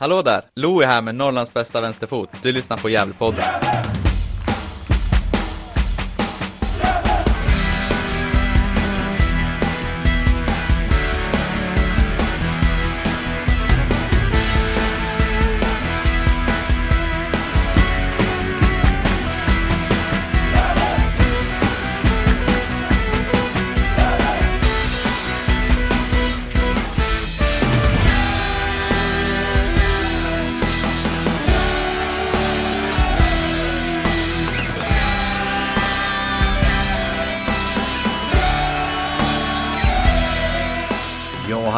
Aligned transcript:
Hallå 0.00 0.22
där! 0.22 0.42
Lo 0.54 0.80
är 0.80 0.86
här 0.86 1.02
med 1.02 1.14
Norrlands 1.14 1.54
bästa 1.54 1.80
vänsterfot. 1.80 2.28
Du 2.42 2.52
lyssnar 2.52 2.76
på 2.76 2.88
Gävlepodden. 2.88 3.44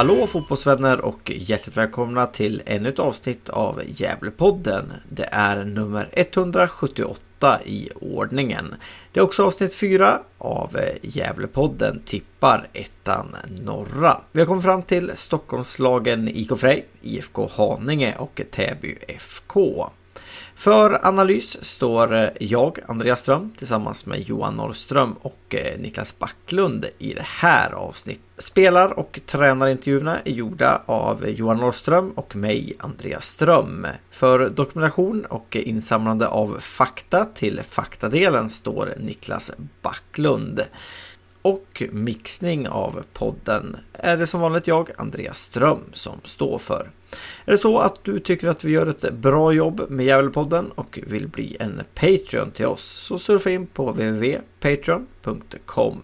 Hallå 0.02 0.26
fotbollsvänner 0.26 1.00
och 1.00 1.32
hjärtligt 1.34 1.76
välkomna 1.76 2.26
till 2.26 2.62
ännu 2.66 2.88
ett 2.88 2.98
avsnitt 2.98 3.48
av 3.48 3.82
Gävlepodden. 3.86 4.92
Det 5.08 5.28
är 5.32 5.64
nummer 5.64 6.08
178 6.12 7.60
i 7.64 7.88
ordningen. 8.00 8.74
Det 9.12 9.20
är 9.20 9.24
också 9.24 9.44
avsnitt 9.44 9.74
4 9.74 10.20
av 10.38 10.76
Gävlepodden 11.02 12.02
tippar 12.04 12.68
ettan 12.72 13.36
norra. 13.62 14.20
Vi 14.32 14.40
har 14.40 14.46
kommit 14.46 14.64
fram 14.64 14.82
till 14.82 15.10
Stockholmslagen 15.14 16.28
IK 16.28 16.58
Frej, 16.58 16.86
IFK 17.02 17.50
Haninge 17.56 18.16
och 18.18 18.40
Täby 18.50 18.98
FK. 19.08 19.90
För 20.54 21.06
analys 21.06 21.64
står 21.64 22.14
eh, 22.14 22.28
jag, 22.40 22.78
Andreas 22.88 23.20
Ström, 23.20 23.52
tillsammans 23.58 24.06
med 24.06 24.20
Johan 24.20 24.54
Norrström 24.54 25.12
och 25.12 25.54
eh, 25.54 25.80
Niklas 25.80 26.18
Backlund 26.18 26.86
i 26.98 27.12
det 27.14 27.26
här 27.26 27.72
avsnittet. 27.72 28.22
Spelar 28.38 28.98
och 28.98 29.20
tränarintervjuerna 29.26 30.20
är 30.24 30.32
gjorda 30.32 30.82
av 30.86 31.28
Johan 31.28 31.56
Norrström 31.56 32.10
och 32.10 32.36
mig, 32.36 32.74
Andreas 32.78 33.26
Ström. 33.26 33.86
För 34.10 34.48
dokumentation 34.48 35.24
och 35.24 35.56
insamlande 35.56 36.28
av 36.28 36.56
fakta 36.60 37.24
till 37.24 37.60
faktadelen 37.62 38.50
står 38.50 38.94
Niklas 39.00 39.50
Backlund. 39.82 40.60
Och 41.42 41.82
mixning 41.90 42.68
av 42.68 43.02
podden 43.12 43.76
är 43.92 44.16
det 44.16 44.26
som 44.26 44.40
vanligt 44.40 44.66
jag, 44.66 44.90
Andreas 44.96 45.38
Ström, 45.38 45.80
som 45.92 46.20
står 46.24 46.58
för. 46.58 46.90
Är 47.44 47.52
det 47.52 47.58
så 47.58 47.78
att 47.78 48.04
du 48.04 48.20
tycker 48.20 48.48
att 48.48 48.64
vi 48.64 48.72
gör 48.72 48.86
ett 48.86 49.12
bra 49.12 49.52
jobb 49.52 49.82
med 49.88 50.06
Gävlepodden 50.06 50.70
och 50.70 50.98
vill 51.06 51.28
bli 51.28 51.56
en 51.60 51.82
Patreon 51.94 52.50
till 52.50 52.66
oss 52.66 52.84
så 52.84 53.18
surfa 53.18 53.50
in 53.50 53.66
på 53.66 53.90
www.patreon.com 53.90 56.02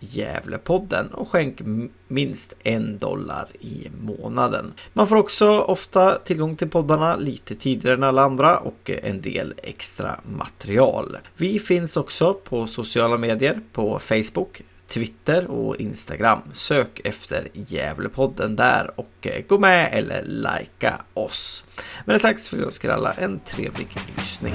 Gävlepodden 0.00 1.06
och 1.06 1.28
skänk 1.28 1.60
minst 2.08 2.54
en 2.62 2.98
dollar 2.98 3.46
i 3.60 3.88
månaden. 4.00 4.72
Man 4.92 5.08
får 5.08 5.16
också 5.16 5.50
ofta 5.50 6.18
tillgång 6.18 6.56
till 6.56 6.70
poddarna 6.70 7.16
lite 7.16 7.54
tidigare 7.54 7.94
än 7.94 8.02
alla 8.02 8.22
andra 8.22 8.58
och 8.58 8.90
en 9.02 9.20
del 9.20 9.54
extra 9.62 10.20
material. 10.38 11.18
Vi 11.36 11.58
finns 11.58 11.96
också 11.96 12.34
på 12.34 12.66
sociala 12.66 13.16
medier 13.16 13.60
på 13.72 13.98
Facebook, 13.98 14.62
Twitter 14.88 15.46
och 15.46 15.76
Instagram. 15.76 16.38
Sök 16.52 17.00
efter 17.04 17.48
Gävlepodden 17.52 18.56
där 18.56 18.90
och 18.96 19.26
eh, 19.26 19.44
gå 19.48 19.58
med 19.58 19.88
eller 19.92 20.22
likea 20.22 21.00
oss. 21.14 21.64
Med 22.04 22.14
det 22.14 22.20
sagt 22.20 22.42
så 22.42 22.56
vill 22.56 22.60
jag 22.60 22.66
önska 22.66 22.94
alla 22.94 23.12
en 23.12 23.40
trevlig 23.40 23.88
lyssning. 24.16 24.54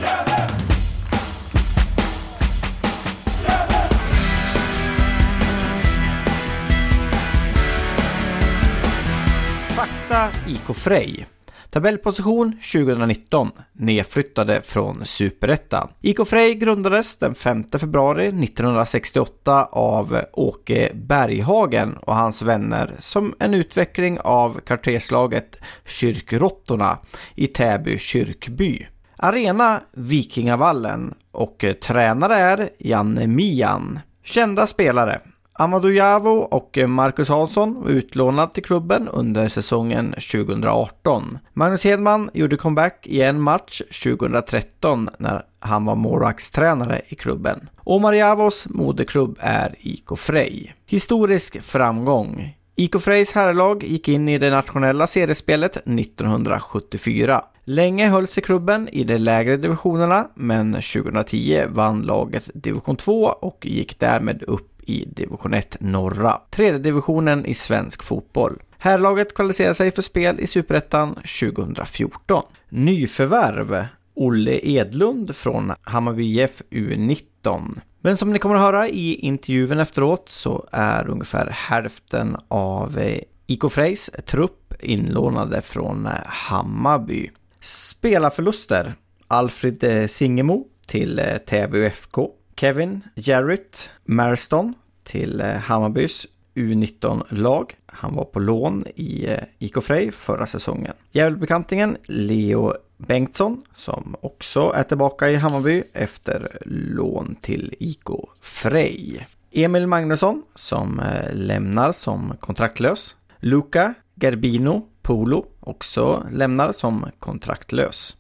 Fakta 9.76 10.30
IK 10.48 10.76
Frej 10.76 11.28
Tabellposition 11.72 12.58
2019, 12.74 13.52
nedflyttade 13.74 14.62
från 14.62 15.06
Superettan. 15.06 15.90
IK 16.02 16.28
Frej 16.28 16.56
grundades 16.56 17.16
den 17.16 17.36
5 17.36 17.64
februari 17.72 18.28
1968 18.28 19.66
av 19.66 20.22
Åke 20.34 20.92
Berghagen 20.94 21.98
och 21.98 22.16
hans 22.16 22.42
vänner 22.42 22.96
som 23.00 23.36
en 23.40 23.54
utveckling 23.54 24.20
av 24.20 24.60
kvarterslaget 24.60 25.58
Kyrkrottorna 25.86 26.98
i 27.36 27.48
Täby 27.48 27.98
kyrkby. 27.98 28.88
Arena 29.18 29.82
Vikingavallen 29.92 31.14
och 31.32 31.66
tränare 31.82 32.36
är 32.36 32.70
Janne 32.80 33.28
Mian. 33.28 34.00
Kända 34.24 34.68
spelare 34.68 35.22
Amadou 35.62 35.92
Javo 35.92 36.30
och 36.30 36.78
eh, 36.78 36.88
Marcus 36.88 37.30
Hansson 37.30 37.84
var 37.84 37.90
utlånad 37.90 38.54
till 38.54 38.64
klubben 38.64 39.08
under 39.08 39.50
säsongen 39.50 40.12
2018. 40.12 41.38
Magnus 41.54 41.84
Hedman 41.84 42.30
gjorde 42.34 42.58
comeback 42.58 43.08
i 43.08 43.22
en 43.22 43.42
match 43.42 43.82
2013 44.04 45.10
när 45.18 45.44
han 45.60 45.86
var 45.86 45.96
målvaktstränare 45.96 47.02
i 47.08 47.16
klubben. 47.16 47.70
Omar 47.84 48.14
Javos 48.14 48.68
moderklubb 48.70 49.38
är 49.40 49.76
IK 49.80 50.18
Frej. 50.18 50.76
Historisk 50.86 51.62
framgång. 51.62 52.56
IK 52.76 53.02
Frejs 53.02 53.32
herrlag 53.32 53.84
gick 53.84 54.08
in 54.08 54.30
i 54.30 54.38
det 54.38 54.50
nationella 54.50 55.08
seriespelet 55.08 55.78
1974. 55.78 57.44
Länge 57.64 58.10
höll 58.10 58.28
sig 58.28 58.44
klubben 58.44 58.90
i 58.90 59.04
de 59.04 59.18
lägre 59.18 59.58
divisionerna, 59.58 60.28
men 60.36 60.74
2010 60.74 61.66
vann 61.70 62.02
laget 62.02 62.50
division 62.54 62.96
2 62.96 63.24
och 63.24 63.66
gick 63.66 64.00
därmed 64.00 64.44
upp 64.44 64.69
i 64.90 65.06
division 65.16 65.54
1 65.54 65.78
norra, 65.80 66.42
tredje 66.50 66.80
divisionen 66.80 67.46
i 67.46 67.54
svensk 67.54 68.04
fotboll. 68.04 68.62
Herrlaget 68.78 69.34
kvalificerade 69.34 69.76
sig 69.76 69.92
för 69.92 70.02
spel 70.02 70.40
i 70.40 70.48
Superettan 70.48 71.16
2014. 71.16 72.44
Nyförvärv 72.70 73.86
Olle 74.14 74.60
Edlund 74.64 75.36
från 75.36 75.74
Hammarby 75.82 76.24
IF 76.24 76.62
U19. 76.70 77.80
Men 78.02 78.18
som 78.18 78.34
ni 78.34 78.40
kommer 78.40 78.56
att 78.56 78.62
höra 78.62 78.88
i 78.88 79.16
intervjun 79.16 79.80
efteråt 79.80 80.30
så 80.30 80.68
är 80.72 81.08
ungefär 81.08 81.48
hälften 81.50 82.38
av 82.48 82.98
eh, 82.98 83.20
IK 83.48 83.72
Frejs 83.72 84.10
trupp 84.26 84.74
inlånade 84.80 85.62
från 85.62 86.06
eh, 86.06 86.12
Hammarby. 86.26 87.30
Spelarförluster. 87.62 88.96
Alfred 89.28 89.84
eh, 89.84 90.08
Singemo 90.08 90.66
till 90.86 91.22
Täby 91.46 91.86
FK. 91.86 92.30
Kevin 92.60 93.02
Jarrett 93.16 93.90
Marston 94.06 94.74
till 95.04 95.42
eh, 95.42 95.48
Hammarbys 95.48 96.28
U19-lag. 96.56 97.76
Han 97.86 98.16
var 98.16 98.26
på 98.26 98.40
lån 98.40 98.84
i 98.96 99.26
eh, 99.26 99.44
IK 99.60 99.84
Frej 99.84 100.12
förra 100.12 100.48
säsongen. 100.48 100.94
Gävlebekantingen 101.12 101.98
Leo 102.04 102.74
Bengtsson 102.98 103.64
som 103.76 104.16
också 104.22 104.72
är 104.76 104.84
tillbaka 104.84 105.30
i 105.30 105.36
Hammarby 105.36 105.84
efter 105.94 106.58
lån 106.66 107.36
till 107.42 107.76
IK 107.80 108.08
Frej. 108.42 109.28
Emil 109.52 109.88
Magnusson 109.88 110.44
som 110.56 111.00
eh, 111.00 111.34
lämnar 111.34 111.92
som 111.92 112.34
kontraktlös. 112.40 113.16
Luca 113.40 113.94
Gerbino 114.16 114.88
Polo 115.02 115.46
också 115.60 116.28
lämnar 116.32 116.72
som 116.72 117.06
kontraktlös. 117.20 118.16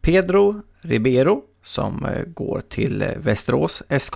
Pedro 0.00 0.62
Ribeiro 0.80 1.42
som 1.64 2.04
eh, 2.04 2.24
går 2.24 2.62
till 2.68 3.02
eh, 3.02 3.08
Västerås 3.16 3.82
SK. 4.00 4.14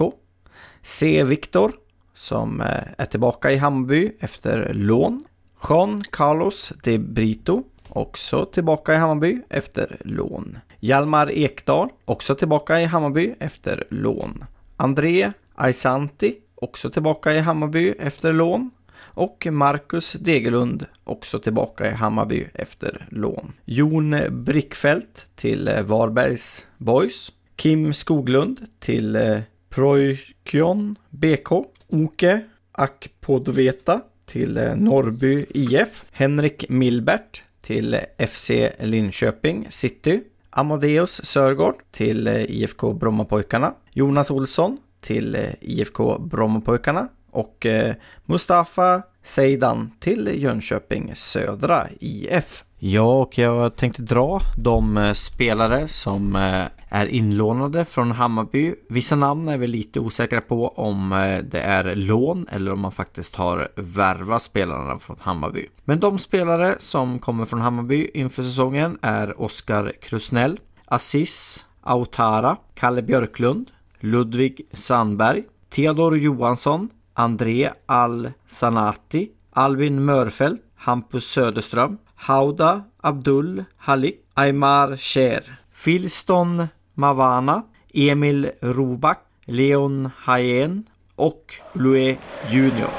C. 0.83 1.25
Viktor 1.25 1.73
som 2.15 2.61
eh, 2.61 2.67
är 2.99 3.07
tillbaka 3.07 3.53
i 3.53 3.57
Hammarby 3.57 4.13
efter 4.21 4.73
lån. 4.75 5.21
Jean 5.69 6.05
Carlos 6.11 6.73
de 6.83 6.99
Brito 6.99 7.63
också 7.89 8.45
tillbaka 8.45 8.95
i 8.95 8.97
Hammarby 8.97 9.43
efter 9.49 9.97
lån. 10.05 10.59
Hjalmar 10.81 11.31
Ekdal 11.31 11.89
också 12.05 12.35
tillbaka 12.35 12.81
i 12.81 12.85
Hammarby 12.85 13.35
efter 13.41 13.85
lån. 13.91 14.45
André 14.77 15.33
Aisanti 15.55 16.35
också 16.55 16.91
tillbaka 16.91 17.33
i 17.35 17.41
Hammarby 17.41 17.95
efter 17.99 18.33
lån. 18.33 18.71
Och 19.01 19.47
Marcus 19.51 20.13
Degerlund 20.13 20.87
också 21.05 21.39
tillbaka 21.39 21.91
i 21.91 21.95
Hammarby 21.95 22.47
efter 22.55 23.07
lån. 23.11 23.53
Jon 23.65 24.17
Brickfeldt 24.31 25.27
till 25.37 25.71
Varbergs 25.85 26.67
Boys. 26.77 27.33
Kim 27.59 27.95
Skoglund 27.95 28.67
till 28.79 29.17
eh, 29.17 29.41
Projkjon 29.69 30.97
BK. 31.11 31.49
Oke 31.89 32.41
Akpodveta 32.73 34.01
till 34.27 34.57
eh, 34.57 34.77
Norrby 34.77 35.47
IF. 35.51 36.05
Henrik 36.13 36.69
Milbert 36.69 37.43
till 37.61 37.95
eh, 37.95 38.27
FC 38.27 38.51
Linköping 38.79 39.67
City. 39.71 40.21
Amadeus 40.51 41.25
Sörgård 41.25 41.75
till 41.91 42.27
eh, 42.27 42.35
IFK 42.35 42.93
Brommapojkarna. 42.93 43.75
Jonas 43.95 44.31
Olsson 44.31 44.79
till 45.01 45.35
eh, 45.35 45.43
IFK 45.61 46.19
Brommapojkarna. 46.19 47.09
Och 47.31 47.67
eh, 47.67 47.95
Mustafa 48.25 49.03
Seidan 49.23 49.91
till 50.01 50.29
eh, 50.29 50.39
Jönköping 50.39 51.13
Södra 51.15 51.89
IF. 52.01 52.65
Ja, 52.81 53.21
och 53.23 53.39
jag 53.39 53.77
tänkte 53.77 54.03
dra 54.03 54.41
de 54.57 54.97
eh, 54.97 55.13
spelare 55.13 55.89
som 55.89 56.37
eh, 56.37 56.65
är 56.89 57.07
inlånade 57.07 57.85
från 57.85 58.11
Hammarby. 58.11 58.75
Vissa 58.89 59.17
namn 59.17 59.49
är 59.49 59.59
vi 59.59 59.67
lite 59.67 60.01
osäkra 60.01 60.41
på 60.41 60.69
om 60.69 61.13
eh, 61.13 61.39
det 61.39 61.61
är 61.61 61.95
lån 61.95 62.47
eller 62.51 62.73
om 62.73 62.81
man 62.81 62.93
faktiskt 62.93 63.37
har 63.37 63.69
värvat 63.77 64.43
spelarna 64.43 64.99
från 64.99 65.17
Hammarby. 65.21 65.67
Men 65.85 66.01
de 66.01 66.19
spelare 66.19 66.75
som 66.79 67.19
kommer 67.19 67.45
från 67.45 67.61
Hammarby 67.61 68.11
inför 68.15 68.43
säsongen 68.43 68.99
är 69.03 69.43
Oskar 69.43 69.93
Krusnell, 70.03 70.61
Assis 70.85 71.65
Autara, 71.81 72.57
Kalle 72.75 73.03
Björklund, 73.03 73.71
Ludvig 74.01 74.67
Sandberg, 74.73 75.45
Theodor 75.71 76.19
Johansson, 76.19 76.89
André 77.15 77.71
Al-Sanati, 77.87 79.29
Albin 79.51 80.05
Mörfelt, 80.05 80.63
Hampus 80.77 81.31
Söderström, 81.31 81.99
Hauda 82.19 82.85
Abdul 83.01 83.65
Halik, 83.77 84.21
Aymar 84.35 84.97
Sher, 84.97 85.59
Filston 85.73 86.69
Mavana, 86.95 87.63
Emil 87.95 88.51
Robak, 88.61 89.19
Leon 89.45 90.11
Hayen 90.17 90.85
och 91.15 91.55
Louis 91.73 92.19
Junior. 92.51 92.91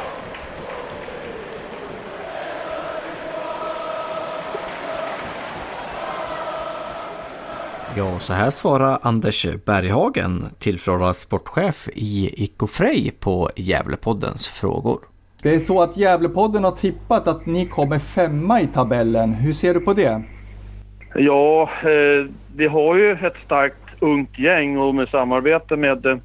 Ja, 7.98 8.20
så 8.20 8.34
här 8.34 8.52
svarar 8.52 9.00
Anders 9.02 9.48
Berghagen, 9.66 10.46
tillförordnad 10.60 11.18
sportchef 11.18 11.90
i 11.94 12.44
IK 12.44 12.70
Frej 12.70 13.12
på 13.20 13.50
Gävlepoddens 13.56 14.48
frågor. 14.48 15.09
Det 15.44 15.56
är 15.56 15.60
så 15.60 15.82
att 15.82 15.98
Gävlepodden 15.98 16.64
har 16.64 16.72
tippat 16.72 17.28
att 17.28 17.46
ni 17.46 17.66
kommer 17.66 18.00
femma 18.00 18.62
i 18.62 18.68
tabellen. 18.68 19.34
Hur 19.34 19.54
ser 19.54 19.74
du 19.74 19.80
på 19.80 19.94
det? 19.94 20.22
Ja, 21.16 21.70
eh, 21.84 22.26
vi 22.56 22.68
har 22.68 22.96
ju 22.96 23.12
ett 23.12 23.38
starkt 23.46 23.76
ungt 24.00 24.40
gäng 24.40 24.78
och 24.78 24.96
med 24.96 25.10
samarbete 25.10 25.76
med 25.76 26.06
eh, 26.06 26.18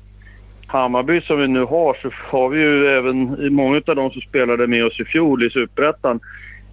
Hammarby 0.67 1.21
som 1.21 1.41
vi 1.41 1.49
nu 1.49 1.65
har 1.65 1.95
så 2.03 2.11
har 2.31 2.49
vi 2.49 2.61
ju 2.61 2.87
även 2.87 3.55
många 3.55 3.77
av 3.87 3.97
de 3.97 4.11
som 4.11 4.21
spelade 4.21 4.67
med 4.67 4.85
oss 4.85 5.01
i 5.01 5.05
fjol 5.05 5.47
i 5.47 5.51
Superettan 5.51 6.21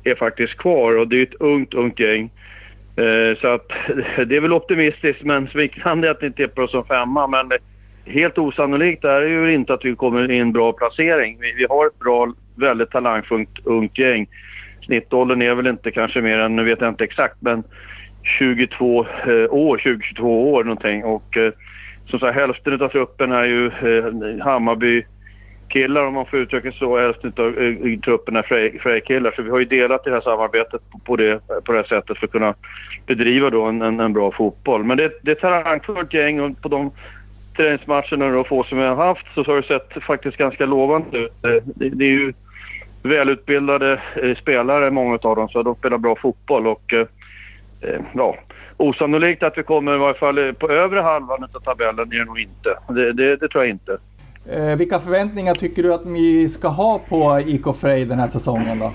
är 0.03 0.15
faktiskt 0.15 0.57
kvar 0.57 0.97
och 0.97 1.07
det 1.07 1.15
är 1.15 1.23
ett 1.23 1.41
ungt, 1.41 1.73
ungt 1.73 1.99
gäng. 1.99 2.31
Eh, 2.95 3.39
så 3.41 3.47
att 3.47 3.67
det 4.27 4.35
är 4.35 4.41
väl 4.41 4.53
optimistiskt 4.53 5.23
men 5.23 5.47
smickrande 5.51 6.11
att 6.11 6.21
ni 6.21 6.31
tippar 6.31 6.61
oss 6.61 6.71
som 6.71 6.85
femma 6.85 7.27
men 7.27 7.51
helt 8.06 8.38
osannolikt 8.38 9.03
är 9.03 9.21
det 9.21 9.30
ju 9.30 9.53
inte 9.53 9.74
att 9.74 9.86
vi 9.86 9.95
kommer 9.95 10.31
i 10.31 10.39
en 10.39 10.51
bra 10.51 10.74
placering. 10.74 11.38
Vi, 11.42 11.53
vi 11.53 11.65
har 11.69 11.88
ett 11.88 12.00
bra, 12.00 12.33
väldigt 12.56 12.89
talangfullt 12.89 13.65
ungt 13.65 13.98
gäng. 13.98 14.27
Snittåldern 14.86 15.42
är 15.42 15.56
väl 15.56 15.68
inte 15.68 15.92
kanske 15.92 16.21
mer 16.21 16.38
än, 16.38 16.56
nu 16.56 16.63
vet 16.63 16.81
jag 16.81 16.89
inte 16.89 17.03
exakt, 17.03 17.36
men 17.39 17.63
22 18.39 19.06
eh, 19.06 19.53
år, 19.53 19.77
20-22 19.77 20.21
år 20.24 20.63
någonting. 20.63 21.03
Och 21.03 21.38
eh, 21.38 21.53
som 22.06 22.19
sagt, 22.19 22.36
hälften 22.36 22.81
av 22.81 22.88
truppen 22.88 23.31
är 23.31 23.44
ju 23.44 23.68
eh, 23.68 24.44
Hammarby 24.44 25.04
killar 25.69 26.06
om 26.06 26.13
man 26.13 26.25
får 26.25 26.39
uttrycka 26.39 26.71
så. 26.71 27.00
Hälften 27.00 27.33
av 27.38 27.57
eh, 27.57 28.00
truppen 28.00 28.36
är 28.36 28.77
Frej-killar. 28.80 29.33
Så 29.36 29.42
vi 29.42 29.50
har 29.50 29.59
ju 29.59 29.65
delat 29.65 30.04
det 30.04 30.12
här 30.12 30.21
samarbetet 30.21 30.81
på, 30.92 31.00
på, 31.00 31.15
det, 31.15 31.47
på 31.47 31.71
det 31.71 31.77
här 31.77 31.88
sättet 31.88 32.18
för 32.18 32.25
att 32.25 32.31
kunna 32.31 32.54
bedriva 33.06 33.50
då 33.50 33.63
en, 33.63 33.81
en, 33.81 34.00
en 34.00 34.13
bra 34.13 34.31
fotboll. 34.31 34.83
Men 34.83 34.97
det, 34.97 35.12
det 35.21 35.31
är 35.31 35.36
ett 35.36 35.42
talangfullt 35.42 36.13
gäng 36.13 36.39
och 36.39 36.62
på 36.62 36.69
de 36.69 36.92
träningsmatcherna 37.56 38.30
då 38.30 38.44
få 38.44 38.63
som 38.63 38.77
vi 38.77 38.83
har 38.83 38.95
haft 38.95 39.25
så 39.36 39.44
har 39.44 39.56
det 39.56 39.68
sett 39.68 40.03
faktiskt 40.03 40.38
ganska 40.38 40.65
lovande 40.65 41.18
ut. 41.18 41.33
Det, 41.42 41.89
det 41.89 42.06
är 42.06 42.09
ju 42.09 42.33
välutbildade 43.03 44.01
eh, 44.24 44.36
spelare, 44.36 44.92
många 44.92 45.19
av 45.21 45.36
dem, 45.36 45.50
så 45.50 45.63
de 45.63 45.75
spelar 45.75 45.98
bra 45.98 46.15
fotboll 46.15 46.68
och 46.68 46.94
eh, 46.94 47.07
eh, 47.81 48.01
ja, 48.13 48.36
osannolikt 48.77 49.44
att 49.44 49.57
vi 49.57 49.63
kommer 49.63 49.95
i 49.95 49.98
varje 49.98 50.19
fall 50.19 50.53
på 50.53 50.69
övre 50.69 51.00
halvan 51.00 51.44
av 51.44 51.59
tabellen 51.59 52.13
är 52.13 52.19
det 52.19 52.25
nog 52.25 52.39
inte. 52.39 52.77
Det, 52.88 53.13
det, 53.13 53.36
det 53.36 53.48
tror 53.48 53.63
jag 53.63 53.71
inte. 53.71 53.97
Eh, 54.50 54.77
vilka 54.77 55.00
förväntningar 55.00 55.56
tycker 55.56 55.83
du 55.83 55.94
att 55.94 56.06
vi 56.06 56.50
ska 56.50 56.68
ha 56.68 57.01
på 57.09 57.39
IK 57.45 57.65
Frej 57.81 58.06
den 58.06 58.19
här 58.19 58.27
säsongen 58.27 58.80
då? 58.80 58.94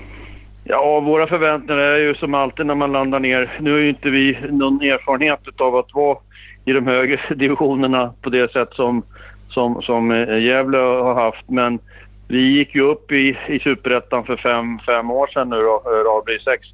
Ja, 0.63 0.99
våra 0.99 1.27
förväntningar 1.27 1.81
är 1.81 1.97
ju 1.97 2.15
som 2.15 2.33
alltid 2.33 2.65
när 2.65 2.75
man 2.75 2.91
landar 2.91 3.19
ner. 3.19 3.57
Nu 3.59 3.71
har 3.71 3.79
ju 3.79 3.89
inte 3.89 4.09
vi 4.09 4.37
någon 4.49 4.81
erfarenhet 4.81 5.39
av 5.61 5.75
att 5.75 5.93
vara 5.93 6.17
i 6.67 6.73
de 6.73 6.87
högre 6.87 7.19
divisionerna 7.35 8.13
på 8.21 8.29
det 8.29 8.51
sätt 8.51 8.69
som, 8.71 9.03
som, 9.49 9.81
som 9.81 10.11
eh, 10.11 10.39
Gävle 10.39 10.77
har 10.77 11.13
haft. 11.13 11.49
Men 11.49 11.79
vi 12.27 12.57
gick 12.57 12.75
ju 12.75 12.81
upp 12.81 13.11
i, 13.11 13.37
i 13.47 13.59
Superettan 13.59 14.23
för 14.23 14.37
fem, 14.37 14.79
fem 14.85 15.11
år 15.11 15.27
sedan 15.27 15.49
nu 15.49 15.55
då, 15.55 15.83
eh, 15.85 15.89
Rabri 15.89 16.39
6 16.39 16.67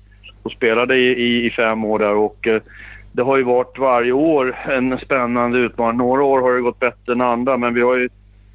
och 0.44 0.52
spelade 0.52 0.96
i, 0.96 1.08
i, 1.08 1.46
i, 1.46 1.52
fem 1.52 1.86
år 1.86 2.00
där 2.00 2.16
och 2.16 2.48
eh, 2.48 2.62
det 3.12 3.22
har 3.22 3.38
ju 3.38 3.44
varit 3.44 3.80
varje 3.80 4.12
år 4.12 4.56
en 4.70 4.98
spännande 4.98 5.58
utmaning. 5.58 5.98
Några 5.98 6.24
år 6.24 6.42
har 6.42 6.54
det 6.54 6.62
gått 6.62 6.80
bättre 6.80 7.14
än 7.14 7.22
andra 7.22 7.58
men 7.58 7.74
vi 7.74 7.82
har 7.82 7.96
ju 7.96 8.10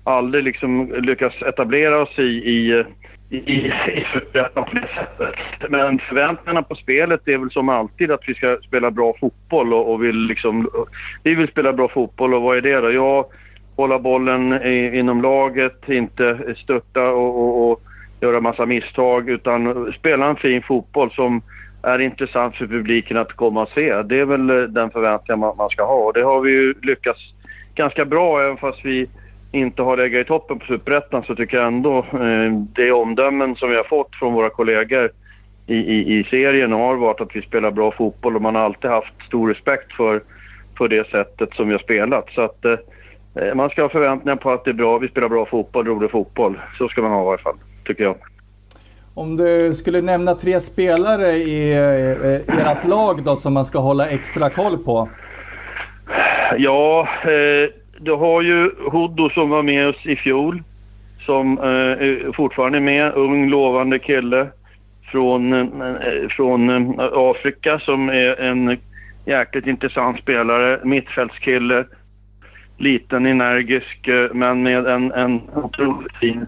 aldrig 0.05 0.44
liksom 0.44 0.93
lyckats 0.93 1.43
etablera 1.43 2.02
oss 2.02 2.19
i, 2.19 2.23
i 2.23 2.79
eh, 2.79 2.87
i, 3.31 3.37
i 3.37 4.07
Superettan 4.13 4.65
på 4.65 4.75
det 4.75 4.89
sättet. 4.95 5.71
Men 5.71 5.99
förväntningarna 5.99 6.63
på 6.63 6.75
spelet 6.75 7.29
är 7.29 7.39
väl 7.39 7.51
som 7.51 7.69
alltid 7.69 8.11
att 8.11 8.23
vi 8.27 8.35
ska 8.35 8.57
spela 8.67 8.91
bra 8.91 9.15
fotboll 9.21 9.75
och, 9.75 9.93
och 9.93 10.05
vill 10.05 10.17
liksom... 10.17 10.71
Vi 11.23 11.35
vill 11.35 11.49
spela 11.49 11.73
bra 11.73 11.89
fotboll 11.89 12.35
och 12.35 12.43
vad 12.43 12.57
är 12.57 12.61
det 12.61 12.81
då? 12.81 12.93
Ja, 12.93 13.29
hålla 13.77 13.99
bollen 13.99 14.53
i, 14.53 14.99
inom 14.99 15.23
laget, 15.23 15.89
inte 15.89 16.55
stötta 16.57 17.11
och, 17.11 17.39
och, 17.39 17.71
och 17.71 17.83
göra 18.21 18.41
massa 18.41 18.67
misstag 18.67 19.31
utan 19.31 19.93
spela 19.93 20.27
en 20.27 20.37
fin 20.37 20.63
fotboll 20.63 21.11
som 21.11 21.43
är 21.83 21.99
intressant 21.99 22.57
för 22.57 22.67
publiken 22.67 23.17
att 23.17 23.33
komma 23.33 23.63
och 23.63 23.69
se. 23.69 24.03
Det 24.03 24.21
är 24.21 24.25
väl 24.25 24.73
den 24.75 24.91
förväntan 24.91 25.39
man, 25.39 25.57
man 25.57 25.69
ska 25.69 25.85
ha 25.85 25.95
och 25.95 26.13
det 26.13 26.23
har 26.23 26.41
vi 26.41 26.51
ju 26.51 26.75
lyckats 26.83 27.21
ganska 27.75 28.05
bra 28.05 28.43
även 28.43 28.57
fast 28.57 28.85
vi 28.85 29.09
inte 29.53 29.83
har 29.83 29.97
legat 29.97 30.27
i 30.27 30.29
toppen 30.29 30.59
på 30.59 30.67
Superettan 30.67 31.23
så 31.23 31.35
tycker 31.35 31.56
jag 31.56 31.67
ändå 31.67 31.99
eh, 31.99 32.53
det 32.75 32.93
omdömen 32.93 33.56
som 33.56 33.71
vi 33.71 33.77
har 33.77 33.85
fått 33.85 34.15
från 34.15 34.35
våra 34.35 34.50
kollegor 34.50 35.11
i, 35.67 35.77
i, 35.77 36.19
i 36.19 36.25
serien 36.25 36.73
har 36.73 36.97
varit 36.97 37.21
att 37.21 37.37
vi 37.37 37.43
spelar 37.43 37.71
bra 37.71 37.93
fotboll 37.93 38.37
och 38.37 38.43
man 38.43 38.55
har 38.55 38.62
alltid 38.62 38.91
haft 38.91 39.23
stor 39.27 39.49
respekt 39.49 39.93
för, 39.93 40.23
för 40.79 40.89
det 40.89 41.11
sättet 41.11 41.55
som 41.55 41.67
vi 41.67 41.73
har 41.73 41.81
spelat. 41.81 42.31
Så 42.35 42.41
att 42.41 42.65
eh, 42.65 43.55
man 43.55 43.71
ska 43.71 43.83
ha 43.83 43.89
förväntningar 43.89 44.37
på 44.37 44.50
att 44.50 44.65
det 44.65 44.71
är 44.71 44.75
bra, 44.75 44.99
vi 44.99 45.09
spelar 45.09 45.29
bra 45.29 45.47
fotboll, 45.47 45.87
rolig 45.87 46.11
fotboll. 46.11 46.61
Så 46.79 46.89
ska 46.89 47.03
man 47.03 47.11
ha 47.11 47.23
i 47.23 47.27
varje 47.27 47.43
fall, 47.43 47.56
tycker 47.85 48.05
jag. 48.05 48.17
Om 49.15 49.37
du 49.37 49.75
skulle 49.75 50.00
nämna 50.00 50.35
tre 50.35 50.61
spelare 50.61 51.29
i 51.33 51.73
eh, 51.73 52.69
ert 52.71 52.85
lag 52.85 53.25
då 53.25 53.37
som 53.37 53.55
man 53.55 53.65
ska 53.65 53.79
hålla 53.79 54.09
extra 54.09 54.50
koll 54.50 54.79
på? 54.79 55.09
Ja, 56.57 57.09
eh, 57.23 57.71
du 58.00 58.12
har 58.12 58.43
ju 58.43 58.71
Hoddo 58.90 59.31
som 59.31 59.50
var 59.50 59.62
med 59.62 59.88
oss 59.88 60.07
i 60.07 60.17
fjol. 60.17 60.62
Som 61.26 61.59
eh, 61.59 62.33
fortfarande 62.33 62.78
är 62.78 62.83
med. 62.83 63.12
Ung, 63.14 63.49
lovande 63.49 63.99
kille 63.99 64.49
från, 65.11 65.52
eh, 65.52 66.28
från 66.31 66.71
eh, 66.71 67.09
Afrika 67.12 67.78
som 67.78 68.09
är 68.09 68.40
en 68.40 68.78
jäkligt 69.26 69.67
intressant 69.67 70.19
spelare. 70.19 70.81
Mittfältskille. 70.85 71.85
Liten, 72.76 73.26
energisk, 73.26 74.09
eh, 74.09 74.31
men 74.33 74.62
med 74.62 74.87
en, 74.87 75.12
en 75.12 75.40
otroligt 75.55 76.17
fin 76.17 76.47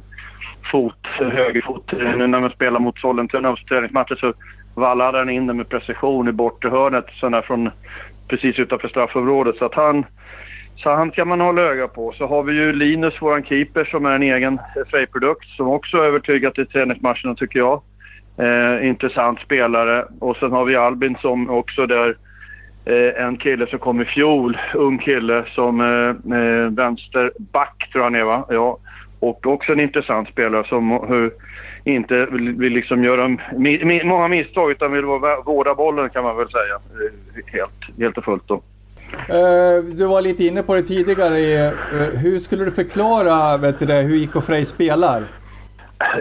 fot, 0.71 1.07
högerfot. 1.19 1.93
Nu 1.93 2.27
när 2.27 2.41
man 2.41 2.51
spelar 2.51 2.81
mot 2.81 2.99
Sollentuna 2.99 3.51
på 3.51 3.57
träningsmatcher 3.69 4.15
så 4.15 4.33
vallar 4.75 5.13
han 5.13 5.31
in 5.31 5.47
den 5.47 5.57
med 5.57 5.69
precision 5.69 6.29
i 6.29 6.33
bortre 6.33 6.71
hörnet, 6.71 7.07
sådär 7.21 7.43
från 7.43 7.71
precis 8.29 8.59
utanför 8.59 8.89
straffområdet. 8.89 9.57
Så 9.57 9.65
att 9.65 9.75
han 9.75 10.05
så 10.83 10.91
han 10.91 11.11
kan 11.11 11.29
man 11.29 11.41
hålla 11.41 11.63
öga 11.63 11.89
på. 11.89 12.13
Så 12.13 12.27
har 12.27 12.43
vi 12.43 12.53
ju 12.53 12.73
Linus, 12.73 13.15
vår 13.21 13.41
keeper, 13.41 13.85
som 13.85 14.07
är 14.07 14.11
en 14.11 14.23
egen 14.23 14.59
Frej-produkt 14.91 15.49
som 15.57 15.69
också 15.69 15.97
övertygat 15.97 16.59
i 16.59 16.65
träningsmatcherna 16.65 17.35
tycker 17.35 17.59
jag. 17.59 17.83
Eh, 18.39 18.87
intressant 18.87 19.41
spelare. 19.41 20.05
Och 20.21 20.37
sen 20.37 20.53
har 20.53 20.65
vi 20.65 20.77
Albin 20.77 21.17
som 21.21 21.51
också 21.51 21.87
där 21.87 22.17
eh, 22.85 23.25
en 23.25 23.37
kille 23.37 23.67
som 23.67 23.79
kom 23.79 24.01
i 24.01 24.05
fjol, 24.05 24.59
ung 24.75 24.99
kille 24.99 25.45
som 25.55 25.81
eh, 25.81 26.39
eh 26.39 26.71
vänsterback 26.71 27.89
tror 27.93 28.05
jag 28.05 28.11
han 28.11 28.15
är 28.15 28.25
va? 28.25 28.47
Ja. 28.49 28.79
Och 29.21 29.47
också 29.47 29.73
en 29.73 29.81
intressant 29.81 30.29
spelare 30.29 30.65
som 30.69 30.91
hur, 31.09 31.31
inte 31.85 32.27
vill, 32.27 32.53
vill 32.53 32.73
liksom 32.73 33.05
göra 33.05 33.29
mi, 33.57 33.85
mi, 33.85 34.05
många 34.05 34.29
misstag 34.29 34.71
utan 34.71 34.93
vill 34.93 35.05
vårda 35.45 35.75
bollen 35.75 36.11
kan 36.11 36.25
man 36.25 36.37
väl 36.37 36.51
säga. 36.51 36.75
Eh, 36.75 37.53
helt, 37.53 37.99
helt 37.99 38.19
och 38.19 38.25
fullt 38.25 38.49
då. 38.49 38.63
Eh, 39.13 39.85
du 39.85 40.07
var 40.07 40.23
lite 40.23 40.45
inne 40.45 40.63
på 40.63 40.75
det 40.75 40.83
tidigare. 40.83 41.39
Eh, 41.39 41.73
hur 42.23 42.39
skulle 42.39 42.65
du 42.65 42.71
förklara 42.71 43.57
vet 43.57 43.79
du 43.79 43.87
hur 43.87 44.23
IK 44.23 44.45
Frej 44.47 44.65
spelar? 44.65 45.25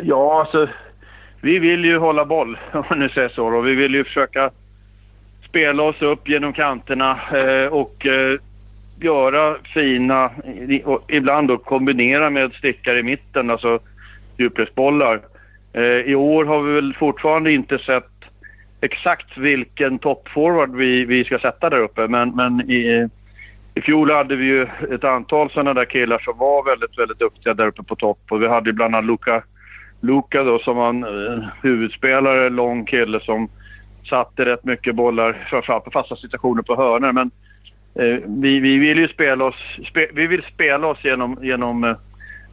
Ja, 0.04 0.40
alltså 0.40 0.68
vi 1.42 1.60
vill 1.60 1.86
ju 1.86 1.98
hålla 1.98 2.26
boll 2.26 2.58
om 2.72 2.84
man 2.90 3.00
nu 3.00 3.10
säger 3.10 3.30
så. 3.30 3.50
Då. 3.50 3.62
Vi 3.62 3.76
vill 3.76 3.94
ju 3.94 4.04
försöka 4.04 4.52
spela 5.50 5.84
oss 5.84 6.02
upp 6.02 6.30
genom 6.30 6.54
kanterna 6.54 7.20
eh, 7.34 7.74
och 7.74 8.08
göra 9.02 9.56
fina, 9.74 10.32
ibland 11.08 11.48
då 11.48 11.58
kombinera 11.58 12.30
med 12.30 12.54
stickar 12.54 12.98
i 12.98 13.04
mitten, 13.04 13.50
alltså 13.50 13.80
djupledsbollar. 14.38 15.22
I 16.06 16.16
år 16.16 16.46
har 16.46 16.62
vi 16.62 16.74
väl 16.74 16.94
fortfarande 16.94 17.52
inte 17.52 17.78
sett 17.78 18.19
exakt 18.82 19.38
vilken 19.38 20.00
toppforward 20.00 20.76
vi, 20.76 21.06
vi 21.06 21.24
ska 21.24 21.40
sätta 21.40 21.70
där 21.70 21.80
uppe. 21.80 22.08
Men, 22.08 22.30
men 22.36 22.72
i, 22.72 23.10
i 23.76 23.82
fjol 23.82 24.12
hade 24.12 24.36
vi 24.36 24.46
ju 24.46 24.68
ett 24.92 25.04
antal 25.04 25.50
sådana 25.50 25.74
där 25.74 25.86
killar 25.86 26.20
som 26.20 26.38
var 26.38 26.66
väldigt, 26.66 27.00
väldigt 27.00 27.20
duktiga 27.20 27.54
där 27.54 27.68
uppe 27.68 27.84
på 27.84 27.96
topp. 27.96 28.20
Och 28.30 28.42
vi 28.42 28.48
hade 28.48 28.74
bland 28.74 28.96
annat 28.96 29.06
Luka, 29.06 29.44
Luka 30.02 30.44
då 30.44 30.60
som 30.60 30.78
var 30.78 30.90
en 30.90 31.04
eh, 31.04 31.44
huvudspelare, 31.62 32.50
lång 32.50 32.86
kille 32.86 33.20
som 33.20 33.50
satte 34.10 34.46
rätt 34.46 34.64
mycket 34.64 34.96
bollar, 34.96 35.48
framförallt 35.50 35.84
på 35.84 35.92
fasta 35.92 36.16
situationer 36.16 36.62
på 36.62 36.76
hörnor. 36.76 37.12
Men 37.12 37.32
eh, 37.96 38.20
vi, 38.28 38.60
vi 38.60 38.78
vill 38.78 38.98
ju 38.98 39.08
spela 39.08 39.46
oss, 39.46 39.80
spe, 39.90 40.08
vi 40.14 40.28
vill 40.28 40.44
spela 40.54 40.88
oss 40.88 41.04
genom, 41.04 41.38
genom 41.42 41.84
eh, 41.84 41.98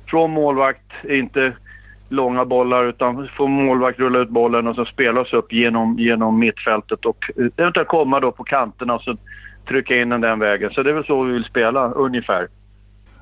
från 0.06 0.30
målvakt, 0.30 0.92
inte 1.08 1.52
långa 2.08 2.44
bollar 2.44 2.84
utan 2.84 3.28
få 3.36 3.46
målvakt 3.46 3.98
rulla 3.98 4.18
ut 4.18 4.28
bollen 4.28 4.66
och 4.66 4.74
så 4.74 4.84
spela 4.84 5.20
oss 5.20 5.32
upp 5.32 5.52
genom, 5.52 5.98
genom 5.98 6.38
mittfältet 6.38 7.04
och 7.04 7.30
eventuellt 7.58 7.88
komma 7.88 8.20
då 8.20 8.32
på 8.32 8.44
kanterna 8.44 8.94
och 8.94 9.02
så 9.02 9.16
trycka 9.68 9.96
in 9.96 10.08
den 10.08 10.20
den 10.20 10.38
vägen. 10.38 10.70
Så 10.70 10.82
det 10.82 10.90
är 10.90 10.94
väl 10.94 11.04
så 11.04 11.22
vi 11.22 11.32
vill 11.32 11.44
spela 11.44 11.90
ungefär. 11.90 12.48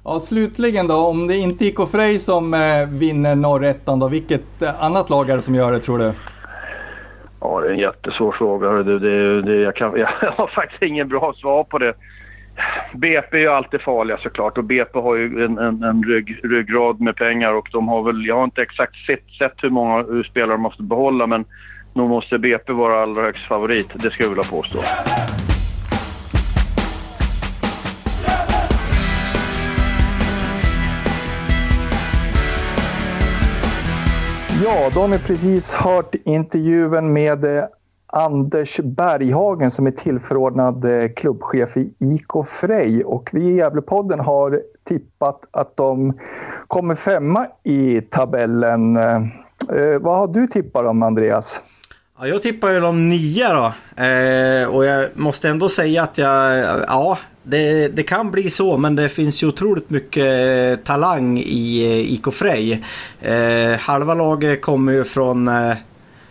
Ja, 0.04 0.20
slutligen 0.20 0.88
då, 0.88 0.96
om 0.96 1.26
det 1.26 1.36
inte 1.36 1.64
är 1.64 1.66
IK 1.66 1.88
Frej 1.92 2.18
som 2.18 2.54
eh, 2.54 2.88
vinner 2.88 3.34
norrettan 3.34 3.98
då, 3.98 4.08
vilket 4.08 4.62
eh, 4.62 4.84
annat 4.84 5.10
lag 5.10 5.30
är 5.30 5.36
det 5.36 5.42
som 5.42 5.54
gör 5.54 5.72
det 5.72 5.78
tror 5.78 5.98
du? 5.98 6.12
Ja, 7.40 7.60
det 7.60 7.66
är 7.66 7.72
en 7.72 7.78
jättesvår 7.78 8.32
fråga. 8.32 8.70
Det, 8.70 8.98
det, 8.98 9.42
det, 9.42 9.54
jag, 9.54 9.76
kan, 9.76 9.96
jag 10.22 10.30
har 10.30 10.46
faktiskt 10.46 10.82
ingen 10.82 11.08
bra 11.08 11.34
svar 11.36 11.64
på 11.64 11.78
det. 11.78 11.94
BP 12.94 13.36
är 13.36 13.40
ju 13.40 13.48
alltid 13.48 13.80
farliga 13.80 14.18
såklart 14.18 14.58
och 14.58 14.64
BP 14.64 14.98
har 14.98 15.14
ju 15.14 15.44
en, 15.44 15.58
en, 15.58 15.82
en 15.82 16.02
rygg, 16.02 16.40
ryggrad 16.42 17.00
med 17.00 17.16
pengar 17.16 17.52
och 17.52 17.68
de 17.72 17.88
har 17.88 18.02
väl, 18.02 18.26
jag 18.26 18.36
har 18.36 18.44
inte 18.44 18.62
exakt 18.62 18.96
sett, 19.06 19.30
sett 19.38 19.54
hur 19.64 19.70
många 19.70 20.24
spelare 20.30 20.52
de 20.52 20.62
måste 20.62 20.82
behålla 20.82 21.26
men 21.26 21.44
nog 21.92 22.08
måste 22.08 22.38
BP 22.38 22.72
vara 22.72 23.02
allra 23.02 23.22
högst 23.22 23.48
favorit, 23.48 23.88
det 23.94 24.10
skulle 24.10 24.24
jag 24.24 24.28
vilja 24.28 24.50
påstå. 24.50 24.78
Ja, 34.64 34.90
då 34.94 35.00
har 35.00 35.08
ni 35.08 35.18
precis 35.18 35.74
hört 35.74 36.14
intervjun 36.24 37.12
med 37.12 37.44
eh, 37.44 37.64
Anders 38.06 38.80
Berghagen 38.82 39.70
som 39.70 39.86
är 39.86 39.90
tillförordnad 39.90 40.84
eh, 40.84 41.08
klubbchef 41.16 41.76
i 41.76 41.94
IK 41.98 42.46
Frej. 42.46 43.04
Och 43.04 43.30
vi 43.32 43.40
i 43.40 43.56
Gävlepodden 43.56 44.20
har 44.20 44.62
tippat 44.84 45.40
att 45.50 45.76
de 45.76 46.18
kommer 46.66 46.94
femma 46.94 47.46
i 47.62 48.00
tabellen. 48.00 48.96
Eh, 48.96 49.22
eh 49.76 49.98
vad 50.00 50.18
har 50.18 50.28
du 50.28 50.46
tippat 50.46 50.86
om 50.86 51.02
Andreas? 51.02 51.60
Ja, 52.18 52.26
jag 52.26 52.42
tippar 52.42 52.70
ju 52.70 52.80
de 52.80 53.08
nia 53.08 53.52
då. 53.52 53.72
Eh, 54.02 54.68
och 54.68 54.84
jag 54.84 55.08
måste 55.14 55.48
ändå 55.48 55.68
säga 55.68 56.02
att 56.02 56.18
jag, 56.18 56.64
ja, 56.88 57.18
det, 57.42 57.88
det, 57.88 58.02
kan 58.02 58.30
bli 58.30 58.50
så 58.50 58.76
men 58.76 58.96
det 58.96 59.08
finns 59.08 59.42
ju 59.42 59.46
otroligt 59.46 59.90
mycket 59.90 60.24
eh, 60.24 60.84
talang 60.84 61.38
i 61.38 61.84
IK 62.14 62.34
Frej. 62.34 62.84
Eh, 63.20 63.78
halva 63.78 64.14
laget 64.14 64.62
kommer 64.62 64.92
ju 64.92 65.04
från, 65.04 65.48
eh, 65.48 65.74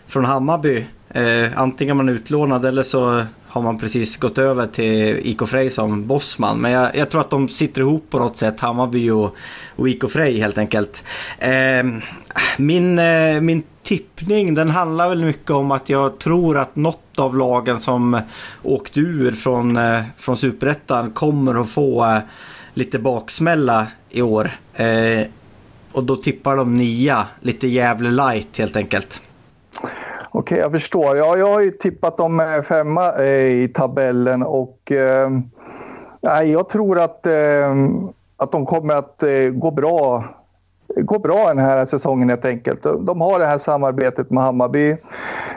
från 0.08 0.26
Hammarby. 0.26 0.86
Eh, 1.14 1.60
antingen 1.60 1.98
man 1.98 2.10
är 2.10 2.14
utlånad 2.14 2.66
eller 2.66 2.84
så 2.84 3.26
har 3.48 3.62
man 3.62 3.80
precis 3.80 4.18
gått 4.18 4.38
över 4.38 4.68
till 4.68 5.20
IK 5.24 5.48
Frej 5.48 5.70
som 5.70 6.08
bossman. 6.08 6.62
Men 6.62 6.72
jag, 6.72 6.96
jag, 6.96 7.10
tror 7.10 7.22
att 7.22 7.30
de 7.30 7.48
sitter 7.48 7.82
ihop 7.82 8.10
på 8.10 8.20
något 8.20 8.38
sätt, 8.38 8.60
Hammarby 8.60 9.10
och, 9.10 9.36
och 9.76 9.90
IK 9.90 10.10
Frej 10.10 10.40
helt 10.40 10.58
enkelt. 10.58 11.04
Eh, 11.40 11.84
min, 12.58 13.00
eh, 13.00 13.42
min 13.42 13.64
tippning 13.84 14.54
den 14.54 14.70
handlar 14.70 15.10
väl 15.10 15.26
mycket 15.26 15.50
om 15.52 15.72
att 15.72 15.90
jag 15.90 16.20
tror 16.20 16.58
att 16.58 16.76
något 16.76 17.20
av 17.20 17.38
lagen 17.38 17.80
som 17.80 18.22
åkte 18.64 19.00
ur 19.00 19.32
från, 19.32 19.78
eh, 19.78 20.02
från 20.18 20.38
Superettan 20.38 21.12
kommer 21.12 21.62
att 21.62 21.70
få 21.70 22.06
eh, 22.06 22.20
lite 22.74 23.00
baksmälla 23.00 23.88
i 24.10 24.22
år. 24.22 24.52
Eh, 24.74 25.22
och 25.92 26.04
då 26.04 26.16
tippar 26.16 26.56
de 26.56 26.74
nia, 26.74 27.28
lite 27.42 27.68
jävla 27.68 28.10
light 28.10 28.58
helt 28.58 28.76
enkelt. 28.76 29.22
Okej, 30.36 30.56
okay, 30.56 30.60
jag 30.60 30.72
förstår. 30.72 31.18
Ja, 31.18 31.38
jag 31.38 31.48
har 31.48 31.62
ju 31.62 31.72
tippat 31.72 32.18
dem 32.18 32.40
eh, 32.40 32.62
femma 32.62 33.14
eh, 33.14 33.64
i 33.64 33.72
tabellen 33.74 34.44
och 34.44 34.92
eh, 34.92 35.30
jag 36.44 36.70
tror 36.70 37.00
att, 37.00 37.28
eh, 37.28 37.76
att 38.38 38.52
de 38.52 38.66
kommer 38.66 38.96
att 38.96 39.24
eh, 39.24 39.50
gå 39.50 39.72
bra 39.72 40.24
gå 40.96 41.20
bra 41.20 41.48
den 41.48 41.60
här 41.60 41.86
säsongen 41.86 42.30
helt 42.30 42.46
enkelt. 42.46 42.84
De 42.84 43.22
har 43.22 43.40
det 43.40 43.46
här 43.46 43.58
samarbetet 43.58 44.30
med 44.30 44.44
Hammarby. 44.44 44.90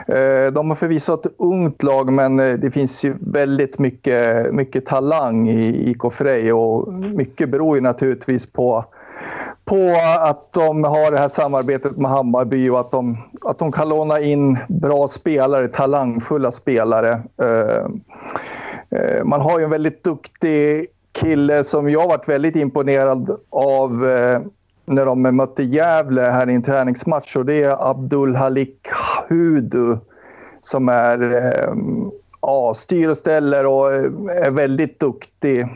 Eh, 0.07 0.51
de 0.53 0.69
har 0.69 0.75
förvisso 0.75 1.13
ett 1.13 1.33
ungt 1.37 1.83
lag 1.83 2.11
men 2.11 2.39
eh, 2.39 2.53
det 2.53 2.71
finns 2.71 3.05
ju 3.05 3.15
väldigt 3.19 3.79
mycket, 3.79 4.53
mycket 4.53 4.85
talang 4.85 5.49
i 5.49 5.89
IK 5.89 6.13
Frej 6.13 6.53
och 6.53 6.93
mycket 6.93 7.49
beror 7.49 7.75
ju 7.75 7.81
naturligtvis 7.81 8.51
på 8.51 8.85
på 9.67 9.95
att 10.19 10.53
de 10.53 10.83
har 10.83 11.11
det 11.11 11.17
här 11.17 11.29
samarbetet 11.29 11.97
med 11.97 12.11
Hammarby 12.11 12.69
och 12.69 12.79
att 12.79 12.91
de, 12.91 13.17
att 13.41 13.59
de 13.59 13.71
kan 13.71 13.89
låna 13.89 14.19
in 14.19 14.57
bra 14.67 15.07
spelare, 15.07 15.67
talangfulla 15.67 16.51
spelare. 16.51 17.21
Eh, 17.41 17.85
eh, 18.99 19.23
man 19.23 19.41
har 19.41 19.59
ju 19.59 19.63
en 19.63 19.69
väldigt 19.69 20.03
duktig 20.03 20.87
kille 21.11 21.63
som 21.63 21.89
jag 21.89 22.07
varit 22.07 22.29
väldigt 22.29 22.55
imponerad 22.55 23.39
av 23.49 24.09
eh, 24.09 24.41
när 24.85 25.05
de 25.05 25.21
mötte 25.21 25.63
Gävle 25.63 26.21
här 26.21 26.49
i 26.49 26.53
en 26.53 26.63
träningsmatch 26.63 27.35
och 27.35 27.45
det 27.45 27.63
är 27.63 27.89
Abdul 27.89 28.35
Halik 28.35 28.87
Hudu 29.29 29.97
som 30.61 30.89
är 30.89 31.19
ja, 32.41 32.73
styr 32.73 33.09
och 33.09 33.17
ställer 33.17 33.65
och 33.65 33.93
är 34.31 34.51
väldigt 34.51 34.99
duktig. 34.99 35.67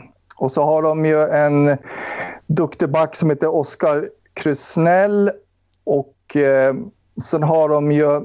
Och 0.42 0.50
så 0.52 0.62
har 0.62 0.82
de 0.82 1.04
ju 1.04 1.22
en 1.22 1.76
duktig 2.46 2.88
back 2.88 3.16
som 3.16 3.30
heter 3.30 3.54
Oskar 3.54 4.08
Krusnell 4.34 5.30
och 5.84 6.36
eh, 6.36 6.74
sen 7.22 7.42
har 7.42 7.68
de 7.68 7.92
ju 7.92 8.20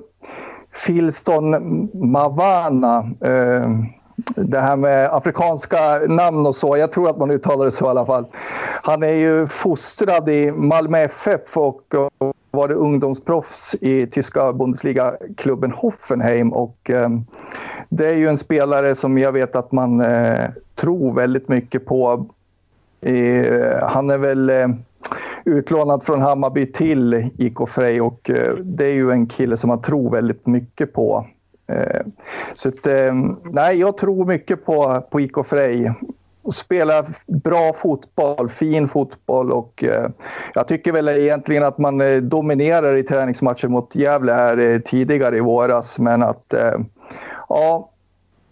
Filston 0.73 1.89
Mavana. 1.93 2.97
Eh, 3.21 3.69
det 4.35 4.59
här 4.59 4.75
med 4.75 5.13
afrikanska 5.13 5.99
namn 6.07 6.45
och 6.45 6.55
så. 6.55 6.77
Jag 6.77 6.91
tror 6.91 7.09
att 7.09 7.17
man 7.17 7.31
uttalar 7.31 7.65
det 7.65 7.71
så 7.71 7.85
i 7.85 7.89
alla 7.89 8.05
fall. 8.05 8.25
Han 8.83 9.03
är 9.03 9.13
ju 9.13 9.47
fostrad 9.47 10.29
i 10.29 10.51
Malmö 10.51 10.99
FF 10.99 11.57
och 11.57 11.95
var 12.51 12.71
ungdomsproffs 12.71 13.75
i 13.81 14.07
tyska 14.07 14.53
Bundesliga-klubben 14.53 15.71
Hoffenheim. 15.71 16.53
Och, 16.53 16.89
eh, 16.89 17.09
det 17.89 18.09
är 18.09 18.13
ju 18.13 18.27
en 18.27 18.37
spelare 18.37 18.95
som 18.95 19.17
jag 19.17 19.31
vet 19.31 19.55
att 19.55 19.71
man 19.71 20.01
eh, 20.01 20.49
tror 20.75 21.13
väldigt 21.13 21.47
mycket 21.47 21.85
på. 21.85 22.25
Eh, 23.01 23.87
han 23.87 24.09
är 24.09 24.17
väl 24.17 24.49
eh, 24.49 24.67
utlånad 25.45 26.03
från 26.03 26.21
Hammarby 26.21 26.71
till 26.71 27.29
IK 27.37 27.69
Frej 27.69 28.01
och 28.01 28.29
eh, 28.29 28.55
det 28.55 28.85
är 28.85 28.93
ju 28.93 29.11
en 29.11 29.27
kille 29.27 29.57
som 29.57 29.67
man 29.67 29.81
tror 29.81 30.11
väldigt 30.11 30.47
mycket 30.47 30.93
på. 30.93 31.25
Eh, 31.67 32.01
så 32.53 32.69
att, 32.69 32.87
eh, 32.87 33.13
nej, 33.43 33.79
jag 33.79 33.97
tror 33.97 34.25
mycket 34.25 34.65
på, 34.65 35.03
på 35.11 35.21
IK 35.21 35.45
Frej. 35.45 35.93
Spela 36.53 37.05
bra 37.27 37.73
fotboll, 37.73 38.49
fin 38.49 38.87
fotboll 38.87 39.51
och 39.51 39.83
eh, 39.83 40.09
jag 40.53 40.67
tycker 40.67 40.91
väl 40.91 41.09
egentligen 41.09 41.63
att 41.63 41.77
man 41.77 42.01
eh, 42.01 42.17
dominerar 42.17 42.95
i 42.95 43.03
träningsmatchen 43.03 43.71
mot 43.71 43.95
Gävle 43.95 44.33
här 44.33 44.57
eh, 44.57 44.79
tidigare 44.79 45.37
i 45.37 45.39
våras 45.39 45.99
men 45.99 46.23
att 46.23 46.53
eh, 46.53 46.79
ja, 47.49 47.89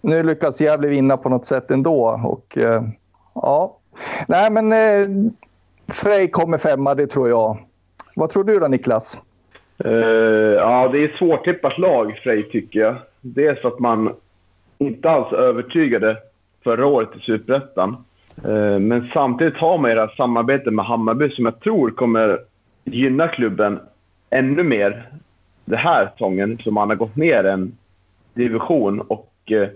nu 0.01 0.23
lyckas 0.23 0.61
Gävle 0.61 0.87
vinna 0.87 1.17
på 1.17 1.29
något 1.29 1.45
sätt 1.45 1.71
ändå 1.71 2.19
och 2.23 2.57
eh, 2.57 2.83
ja. 3.33 3.77
Nej 4.27 4.51
men 4.51 4.73
eh, 4.73 5.31
Frej 5.87 6.31
kommer 6.31 6.57
femma, 6.57 6.95
det 6.95 7.07
tror 7.07 7.29
jag. 7.29 7.57
Vad 8.15 8.29
tror 8.29 8.43
du 8.43 8.59
då 8.59 8.67
Niklas? 8.67 9.21
Uh, 9.85 9.93
ja, 10.53 10.87
det 10.87 11.03
är 11.03 11.17
svårtippat 11.17 11.77
lag, 11.77 12.19
Frej, 12.23 12.49
tycker 12.49 12.79
jag. 12.79 12.95
Dels 13.21 13.65
att 13.65 13.79
man 13.79 14.15
inte 14.77 15.09
alls 15.09 15.33
övertygade 15.33 16.17
förra 16.63 16.85
året 16.85 17.09
i 17.15 17.19
Superettan. 17.19 18.05
Uh, 18.47 18.79
men 18.79 19.09
samtidigt 19.13 19.57
har 19.57 19.77
man 19.77 19.91
ju 19.91 19.95
det 19.95 20.01
här 20.01 20.13
samarbetet 20.17 20.73
med 20.73 20.85
Hammarby 20.85 21.29
som 21.29 21.45
jag 21.45 21.59
tror 21.59 21.89
kommer 21.89 22.39
gynna 22.83 23.27
klubben 23.27 23.79
ännu 24.29 24.63
mer 24.63 25.09
den 25.65 25.79
här 25.79 26.09
säsongen, 26.11 26.59
som 26.63 26.73
man 26.73 26.89
har 26.89 26.95
gått 26.95 27.15
ner 27.15 27.43
en 27.43 27.77
division. 28.35 29.01
Och 29.01 29.33
eh, 29.51 29.67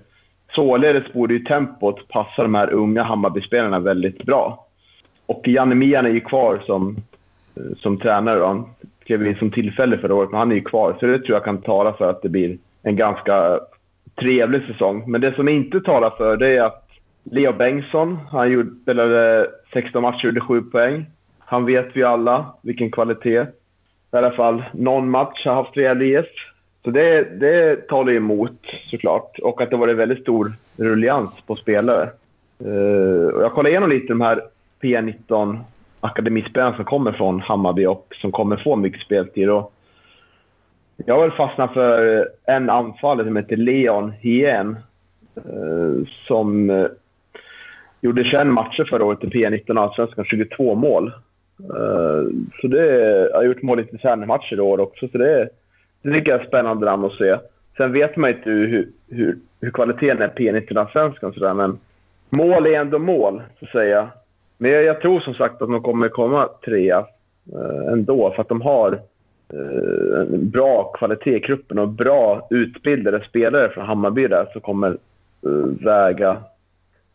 således 0.56 1.14
borde 1.14 1.34
ju 1.34 1.40
tempot 1.40 2.08
passa 2.08 2.44
de 2.44 2.56
här 2.56 2.74
unga 2.74 3.04
Hammarbyspelarna 3.04 3.80
väldigt 3.80 4.24
bra. 4.24 4.66
Och 5.26 5.48
Janne 5.48 5.76
Mian 5.76 6.06
är 6.06 6.10
ju 6.10 6.22
kvar 6.22 6.64
som, 6.66 6.98
eh, 7.56 7.78
som 7.78 8.00
tränare. 8.00 8.40
Då 8.40 8.70
klev 9.06 9.28
in 9.28 9.36
som 9.36 9.52
tillfälle 9.52 9.98
förra 9.98 10.16
året, 10.16 10.32
men 10.32 10.40
han 10.40 10.52
är 10.52 10.56
ju 10.56 10.64
kvar. 10.64 10.98
Så 11.00 11.06
det 11.06 11.20
tror 11.20 11.36
jag 11.36 11.44
kan 11.44 11.62
tala 11.62 11.94
för 11.94 12.10
att 12.10 12.22
det 12.22 12.30
blir 12.30 12.58
en 12.84 12.96
ganska 12.96 13.60
trevlig 14.20 14.62
säsong. 14.68 15.04
Men 15.12 15.22
det 15.22 15.36
som 15.36 15.50
inte 15.50 15.80
talar 15.80 16.10
för 16.10 16.38
det 16.38 16.58
är 16.58 16.64
att 16.64 16.90
Leo 17.24 17.54
Bengtsson, 17.54 18.20
han 18.32 18.52
gjorde, 18.52 18.82
spelade 18.82 19.48
16 19.74 20.02
matcher, 20.02 20.16
och 20.16 20.24
gjorde 20.24 20.42
7 20.42 20.62
poäng. 20.62 21.06
Han 21.40 21.66
vet 21.66 21.90
vi 21.94 22.04
alla 22.04 22.54
vilken 22.62 22.92
kvalitet. 22.92 23.46
I 24.12 24.18
alla 24.18 24.32
fall 24.32 24.64
någon 24.74 25.10
match 25.10 25.46
har 25.46 25.54
haft 25.54 25.78
Real 25.78 26.02
IF. 26.02 26.26
Så 26.84 26.92
det, 26.92 27.40
det 27.40 27.88
talar 27.88 28.14
emot 28.14 28.66
såklart. 28.90 29.40
Och 29.40 29.62
att 29.62 29.70
det 29.70 29.78
varit 29.78 29.98
väldigt 29.98 30.22
stor 30.22 30.54
rullians 30.78 31.30
på 31.48 31.56
spelare. 31.56 32.10
Uh, 32.66 33.28
och 33.28 33.44
jag 33.44 33.52
kollade 33.52 33.70
igenom 33.70 33.90
lite 33.90 34.08
de 34.08 34.22
här 34.22 34.42
P19 34.82 35.60
akademispelarna 36.00 36.76
som 36.76 36.86
kommer 36.86 37.12
från 37.12 37.42
Hammarby 37.42 37.86
och 37.86 38.16
som 38.22 38.32
kommer 38.32 38.58
få 38.58 38.76
mycket 38.76 39.02
speltid. 39.02 39.50
Och 39.50 39.74
jag 41.06 41.16
har 41.16 41.22
väl 41.22 41.38
fastnat 41.38 41.74
för 41.74 42.28
en 42.46 42.70
anfallare 42.70 43.28
som 43.28 43.36
heter 43.36 43.58
Leon 43.58 44.12
Hien. 44.12 44.78
Uh, 45.38 46.06
som 46.28 46.70
uh, 46.70 46.88
gjorde 48.02 48.24
21 48.24 48.48
matcher 48.48 48.88
förra 48.90 49.06
året 49.06 49.24
i 49.24 49.28
P19 49.28 49.80
Allsvenskan, 49.80 50.26
22 50.26 50.76
mål. 50.76 51.12
så 52.62 52.68
det, 52.68 52.86
Jag 53.30 53.36
har 53.36 53.44
gjort 53.44 53.62
mål 53.62 53.80
i 53.80 54.26
matcher 54.26 54.56
i 54.56 54.60
år 54.60 54.80
också, 54.80 55.08
så 55.08 55.18
det, 55.18 55.50
det 56.02 56.14
tycker 56.14 56.32
jag 56.32 56.42
är 56.42 56.46
spännande 56.46 56.86
namn 56.86 57.06
att 57.06 57.18
se. 57.18 57.38
Sen 57.78 57.92
vet 57.94 58.18
man 58.18 58.30
inte 58.30 58.50
hur, 58.50 58.90
hur, 59.10 59.38
hur 59.62 59.72
kvaliteten 59.72 60.22
är 60.22 60.28
på 60.28 60.42
P19-svenskan 60.42 61.34
sådär, 61.34 61.54
men 61.54 61.80
mål 62.30 62.66
är 62.66 62.80
ändå 62.80 63.00
mål, 63.00 63.42
så 63.60 63.66
att 63.66 63.72
säga. 63.72 64.10
Men 64.58 64.72
jag, 64.72 64.84
jag, 64.84 65.02
tror 65.02 65.20
som 65.20 65.34
sagt 65.34 65.62
att 65.62 65.70
de 65.70 65.82
kommer 65.82 66.10
komma 66.10 66.50
trea 66.66 67.06
eh, 67.54 67.94
ändå, 67.94 68.32
för 68.32 68.42
att 68.42 68.50
de 68.50 68.62
har 68.62 68.92
eh, 69.54 70.34
en 70.34 70.50
bra 70.50 70.84
kvalitet 70.84 71.36
i 71.36 71.40
gruppen 71.40 71.80
och 71.80 71.88
bra 71.88 72.48
utbildade 72.50 73.24
spelare 73.30 73.70
från 73.70 73.86
Hammarby 73.86 74.28
där 74.28 74.48
som 74.52 74.62
kommer 74.62 74.98
eh, 75.46 75.86
väga 75.86 76.38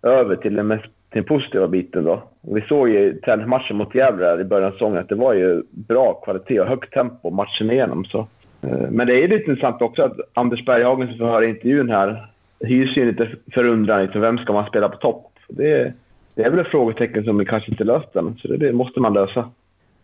över 0.03 0.37
till 0.37 0.55
den, 0.55 0.67
mest, 0.67 0.85
till 0.85 1.23
den 1.23 1.25
positiva 1.25 1.69
biten. 1.69 2.05
Då. 2.05 2.23
Och 2.41 2.57
vi 2.57 2.61
såg 2.61 2.88
ju 2.88 2.99
i 2.99 3.14
träningsmatchen 3.14 3.76
mot 3.76 3.95
Gävle 3.95 4.41
i 4.41 4.45
början 4.45 4.69
av 4.69 4.73
säsongen 4.73 4.99
att 4.99 5.09
det 5.09 5.14
var 5.14 5.35
ju 5.35 5.62
bra 5.71 6.14
kvalitet 6.14 6.61
och 6.61 6.67
högt 6.67 6.95
tempo 6.95 7.31
matchen 7.31 7.71
igenom. 7.71 8.05
Så 8.05 8.26
Eh, 8.64 8.90
men 8.90 9.06
det 9.06 9.25
är 9.25 9.28
lite 9.28 9.50
intressant 9.50 9.83
också 9.83 10.02
att 10.02 10.16
Anders 10.35 10.64
Berghagen 10.64 11.09
som 11.09 11.18
får 11.18 11.26
höra 11.26 11.47
intervjun 11.47 11.90
här 11.90 12.26
hyser 12.61 13.00
ju 13.00 13.06
lite 13.06 13.28
förundran. 13.52 14.02
Liksom, 14.02 14.21
vem 14.21 14.38
ska 14.38 14.52
man 14.52 14.66
spela 14.66 14.88
på 14.88 14.97
topp? 14.97 15.33
Det, 15.49 15.92
det 16.35 16.42
är 16.42 16.50
väl 16.50 16.61
ett 16.61 16.71
frågetecken 16.71 17.25
som 17.25 17.38
vi 17.38 17.44
kanske 17.44 17.71
inte 17.71 17.85
löst 17.85 18.16
än, 18.16 18.37
så 18.42 18.49
det, 18.49 18.56
det, 18.56 18.73
måste 18.73 19.00
man 19.00 19.12
lösa. 19.12 19.50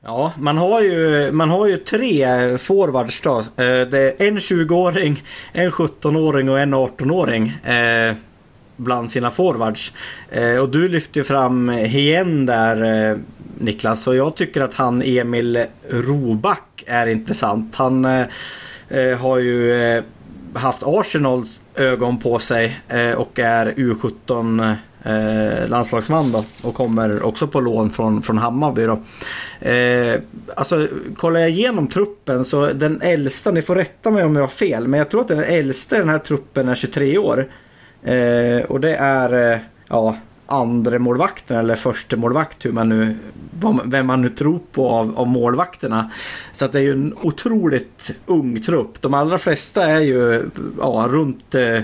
Ja, 0.04 0.32
man 0.38 0.56
har 0.56 0.80
ju, 0.80 1.32
man 1.32 1.50
har 1.50 1.66
ju 1.66 1.76
tre 1.76 2.26
forwards 2.58 3.20
då. 3.20 3.38
Eh, 3.38 3.88
det 3.90 4.22
är 4.22 4.28
en 4.28 4.38
20-åring, 4.38 5.16
en 5.52 5.70
17-åring 5.70 6.50
och 6.50 6.60
en 6.60 6.74
18-åring. 6.74 7.56
Bland 8.80 9.10
sina 9.10 9.30
forwards. 9.30 9.92
Eh, 10.30 10.56
och 10.56 10.68
du 10.68 10.88
lyfter 10.88 11.22
fram 11.22 11.68
Hien 11.68 12.46
där 12.46 13.10
eh, 13.10 13.16
Niklas. 13.58 14.06
Och 14.06 14.16
jag 14.16 14.36
tycker 14.36 14.60
att 14.60 14.74
han 14.74 15.02
Emil 15.02 15.64
Roback 15.90 16.84
är 16.86 17.06
intressant. 17.06 17.74
Han 17.76 18.04
eh, 18.04 18.26
eh 18.88 19.18
har 19.18 19.38
ju 19.38 20.02
haft 20.54 20.82
Arsenals 20.86 21.60
ögon 21.74 22.18
på 22.18 22.38
sig 22.38 22.80
och 23.16 23.38
är 23.38 23.72
U17 23.72 24.76
eh, 25.02 25.68
landslagsman 25.68 26.32
då, 26.32 26.44
och 26.62 26.74
kommer 26.74 27.22
också 27.22 27.46
på 27.46 27.60
lån 27.60 27.90
från, 27.90 28.22
från 28.22 28.38
Hammarby. 28.38 28.84
Då. 28.84 29.00
Eh, 29.68 30.20
alltså, 30.56 30.88
kollar 31.16 31.40
jag 31.40 31.50
igenom 31.50 31.86
truppen 31.86 32.44
så 32.44 32.66
den 32.66 33.02
äldsta, 33.02 33.50
ni 33.50 33.62
får 33.62 33.74
rätta 33.74 34.10
mig 34.10 34.24
om 34.24 34.36
jag 34.36 34.42
har 34.42 34.48
fel, 34.48 34.88
men 34.88 34.98
jag 34.98 35.10
tror 35.10 35.20
att 35.20 35.28
den 35.28 35.44
äldsta 35.44 35.96
i 35.96 35.98
den 35.98 36.08
här 36.08 36.18
truppen 36.18 36.68
är 36.68 36.74
23 36.74 37.18
år. 37.18 37.48
Eh, 38.02 38.64
och 38.64 38.80
det 38.80 38.96
är, 38.96 39.52
eh, 39.52 39.58
ja, 39.88 40.16
andra 40.46 40.98
målvakten 40.98 41.56
eller 41.56 41.74
första 41.74 42.16
målvakt 42.16 42.66
hur 42.66 42.72
man 42.72 42.88
nu, 42.88 43.16
vem 43.84 44.06
man 44.06 44.22
nu 44.22 44.28
tror 44.28 44.60
på 44.72 44.88
av, 44.88 45.18
av 45.18 45.28
målvakterna. 45.28 46.10
Så 46.52 46.64
att 46.64 46.72
det 46.72 46.78
är 46.78 46.82
ju 46.82 46.92
en 46.92 47.14
otroligt 47.22 48.10
ung 48.26 48.62
trupp. 48.62 49.02
De 49.02 49.14
allra 49.14 49.38
flesta 49.38 49.86
är 49.86 50.00
ju 50.00 50.50
ja, 50.78 51.06
runt 51.10 51.54
eh, 51.54 51.80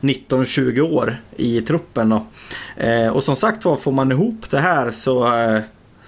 19-20 0.00 0.80
år 0.80 1.16
i 1.36 1.60
truppen. 1.60 2.08
Då. 2.08 2.26
Eh, 2.76 3.08
och 3.08 3.22
som 3.22 3.36
sagt 3.36 3.64
var, 3.64 3.76
får 3.76 3.92
man 3.92 4.12
ihop 4.12 4.50
det 4.50 4.60
här 4.60 4.90
så 4.90 5.38
eh, 5.38 5.60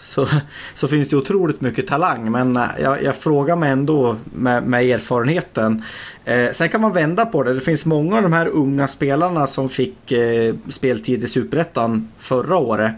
så, 0.05 0.27
så 0.75 0.89
finns 0.89 1.09
det 1.09 1.17
otroligt 1.17 1.61
mycket 1.61 1.87
talang. 1.87 2.31
Men 2.31 2.57
eh, 2.57 2.63
jag, 2.83 3.03
jag 3.03 3.17
frågar 3.17 3.57
mig 3.57 3.71
ändå 3.71 4.17
med, 4.25 4.63
med 4.63 4.85
erfarenheten. 4.85 5.83
Eh, 6.25 6.51
sen 6.53 6.69
kan 6.69 6.81
man 6.81 6.93
vända 6.93 7.27
på 7.27 7.43
det. 7.43 7.55
Det 7.55 7.61
finns 7.61 7.87
många 7.87 8.17
av 8.17 8.23
de 8.23 8.33
här 8.33 8.49
unga 8.49 8.89
spelarna 8.89 9.47
som 9.47 9.69
fick 9.69 10.13
eh, 10.13 10.55
speltid 10.69 11.25
i 11.25 11.29
Superettan 11.29 12.09
förra 12.19 12.57
året. 12.57 12.93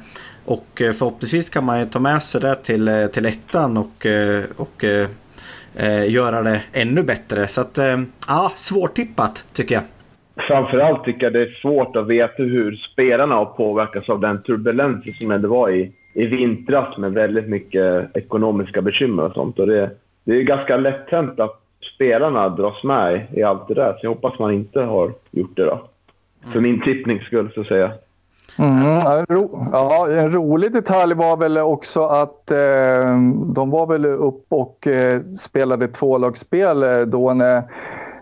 Och 0.44 0.82
eh, 0.82 0.92
förhoppningsvis 0.92 1.50
kan 1.50 1.64
man 1.64 1.88
ta 1.88 1.98
med 1.98 2.22
sig 2.22 2.40
det 2.40 2.54
till, 2.54 2.88
eh, 2.88 3.06
till 3.06 3.26
ettan 3.26 3.76
och, 3.76 4.06
eh, 4.06 4.44
och 4.56 4.84
eh, 4.84 6.10
göra 6.10 6.42
det 6.42 6.60
ännu 6.72 7.02
bättre. 7.02 7.46
Så 7.46 7.60
att, 7.60 7.78
ja, 8.28 8.52
svårtippat 8.54 9.44
tycker 9.52 9.74
jag. 9.74 9.84
Framförallt 10.48 11.04
tycker 11.04 11.22
jag 11.22 11.32
det 11.32 11.42
är 11.42 11.58
svårt 11.62 11.96
att 11.96 12.06
veta 12.06 12.42
hur 12.42 12.76
spelarna 12.76 13.34
har 13.34 13.44
påverkats 13.44 14.08
av 14.08 14.20
den 14.20 14.42
turbulensen 14.42 15.14
som 15.14 15.28
det 15.28 15.48
var 15.48 15.70
i 15.70 15.92
i 16.16 16.26
vintras 16.26 16.96
med 16.96 17.12
väldigt 17.12 17.48
mycket 17.48 18.16
ekonomiska 18.16 18.82
bekymmer 18.82 19.22
och 19.22 19.32
sånt. 19.32 19.58
Och 19.58 19.66
det, 19.66 19.90
det 20.24 20.36
är 20.36 20.42
ganska 20.42 20.76
lätt 20.76 21.10
hänt 21.10 21.40
att 21.40 21.62
spelarna 21.94 22.48
dras 22.48 22.84
med 22.84 23.26
i 23.32 23.42
allt 23.42 23.68
det 23.68 23.74
där. 23.74 23.92
Så 23.92 23.98
jag 24.02 24.10
hoppas 24.10 24.38
man 24.38 24.52
inte 24.52 24.80
har 24.80 25.12
gjort 25.30 25.56
det 25.56 25.64
då. 25.64 25.80
För 26.52 26.60
min 26.60 26.82
tippnings 26.82 27.22
skull, 27.22 27.50
så 27.54 27.60
att 27.60 27.66
säga. 27.66 27.92
Mm, 28.58 28.98
ja, 29.72 30.08
en 30.10 30.32
rolig 30.32 30.72
detalj 30.72 31.14
var 31.14 31.36
väl 31.36 31.58
också 31.58 32.06
att 32.06 32.50
eh, 32.50 33.18
de 33.54 33.70
var 33.70 33.86
väl 33.86 34.06
upp 34.06 34.44
och 34.48 34.86
eh, 34.86 35.22
spelade 35.22 35.88
tvålagsspel 35.88 36.82
eh, 36.82 37.00
då 37.00 37.34
när 37.34 37.62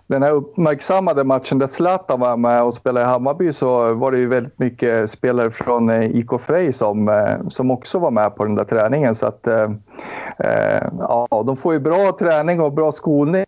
den 0.06 0.22
här 0.22 0.30
uppmärksammade 0.30 1.24
matchen 1.24 1.58
där 1.58 1.66
Zlatan 1.66 2.20
var 2.20 2.36
med 2.36 2.62
och 2.62 2.74
spelade 2.74 3.06
i 3.06 3.08
Hammarby 3.08 3.52
så 3.52 3.94
var 3.94 4.12
det 4.12 4.18
ju 4.18 4.28
väldigt 4.28 4.58
mycket 4.58 5.10
spelare 5.10 5.50
från 5.50 5.90
eh, 5.90 6.16
IK 6.16 6.40
Frej 6.40 6.72
som, 6.72 7.08
eh, 7.08 7.48
som 7.48 7.70
också 7.70 7.98
var 7.98 8.10
med 8.10 8.36
på 8.36 8.44
den 8.44 8.54
där 8.54 8.64
träningen. 8.64 9.14
Så 9.14 9.26
att, 9.26 9.46
eh, 9.46 9.70
eh 10.38 10.88
ja, 10.98 11.42
de 11.46 11.56
får 11.56 11.72
ju 11.72 11.78
bra 11.78 12.16
träning 12.18 12.60
och 12.60 12.72
bra 12.72 12.92
skolning 12.92 13.44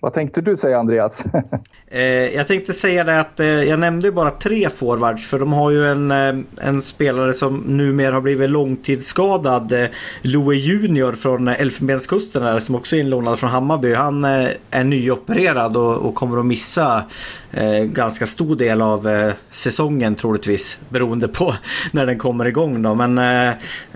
vad 0.00 0.14
tänkte 0.14 0.40
du 0.40 0.56
säga 0.56 0.78
Andreas? 0.78 1.22
eh, 1.90 2.02
jag 2.34 2.46
tänkte 2.46 2.72
säga 2.72 3.04
det 3.04 3.20
att 3.20 3.40
eh, 3.40 3.46
jag 3.46 3.80
nämnde 3.80 4.12
bara 4.12 4.30
tre 4.30 4.70
forwards 4.70 5.26
för 5.26 5.38
de 5.38 5.52
har 5.52 5.70
ju 5.70 5.86
en, 5.86 6.10
eh, 6.10 6.34
en 6.60 6.82
spelare 6.82 7.34
som 7.34 7.56
numera 7.56 8.14
har 8.14 8.20
blivit 8.20 8.50
långtidsskadad. 8.50 9.72
Eh, 9.72 9.86
Louis 10.22 10.64
Junior 10.64 11.12
från 11.12 11.48
Elfenbenskusten 11.48 12.42
där, 12.42 12.58
som 12.58 12.74
också 12.74 12.96
är 12.96 13.00
inlånad 13.00 13.38
från 13.38 13.50
Hammarby. 13.50 13.94
Han 13.94 14.24
eh, 14.24 14.48
är 14.70 14.84
nyopererad 14.84 15.76
och, 15.76 15.96
och 15.96 16.14
kommer 16.14 16.38
att 16.38 16.46
missa 16.46 17.04
eh, 17.50 17.82
ganska 17.82 18.26
stor 18.26 18.56
del 18.56 18.82
av 18.82 19.08
eh, 19.08 19.32
säsongen 19.50 20.14
troligtvis 20.14 20.80
beroende 20.88 21.28
på 21.28 21.54
när 21.92 22.06
den 22.06 22.18
kommer 22.18 22.44
igång 22.44 22.82
då. 22.82 22.94
Men 22.94 23.18
eh, 23.18 23.52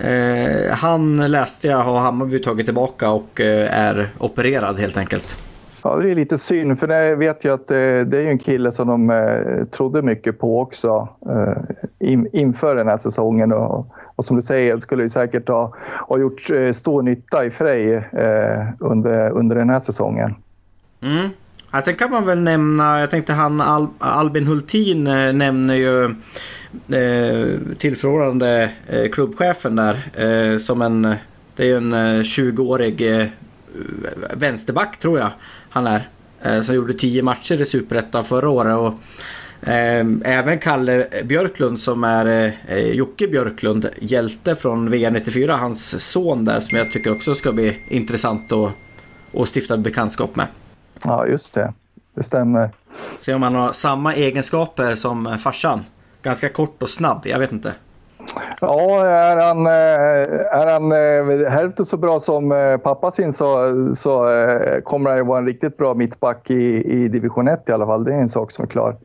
eh, 0.09 0.71
han 0.71 1.31
läste 1.31 1.67
jag 1.67 1.83
har 1.83 1.99
Hammarby 1.99 2.39
tagit 2.39 2.65
tillbaka 2.65 3.09
och 3.09 3.41
eh, 3.41 3.79
är 3.79 4.09
opererad 4.17 4.79
helt 4.79 4.97
enkelt. 4.97 5.44
Ja, 5.85 5.95
det 5.95 6.11
är 6.11 6.15
lite 6.15 6.37
synd, 6.37 6.79
för 6.79 6.87
jag 6.87 7.17
vet 7.17 7.45
ju 7.45 7.53
att 7.53 7.67
det, 7.67 8.05
det 8.05 8.17
är 8.17 8.27
en 8.27 8.39
kille 8.39 8.71
som 8.71 8.87
de 8.87 9.09
eh, 9.09 9.65
trodde 9.65 10.01
mycket 10.01 10.39
på 10.39 10.61
också 10.61 11.09
eh, 11.29 12.09
in, 12.09 12.27
inför 12.33 12.75
den 12.75 12.87
här 12.87 12.97
säsongen. 12.97 13.53
Och, 13.53 13.87
och 14.15 14.25
som 14.25 14.35
du 14.35 14.41
säger 14.41 14.77
skulle 14.77 15.03
ju 15.03 15.09
säkert 15.09 15.47
ha, 15.47 15.73
ha 16.07 16.17
gjort 16.17 16.49
eh, 16.49 16.71
stor 16.71 17.01
nytta 17.01 17.45
i 17.45 17.51
Frej 17.51 17.93
eh, 17.93 18.67
under, 18.79 19.29
under 19.29 19.55
den 19.55 19.69
här 19.69 19.79
säsongen. 19.79 20.35
Mm. 21.01 21.29
Ja, 21.71 21.81
sen 21.81 21.95
kan 21.95 22.11
man 22.11 22.25
väl 22.25 22.39
nämna, 22.39 22.99
jag 22.99 23.11
tänkte 23.11 23.33
han 23.33 23.61
Al, 23.61 23.87
Albin 23.99 24.47
Hultin 24.47 25.07
eh, 25.07 25.33
nämner 25.33 25.75
ju 25.75 26.03
eh, 26.95 27.59
tillförordnande 27.77 28.69
klubbchefen 29.11 29.75
där 29.75 30.57
som 30.57 30.81
en, 30.81 31.01
det 31.55 31.63
är 31.63 31.67
ju 31.67 31.77
en 31.77 31.93
20-årig 32.23 33.29
vänsterback 34.33 34.99
tror 34.99 35.19
jag 35.19 35.29
han 35.69 35.87
är. 35.87 36.09
Eh, 36.41 36.61
som 36.61 36.75
gjorde 36.75 36.93
10 36.93 37.23
matcher 37.23 37.61
i 37.61 37.65
Superettan 37.65 38.23
förra 38.23 38.49
året. 38.49 38.77
Och, 38.77 38.93
eh, 39.69 40.05
även 40.23 40.59
Kalle 40.59 41.07
Björklund 41.23 41.79
som 41.79 42.03
är 42.03 42.53
eh, 42.67 42.77
Jocke 42.77 43.27
Björklund, 43.27 43.89
hjälte 43.99 44.55
från 44.55 44.93
VM94, 44.93 45.57
hans 45.57 46.11
son 46.11 46.45
där 46.45 46.59
som 46.59 46.77
jag 46.77 46.91
tycker 46.91 47.11
också 47.11 47.35
ska 47.35 47.51
bli 47.51 47.79
intressant 47.87 48.51
att, 48.51 48.71
att 49.33 49.55
stifta 49.55 49.77
bekantskap 49.77 50.35
med. 50.35 50.47
Ja, 51.03 51.27
just 51.27 51.53
det. 51.53 51.73
Det 52.15 52.23
stämmer. 52.23 52.69
Se 53.17 53.33
om 53.33 53.43
han 53.43 53.55
har 53.55 53.73
samma 53.73 54.13
egenskaper 54.13 54.95
som 54.95 55.37
farsan. 55.37 55.83
Ganska 56.21 56.49
kort 56.49 56.83
och 56.83 56.89
snabb, 56.89 57.21
jag 57.25 57.39
vet 57.39 57.51
inte. 57.51 57.73
Ja, 58.61 59.05
är 59.05 59.35
han, 59.35 59.65
eh, 59.65 59.71
är 60.59 60.67
han 60.67 60.91
eh, 60.91 61.51
hälften 61.51 61.85
så 61.85 61.97
bra 61.97 62.19
som 62.19 62.51
eh, 62.51 62.77
pappa 62.77 63.11
sin 63.11 63.33
så, 63.33 63.73
så 63.95 64.11
kommer 64.83 65.09
han 65.09 65.19
ju 65.19 65.25
vara 65.25 65.39
en 65.39 65.45
riktigt 65.45 65.77
bra 65.77 65.93
mittback 65.93 66.49
i, 66.49 66.83
i 66.83 67.07
division 67.07 67.47
1 67.47 67.69
i 67.69 67.71
alla 67.71 67.85
fall. 67.85 68.03
Det 68.03 68.13
är 68.13 68.21
en 68.21 68.29
sak 68.29 68.51
som 68.51 68.63
är 68.63 68.69
klar. 68.69 68.95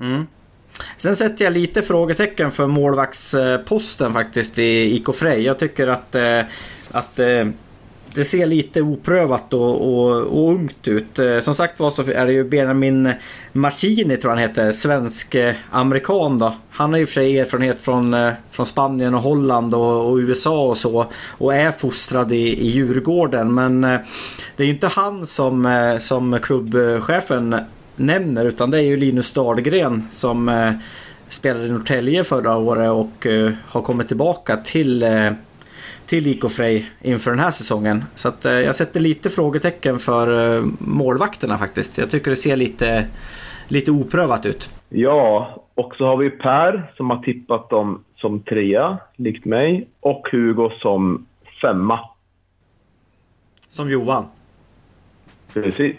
Mm. 0.00 0.26
Sen 0.96 1.16
sätter 1.16 1.44
jag 1.44 1.52
lite 1.52 1.82
frågetecken 1.82 2.50
för 2.50 2.66
målvaktsposten 2.66 4.12
faktiskt 4.12 4.58
i 4.58 4.96
IK 4.96 5.14
Frej. 5.14 5.42
Jag 5.42 5.58
tycker 5.58 5.88
att, 5.88 6.16
att 6.90 7.20
det 8.14 8.24
ser 8.24 8.46
lite 8.46 8.82
oprövat 8.82 9.54
och, 9.54 9.94
och, 9.94 10.16
och 10.16 10.50
ungt 10.50 10.88
ut. 10.88 11.18
Eh, 11.18 11.40
som 11.40 11.54
sagt 11.54 11.80
var 11.80 11.90
så 11.90 12.02
är 12.02 12.26
det 12.26 12.32
ju 12.32 12.44
Benjamin 12.44 13.12
Maschini 13.52 14.16
tror 14.16 14.30
han 14.30 14.38
heter. 14.38 14.72
Svensk-amerikan 14.72 16.32
eh, 16.32 16.38
då. 16.38 16.54
Han 16.70 16.92
har 16.92 16.98
ju 16.98 17.06
för 17.06 17.12
sig 17.12 17.38
erfarenhet 17.38 17.80
från, 17.80 18.14
eh, 18.14 18.32
från 18.50 18.66
Spanien 18.66 19.14
och 19.14 19.22
Holland 19.22 19.74
och, 19.74 20.10
och, 20.10 20.16
USA 20.16 20.62
och 20.66 20.76
så. 20.76 21.06
Och 21.28 21.54
är 21.54 21.70
fostrad 21.70 22.32
i, 22.32 22.36
i 22.36 22.66
Djurgården. 22.66 23.54
Men 23.54 23.80
det 23.80 24.62
är 24.62 24.64
ju 24.64 24.72
inte 24.72 24.86
han 24.86 25.26
som, 25.26 25.98
som 26.00 26.38
klubbchefen 26.42 27.56
nämner. 27.96 28.44
Utan 28.44 28.70
det 28.70 28.78
är 28.78 28.82
ju 28.82 28.96
Linus 28.96 29.32
Dahlgren 29.32 30.06
som 30.10 30.72
spelade 31.28 31.66
i 31.66 31.70
Norrtälje 31.70 32.24
förra 32.24 32.56
året 32.56 32.90
och 32.90 33.26
har 33.66 33.82
kommit 33.82 34.08
tillbaka 34.08 34.56
till 34.56 35.04
till 36.10 36.26
IK 36.26 36.50
Frej 36.50 36.90
inför 37.00 37.30
den 37.30 37.40
här 37.40 37.50
säsongen. 37.50 38.04
Så 38.14 38.28
att, 38.28 38.44
eh, 38.44 38.52
jag 38.52 38.76
sätter 38.76 39.00
lite 39.00 39.30
frågetecken 39.30 39.98
för 39.98 40.56
eh, 40.56 40.64
målvakterna 40.78 41.58
faktiskt. 41.58 41.98
Jag 41.98 42.10
tycker 42.10 42.30
det 42.30 42.36
ser 42.36 42.56
lite, 42.56 43.06
lite 43.68 43.90
oprövat 43.90 44.46
ut. 44.46 44.70
Ja, 44.88 45.54
och 45.74 45.94
så 45.96 46.06
har 46.06 46.16
vi 46.16 46.30
Per 46.30 46.92
som 46.96 47.10
har 47.10 47.22
tippat 47.22 47.70
dem 47.70 48.04
som 48.16 48.40
trea, 48.40 48.98
likt 49.16 49.44
mig. 49.44 49.88
Och 50.00 50.28
Hugo 50.32 50.70
som 50.82 51.26
femma. 51.62 52.00
Som 53.68 53.90
Johan? 53.90 54.24
Precis. 55.52 55.96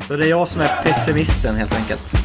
Så 0.00 0.16
det 0.16 0.24
är 0.24 0.30
jag 0.30 0.48
som 0.48 0.62
är 0.62 0.82
pessimisten 0.82 1.54
helt 1.54 1.74
enkelt. 1.80 2.23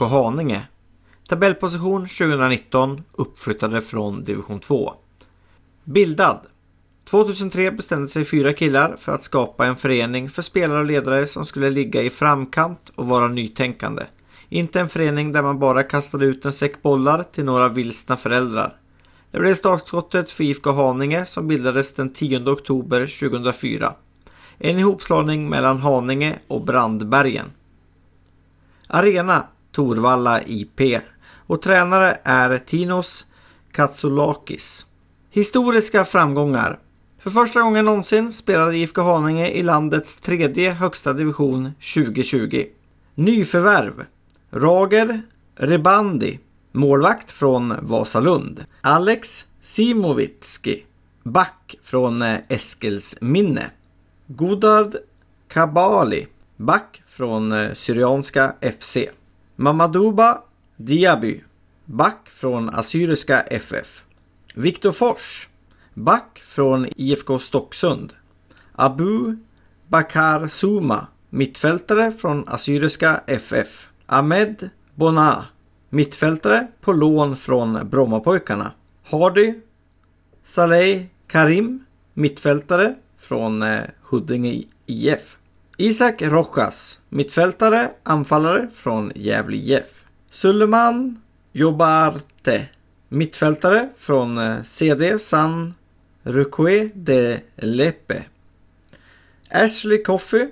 IFK 0.00 0.06
Haninge. 0.06 0.62
Tabellposition 1.28 2.06
2019 2.06 3.02
uppflyttade 3.12 3.80
från 3.80 4.24
division 4.24 4.60
2. 4.60 4.92
Bildad. 5.84 6.40
2003 7.04 7.70
bestämde 7.70 8.08
sig 8.08 8.24
fyra 8.24 8.52
killar 8.52 8.96
för 8.98 9.12
att 9.12 9.22
skapa 9.22 9.66
en 9.66 9.76
förening 9.76 10.30
för 10.30 10.42
spelare 10.42 10.78
och 10.78 10.84
ledare 10.84 11.26
som 11.26 11.46
skulle 11.46 11.70
ligga 11.70 12.02
i 12.02 12.10
framkant 12.10 12.92
och 12.94 13.06
vara 13.06 13.28
nytänkande. 13.28 14.02
Inte 14.48 14.80
en 14.80 14.88
förening 14.88 15.32
där 15.32 15.42
man 15.42 15.58
bara 15.58 15.82
kastade 15.82 16.26
ut 16.26 16.44
en 16.44 16.52
säck 16.52 16.82
bollar 16.82 17.22
till 17.22 17.44
några 17.44 17.68
vilsna 17.68 18.16
föräldrar. 18.16 18.76
Det 19.30 19.38
blev 19.40 19.54
startskottet 19.54 20.30
för 20.30 20.44
IFK 20.44 20.72
Haninge 20.72 21.26
som 21.26 21.48
bildades 21.48 21.94
den 21.94 22.12
10 22.12 22.50
oktober 22.50 23.00
2004. 23.20 23.94
En 24.58 24.78
ihopslagning 24.78 25.48
mellan 25.48 25.78
Haninge 25.78 26.38
och 26.48 26.64
Brandbergen. 26.64 27.46
Arena 28.86 29.46
Torvalla 29.72 30.42
IP 30.46 30.80
och 31.46 31.62
tränare 31.62 32.18
är 32.24 32.58
Tinos 32.58 33.26
Katsoulakis. 33.72 34.86
Historiska 35.30 36.04
framgångar. 36.04 36.78
För 37.18 37.30
första 37.30 37.60
gången 37.60 37.84
någonsin 37.84 38.32
spelade 38.32 38.76
IFK 38.76 39.02
Haninge 39.02 39.48
i 39.48 39.62
landets 39.62 40.16
tredje 40.18 40.72
högsta 40.72 41.12
division 41.12 41.72
2020. 41.94 42.64
Nyförvärv. 43.14 44.04
Rager 44.50 45.22
Rebandi, 45.56 46.38
målvakt 46.72 47.30
från 47.30 47.74
Vasalund. 47.82 48.64
Alex 48.80 49.46
Simovitski, 49.62 50.84
back 51.22 51.74
från 51.82 52.22
Eskilsminne. 52.48 53.70
Godard 54.26 54.96
Kabali, 55.48 56.26
back 56.56 57.02
från 57.06 57.54
Syrianska 57.74 58.54
FC. 58.78 58.98
Mamadouba 59.60 60.42
Diaby, 60.76 61.44
back 61.84 62.30
från 62.30 62.68
Assyriska 62.68 63.40
FF. 63.40 64.04
Viktor 64.54 64.92
Fors, 64.92 65.48
back 65.94 66.38
från 66.42 66.86
IFK 66.96 67.38
Stocksund. 67.38 68.12
Abu 68.72 69.36
Bakar 69.88 70.48
Suma, 70.48 71.06
mittfältare 71.30 72.12
från 72.12 72.44
Assyriska 72.48 73.20
FF. 73.26 73.88
Ahmed 74.06 74.70
Bona, 74.94 75.44
mittfältare 75.88 76.66
på 76.80 76.92
lån 76.92 77.36
från 77.36 77.88
Brommapojkarna. 77.90 78.72
Hardy 79.04 79.54
Saleh 80.44 81.02
Karim, 81.26 81.84
mittfältare 82.14 82.94
från 83.18 83.62
eh, 83.62 83.80
Huddinge 84.02 84.62
IF. 84.86 85.36
Isak 85.80 86.22
Rojas, 86.22 87.00
mittfältare, 87.08 87.90
anfallare 88.02 88.68
från 88.74 89.12
Gävle 89.14 89.56
IF. 89.56 90.04
Suleman 90.30 91.20
Jobarte, 91.52 92.68
mittfältare 93.08 93.88
från 93.96 94.38
eh, 94.38 94.62
CD 94.62 95.18
San 95.18 95.74
Ruque 96.22 96.90
de 96.94 97.38
Lepe. 97.56 98.24
Ashley 99.50 100.02
Coffey, 100.02 100.48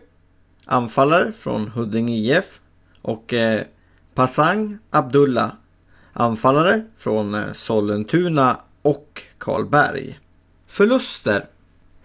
anfallare 0.64 1.32
från 1.32 1.68
Huddinge 1.68 2.16
IF. 2.16 2.60
Och 3.02 3.34
eh, 3.34 3.62
Passang 4.14 4.78
Abdullah, 4.90 5.52
anfallare 6.12 6.84
från 6.96 7.34
eh, 7.34 7.52
Sollentuna 7.52 8.60
och 8.82 9.22
Karlberg. 9.38 10.18
Förluster. 10.66 11.46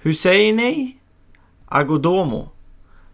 Husseini 0.02 0.98
Agodomo 1.66 2.53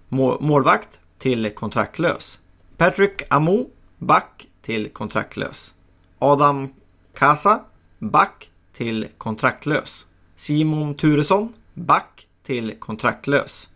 målvakt 0.09 0.99
till 1.17 1.49
kontraktlös. 1.49 2.39
Patrick 2.77 3.21
Amo, 3.29 3.65
back 3.97 4.47
till 4.61 4.89
kontraktlös. 4.89 5.73
Adam 6.19 6.69
Kasa, 7.13 7.63
back 7.99 8.49
till 8.73 9.07
kontraktlös. 9.17 10.07
Simon 10.35 10.95
Turesson, 10.95 11.53
back 11.73 12.27
till 12.43 12.75
kontraktlös. 12.79 13.69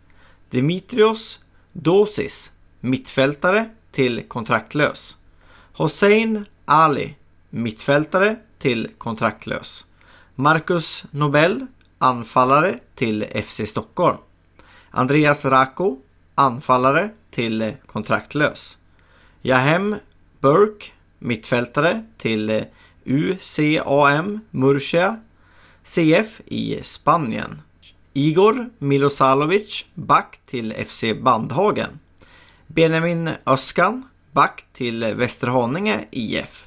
Dimitrios 0.50 1.40
Dosis, 1.72 2.52
mittfältare 2.80 3.70
till 3.92 4.24
kontraktlös. 4.28 5.18
Hossein 5.74 6.46
Ali, 6.66 7.16
mittfältare 7.50 8.36
till 8.60 8.90
kontraktlös. 8.98 9.86
Marcus 10.36 11.06
Nobel, 11.12 11.66
anfallare 11.98 12.80
till 12.96 13.26
FC 13.44 13.62
Stockholm. 13.66 14.18
Andreas 14.90 15.46
Rako, 15.46 15.98
anfallare 16.36 17.10
till 17.32 17.62
eh, 17.62 17.74
kontraktlös. 17.86 18.78
Jahem 19.42 19.96
Burke, 20.40 20.86
mittfältare 21.20 22.06
till 22.18 22.50
eh, 22.50 22.64
UCAM 23.06 24.40
Murcia 24.52 25.20
CF 25.84 26.42
i 26.46 26.80
Spanien. 26.84 27.62
Igor 28.14 28.70
Milosalovic, 28.78 29.86
back 29.94 30.40
till 30.46 30.86
FC 30.86 31.04
Bandhagen. 31.22 32.00
Benjamin 32.68 33.30
Öskan, 33.46 34.04
back 34.32 34.66
till 34.74 35.04
eh, 35.04 35.14
Västerhaninge 35.14 36.08
IF. 36.12 36.66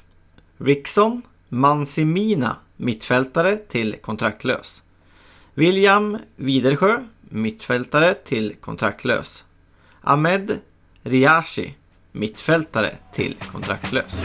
Rickson 0.57 1.21
Mansimina, 1.49 2.57
mittfältare 2.77 3.57
till 3.57 3.95
kontraktlös. 4.01 4.83
William 5.53 6.17
Widersjö, 6.35 7.03
mittfältare 7.21 8.13
till 8.13 8.55
kontraktlös. 8.61 9.45
Ahmed 10.07 10.59
Riashi, 11.03 11.73
mittfältare 12.11 12.95
till 13.13 13.35
kontraktlös. 13.51 14.23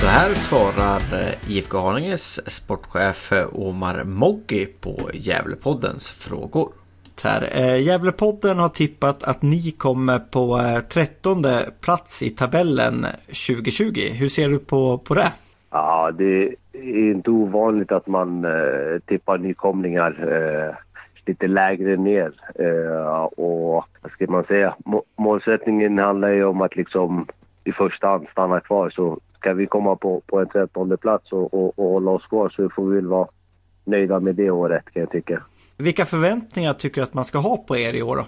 Så 0.00 0.06
här 0.06 0.34
svarar 0.34 1.00
eh, 1.12 1.50
IFK 1.50 1.78
Haninges 1.78 2.50
sportchef 2.52 3.32
eh, 3.32 3.46
Omar 3.52 4.04
Moggi 4.04 4.66
på 4.66 5.10
Gävlepoddens 5.14 6.10
frågor. 6.10 6.72
Här. 7.22 7.48
Eh, 7.52 7.82
Gävlepodden 7.82 8.58
har 8.58 8.68
tippat 8.68 9.22
att 9.22 9.42
ni 9.42 9.70
kommer 9.70 10.18
på 10.18 10.80
trettonde 10.88 11.72
plats 11.80 12.22
i 12.22 12.30
tabellen 12.30 13.06
2020. 13.26 14.10
Hur 14.12 14.28
ser 14.28 14.48
du 14.48 14.58
på, 14.58 14.98
på 14.98 15.14
det? 15.14 15.32
Ja, 15.72 16.10
det 16.14 16.54
är 16.72 17.10
inte 17.10 17.30
ovanligt 17.30 17.92
att 17.92 18.06
man 18.06 18.44
eh, 18.44 19.00
tippar 19.06 19.38
nykomlingar 19.38 20.10
eh, 20.32 20.74
lite 21.26 21.46
lägre 21.46 21.96
ner. 21.96 22.32
Eh, 22.54 23.22
och 23.22 23.84
vad 24.02 24.12
ska 24.12 24.26
man 24.30 24.44
säga? 24.44 24.74
målsättningen 25.16 25.98
handlar 25.98 26.28
ju 26.28 26.44
om 26.44 26.60
att 26.60 26.76
liksom 26.76 27.26
i 27.64 27.72
första 27.72 28.08
hand 28.08 28.26
stanna 28.32 28.60
kvar. 28.60 28.90
Så 28.90 29.20
ska 29.38 29.52
vi 29.52 29.66
komma 29.66 29.96
på, 29.96 30.22
på 30.26 30.40
en 30.40 30.48
trettonde 30.48 30.96
plats 30.96 31.32
och, 31.32 31.54
och, 31.54 31.78
och 31.78 31.90
hålla 31.90 32.10
oss 32.10 32.26
kvar 32.26 32.48
så 32.48 32.68
får 32.68 32.86
vi 32.88 32.94
väl 32.94 33.06
vara 33.06 33.28
nöjda 33.84 34.20
med 34.20 34.34
det 34.34 34.50
året 34.50 34.84
kan 34.92 35.00
jag 35.00 35.10
tycka. 35.10 35.42
Vilka 35.76 36.04
förväntningar 36.04 36.72
tycker 36.72 37.00
du 37.00 37.04
att 37.04 37.14
man 37.14 37.24
ska 37.24 37.38
ha 37.38 37.56
på 37.56 37.76
er 37.76 37.94
i 37.94 38.02
år 38.02 38.16
då? 38.16 38.26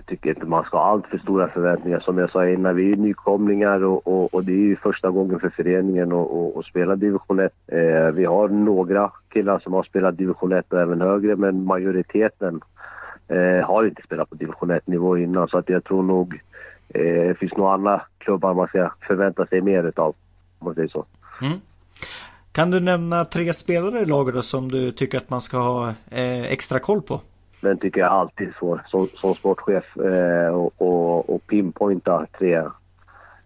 Jag 0.00 0.06
tycker 0.06 0.30
inte 0.30 0.46
man 0.46 0.64
ska 0.64 0.78
ha 0.78 0.84
allt 0.84 1.06
för 1.06 1.18
stora 1.18 1.48
förväntningar. 1.48 2.00
Som 2.00 2.18
jag 2.18 2.30
sa 2.30 2.48
innan, 2.48 2.76
vi 2.76 2.92
är 2.92 2.96
nykomlingar 2.96 3.84
och, 3.84 4.06
och, 4.06 4.34
och 4.34 4.44
det 4.44 4.52
är 4.52 4.56
ju 4.56 4.76
första 4.76 5.10
gången 5.10 5.40
för 5.40 5.48
föreningen 5.48 6.12
att 6.12 6.64
spela 6.64 6.96
division 6.96 7.40
1. 7.40 7.52
Eh, 7.66 8.10
vi 8.14 8.24
har 8.24 8.48
några 8.48 9.12
killar 9.32 9.58
som 9.58 9.72
har 9.72 9.82
spelat 9.82 10.16
division 10.16 10.52
1 10.52 10.72
och 10.72 10.80
även 10.80 11.00
högre, 11.00 11.36
men 11.36 11.64
majoriteten 11.64 12.60
eh, 13.28 13.66
har 13.66 13.86
inte 13.86 14.02
spelat 14.02 14.30
på 14.30 14.34
division 14.34 14.70
1-nivå 14.70 15.18
innan. 15.18 15.48
Så 15.48 15.58
att 15.58 15.68
jag 15.68 15.84
tror 15.84 16.02
nog 16.02 16.40
eh, 16.88 17.28
det 17.28 17.38
finns 17.38 17.56
nog 17.56 17.66
andra 17.66 18.02
klubbar 18.18 18.54
man 18.54 18.68
ska 18.68 18.90
förvänta 19.06 19.46
sig 19.46 19.60
mer 19.60 19.84
utav, 19.84 20.14
om 20.58 20.64
man 20.64 20.74
säger 20.74 20.88
så. 20.88 21.04
Mm. 21.42 21.58
Kan 22.52 22.70
du 22.70 22.80
nämna 22.80 23.24
tre 23.24 23.54
spelare 23.54 24.00
i 24.00 24.06
laget 24.06 24.44
som 24.44 24.68
du 24.68 24.92
tycker 24.92 25.18
att 25.18 25.30
man 25.30 25.40
ska 25.40 25.58
ha 25.58 25.88
eh, 26.10 26.52
extra 26.52 26.78
koll 26.78 27.02
på? 27.02 27.20
Den 27.60 27.78
tycker 27.78 28.00
jag 28.00 28.10
alltid 28.12 28.48
är 28.48 28.56
svår 28.58 28.82
som, 28.86 29.06
som 29.06 29.34
sportchef 29.34 29.96
eh, 29.96 30.48
och, 30.48 30.72
och, 30.76 31.34
och, 31.34 31.46
pinpointa 31.46 32.26
tre. 32.38 32.54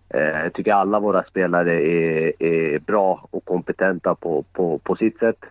Eh, 0.09 0.43
jag 0.43 0.53
tycker 0.53 0.73
alla 0.73 1.01
våra 1.01 1.23
spelare 1.23 1.73
är, 1.73 2.43
är 2.43 2.79
bra 2.79 3.29
och 3.31 3.45
kompetenta 3.45 4.15
på, 4.15 4.45
på, 4.53 4.79
på 4.79 4.97
sitt 4.97 5.19
sätt. 5.19 5.45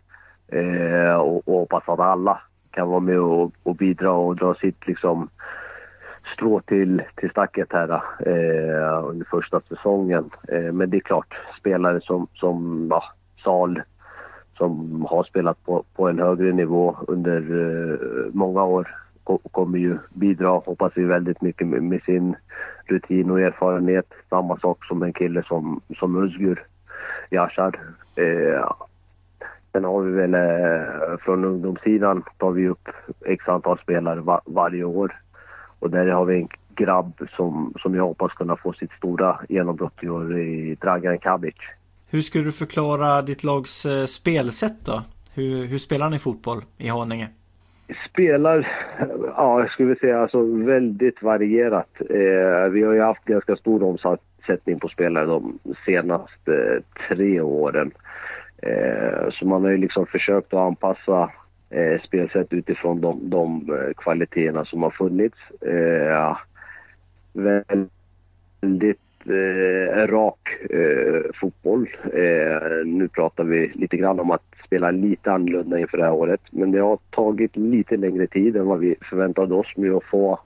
Eh, 0.47 1.15
och, 1.15 1.47
och 1.47 1.59
hoppas 1.59 1.83
att 1.89 1.99
alla 1.99 2.41
kan 2.71 2.89
vara 2.89 2.99
med 2.99 3.19
och, 3.19 3.51
och 3.63 3.75
bidra 3.75 4.11
och 4.11 4.35
dra 4.35 4.55
sitt 4.55 4.87
liksom, 4.87 5.29
strå 6.35 6.59
till, 6.59 7.01
till 7.15 7.29
stacket 7.29 7.67
här 7.73 7.91
eh, 8.19 9.05
under 9.05 9.25
första 9.25 9.61
säsongen. 9.61 10.29
Eh, 10.47 10.71
men 10.71 10.89
det 10.89 10.97
är 10.97 11.01
klart, 11.01 11.33
spelare 11.59 12.01
som, 12.01 12.27
som 12.33 12.87
ja, 12.89 13.03
Sal 13.43 13.81
som 14.57 15.01
har 15.09 15.23
spelat 15.23 15.65
på, 15.65 15.83
på 15.95 16.09
en 16.09 16.19
högre 16.19 16.51
nivå 16.51 16.97
under 17.07 17.51
uh, 17.51 18.29
många 18.33 18.63
år 18.63 18.87
kommer 19.51 19.77
ju 19.79 19.97
bidra, 20.13 20.49
hoppas 20.49 20.91
vi, 20.95 21.03
väldigt 21.03 21.41
mycket 21.41 21.67
med, 21.67 21.83
med, 21.83 22.03
sin 22.03 22.35
rutin 22.85 23.31
och 23.31 23.41
erfarenhet. 23.41 24.05
Samma 24.29 24.57
sak 24.59 24.85
som 24.85 25.03
en 25.03 25.13
kille 25.13 25.43
som, 25.43 25.81
som 25.99 26.23
Özgur 26.23 26.65
Yashar. 27.31 27.79
Eh, 28.15 28.71
sen 29.71 29.83
har 29.83 30.01
vi 30.01 30.11
väl 30.11 30.33
eh, 30.33 31.17
från 31.19 31.45
ungdomssidan 31.45 32.23
tar 32.37 32.51
vi 32.51 32.67
upp 32.67 32.89
x 33.25 33.47
antal 33.47 33.79
spelare 33.79 34.19
var, 34.19 34.41
varje 34.45 34.83
år. 34.83 35.19
Och 35.79 35.89
där 35.89 36.07
har 36.07 36.25
vi 36.25 36.41
en 36.41 36.47
grabb 36.75 37.27
som, 37.35 37.73
som 37.81 37.95
jag 37.95 38.03
hoppas 38.03 38.33
kunna 38.33 38.55
få 38.55 38.73
sitt 38.73 38.91
stora 38.91 39.39
genombrott 39.49 40.03
i 40.03 40.09
år 40.09 40.39
i 40.39 40.77
Dragan 40.81 41.17
Kabic. 41.17 41.55
Hur 42.13 42.21
skulle 42.21 42.43
du 42.43 42.51
förklara 42.51 43.21
ditt 43.21 43.43
lags 43.43 43.85
eh, 43.85 44.05
spelsätt 44.05 44.85
då? 44.85 45.03
Hur, 45.35 45.65
hur 45.65 45.77
spelar 45.77 46.09
ni 46.09 46.19
fotboll 46.19 46.61
i 46.77 46.87
Haninge? 46.87 47.27
Spelar, 48.09 48.67
ja 49.37 49.59
jag 49.59 49.71
skulle 49.71 49.95
säga 49.95 50.21
alltså 50.21 50.41
väldigt 50.43 51.23
varierat. 51.23 51.89
Eh, 51.99 52.71
vi 52.71 52.83
har 52.83 52.93
ju 52.93 53.01
haft 53.01 53.25
ganska 53.25 53.55
stor 53.55 53.83
omsättning 53.83 54.79
på 54.79 54.87
spelare 54.87 55.25
de 55.25 55.59
senaste 55.85 56.53
eh, 56.53 57.07
tre 57.07 57.41
åren. 57.41 57.91
Eh, 58.57 59.29
så 59.31 59.45
man 59.45 59.63
har 59.63 59.71
ju 59.71 59.77
liksom 59.77 60.05
försökt 60.05 60.53
att 60.53 60.59
anpassa 60.59 61.31
eh, 61.69 62.01
spelsätt 62.01 62.53
utifrån 62.53 63.01
de, 63.01 63.29
de 63.29 63.71
eh, 63.71 63.93
kvaliteterna 63.97 64.65
som 64.65 64.83
har 64.83 64.91
funnits. 64.91 65.37
Eh, 65.61 66.37
väldigt 68.61 68.99
eh, 69.25 70.07
rak 70.07 70.39
eh, 70.69 71.31
fotboll. 71.41 71.89
Eh, 72.13 72.85
nu 72.85 73.07
pratar 73.07 73.43
vi 73.43 73.71
lite 73.75 73.97
grann 73.97 74.19
om 74.19 74.31
att 74.31 74.43
spela 74.65 74.91
lite 74.91 75.31
annorlunda 75.31 75.79
inför 75.79 75.97
det 75.97 76.03
här 76.03 76.13
året. 76.13 76.41
Men 76.51 76.71
det 76.71 76.79
har 76.79 76.99
tagit 77.09 77.57
lite 77.57 77.97
längre 77.97 78.27
tid 78.27 78.55
än 78.55 78.65
vad 78.65 78.79
vi 78.79 78.95
förväntade 79.09 79.55
oss 79.55 79.77
med 79.77 79.91
att 79.91 80.03
få, 80.03 80.39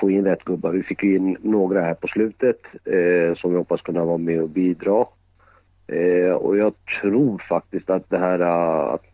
få 0.00 0.10
in 0.10 0.24
rätt 0.24 0.44
gubbar. 0.44 0.70
Vi 0.70 0.82
fick 0.82 1.02
in 1.02 1.36
några 1.40 1.80
här 1.80 1.94
på 1.94 2.08
slutet 2.08 2.60
eh, 2.84 3.36
som 3.36 3.50
vi 3.50 3.56
hoppas 3.56 3.82
kunna 3.82 4.04
vara 4.04 4.18
med 4.18 4.42
och 4.42 4.48
bidra. 4.48 5.06
Eh, 5.86 6.32
och 6.32 6.56
jag 6.56 6.72
tror 7.00 7.42
faktiskt 7.48 7.90
att 7.90 8.10
det 8.10 8.18
här 8.18 8.40
eh, 8.40 8.94
att 8.94 9.04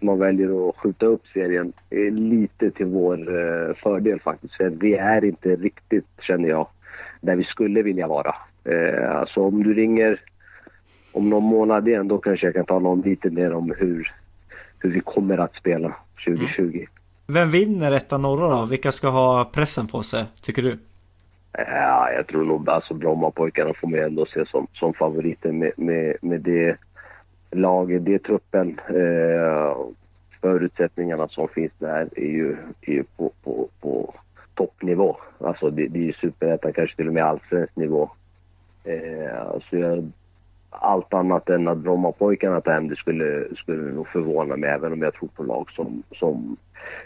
man 0.00 0.18
väljer 0.18 0.68
att 0.68 0.76
skjuta 0.76 1.06
upp 1.06 1.26
serien 1.26 1.72
är 1.90 2.10
lite 2.10 2.70
till 2.70 2.86
vår 2.86 3.18
eh, 3.18 3.74
fördel 3.74 4.20
faktiskt. 4.20 4.54
För 4.54 4.68
vi 4.68 4.94
är 4.94 5.24
inte 5.24 5.56
riktigt, 5.56 6.06
känner 6.20 6.48
jag, 6.48 6.66
där 7.26 7.36
vi 7.36 7.44
skulle 7.44 7.82
vilja 7.82 8.06
vara. 8.06 8.34
Eh, 8.64 9.18
alltså 9.18 9.40
om 9.40 9.62
du 9.62 9.74
ringer 9.74 10.20
om 11.12 11.30
någon 11.30 11.44
månad 11.44 11.88
igen, 11.88 12.08
då 12.08 12.18
kanske 12.18 12.46
jag 12.46 12.54
kan 12.54 12.66
tala 12.66 12.88
om 12.88 13.02
lite 13.02 13.30
mer 13.30 13.52
om 13.52 13.74
hur, 13.78 14.12
hur 14.78 14.90
vi 14.90 15.00
kommer 15.00 15.38
att 15.38 15.54
spela 15.54 15.96
2020. 16.24 16.62
Mm. 16.62 16.86
Vem 17.26 17.50
vinner 17.50 17.90
detta 17.90 18.18
norra 18.18 18.48
då? 18.48 18.66
Vilka 18.66 18.92
ska 18.92 19.08
ha 19.08 19.50
pressen 19.52 19.86
på 19.86 20.02
sig, 20.02 20.24
tycker 20.42 20.62
du? 20.62 20.78
Ja, 21.52 22.12
jag 22.12 22.26
tror 22.26 22.44
nog 22.44 22.70
alltså 22.70 22.94
Brommapojkarna 22.94 23.74
får 23.74 23.88
man 23.88 24.00
ändå 24.00 24.26
se 24.26 24.46
som, 24.46 24.66
som 24.72 24.94
favoriter 24.94 25.52
med, 25.52 25.72
med, 25.76 26.16
med 26.22 26.40
det 26.40 26.76
laget, 27.50 28.04
det 28.04 28.18
truppen. 28.18 28.80
Eh, 28.88 29.76
förutsättningarna 30.40 31.28
som 31.28 31.48
finns 31.48 31.72
där 31.78 32.08
är 32.16 32.30
ju, 32.30 32.56
är 32.80 32.92
ju 32.92 33.04
på, 33.16 33.32
på, 33.44 33.68
på 33.80 34.14
toppnivå. 34.56 35.16
Alltså 35.38 35.70
det, 35.70 35.88
det 35.88 35.98
är 35.98 36.02
ju 36.02 36.12
superettan, 36.12 36.72
kanske 36.72 36.96
till 36.96 37.08
och 37.08 37.14
med 37.14 37.24
allsvensk 37.24 37.76
nivå. 37.76 38.10
Eh, 38.84 39.46
alltså 39.48 39.76
jag, 39.76 40.12
allt 40.70 41.14
annat 41.14 41.48
än 41.48 41.68
att 41.68 41.78
Brommapojkarna 41.78 42.60
tar 42.60 42.72
hem 42.72 42.88
det 42.88 42.96
skulle, 42.96 43.44
skulle 43.56 43.92
nog 43.92 44.08
förvåna 44.08 44.56
mig 44.56 44.70
även 44.70 44.92
om 44.92 45.02
jag 45.02 45.14
tror 45.14 45.28
på 45.28 45.42
lag 45.42 45.70
som, 45.70 46.02
som 46.18 46.56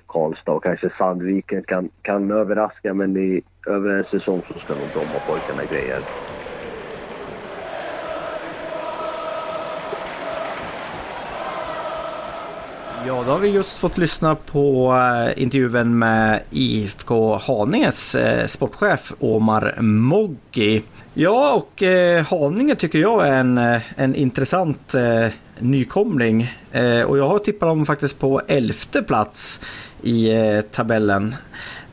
Karlstad 0.06 0.52
och 0.52 0.62
kanske 0.62 0.90
Sandviken 0.98 1.62
kan, 1.62 1.90
kan 2.02 2.30
överraska 2.30 2.94
men 2.94 3.16
i, 3.16 3.42
över 3.66 3.90
en 3.90 4.04
säsong 4.04 4.42
så 4.48 4.58
ska 4.58 4.74
nog 4.74 4.88
Brommapojkarna 4.92 5.64
greja 5.64 5.96
Ja, 13.06 13.22
då 13.26 13.30
har 13.30 13.38
vi 13.38 13.48
just 13.48 13.78
fått 13.78 13.98
lyssna 13.98 14.34
på 14.34 14.92
eh, 14.92 15.42
intervjun 15.42 15.98
med 15.98 16.40
IFK 16.50 17.34
Haninges 17.34 18.14
eh, 18.14 18.46
sportchef 18.46 19.12
Omar 19.18 19.82
Moggi. 19.82 20.82
Ja, 21.14 21.54
och 21.54 21.82
eh, 21.82 22.24
Haninge 22.24 22.74
tycker 22.74 22.98
jag 22.98 23.28
är 23.28 23.40
en, 23.40 23.58
eh, 23.58 23.80
en 23.96 24.14
intressant 24.14 24.94
eh, 24.94 25.32
nykomling. 25.58 26.42
Eh, 26.72 27.02
och 27.02 27.18
jag 27.18 27.28
har 27.28 27.38
tippat 27.38 27.68
dem 27.68 27.86
faktiskt 27.86 28.20
på 28.20 28.40
elfte 28.48 29.02
plats 29.02 29.60
i 30.02 30.30
tabellen. 30.72 31.34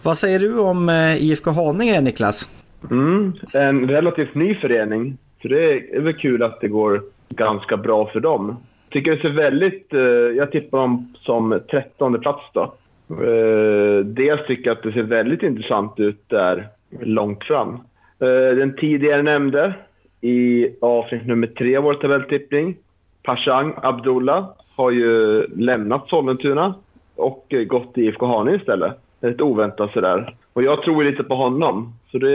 Vad 0.03 0.17
säger 0.17 0.39
du 0.39 0.59
om 0.59 0.89
IFK 1.19 1.51
Haninge, 1.51 2.01
Niklas? 2.01 2.49
Mm, 2.91 3.33
en 3.53 3.89
relativt 3.89 4.35
ny 4.35 4.55
förening. 4.55 5.17
Så 5.41 5.47
det 5.47 5.95
är 5.95 6.01
väl 6.01 6.13
kul 6.13 6.43
att 6.43 6.61
det 6.61 6.67
går 6.67 7.03
ganska 7.29 7.77
bra 7.77 8.09
för 8.13 8.19
dem 8.19 8.57
tycker 8.89 9.11
det 9.15 9.21
ser 9.21 9.29
väldigt... 9.29 9.93
Eh, 9.93 9.99
jag 10.37 10.51
tippar 10.51 10.77
dem 10.77 11.13
som 11.15 11.59
trettonde 11.71 12.19
plats 12.19 12.43
då. 12.53 12.73
Eh, 13.09 14.05
dels 14.05 14.47
tycker 14.47 14.69
jag 14.69 14.77
att 14.77 14.83
det 14.83 14.91
ser 14.91 15.03
väldigt 15.03 15.43
intressant 15.43 15.99
ut 15.99 16.29
där 16.29 16.67
långt 16.99 17.43
fram. 17.43 17.73
Eh, 18.19 18.55
den 18.57 18.75
tidigare 18.75 19.21
nämnde 19.21 19.73
i 20.21 20.69
avsnitt 20.81 21.27
nummer 21.27 21.47
tre 21.47 21.77
av 21.77 21.83
vår 21.83 21.93
tabelltippning, 21.93 22.75
Pashang 23.23 23.73
Abdullah, 23.83 24.49
har 24.75 24.91
ju 24.91 25.43
lämnat 25.55 26.09
Sollentuna 26.09 26.75
och 27.15 27.45
eh, 27.49 27.63
gått 27.63 27.93
till 27.93 28.03
IFK 28.03 28.25
Haninge 28.25 28.57
istället. 28.57 28.93
Lite 29.21 29.43
oväntat 29.43 29.93
sådär. 29.93 30.35
Och 30.53 30.63
jag 30.63 30.81
tror 30.81 31.03
lite 31.03 31.23
på 31.23 31.35
honom. 31.35 31.93
Så 32.11 32.17
det 32.17 32.31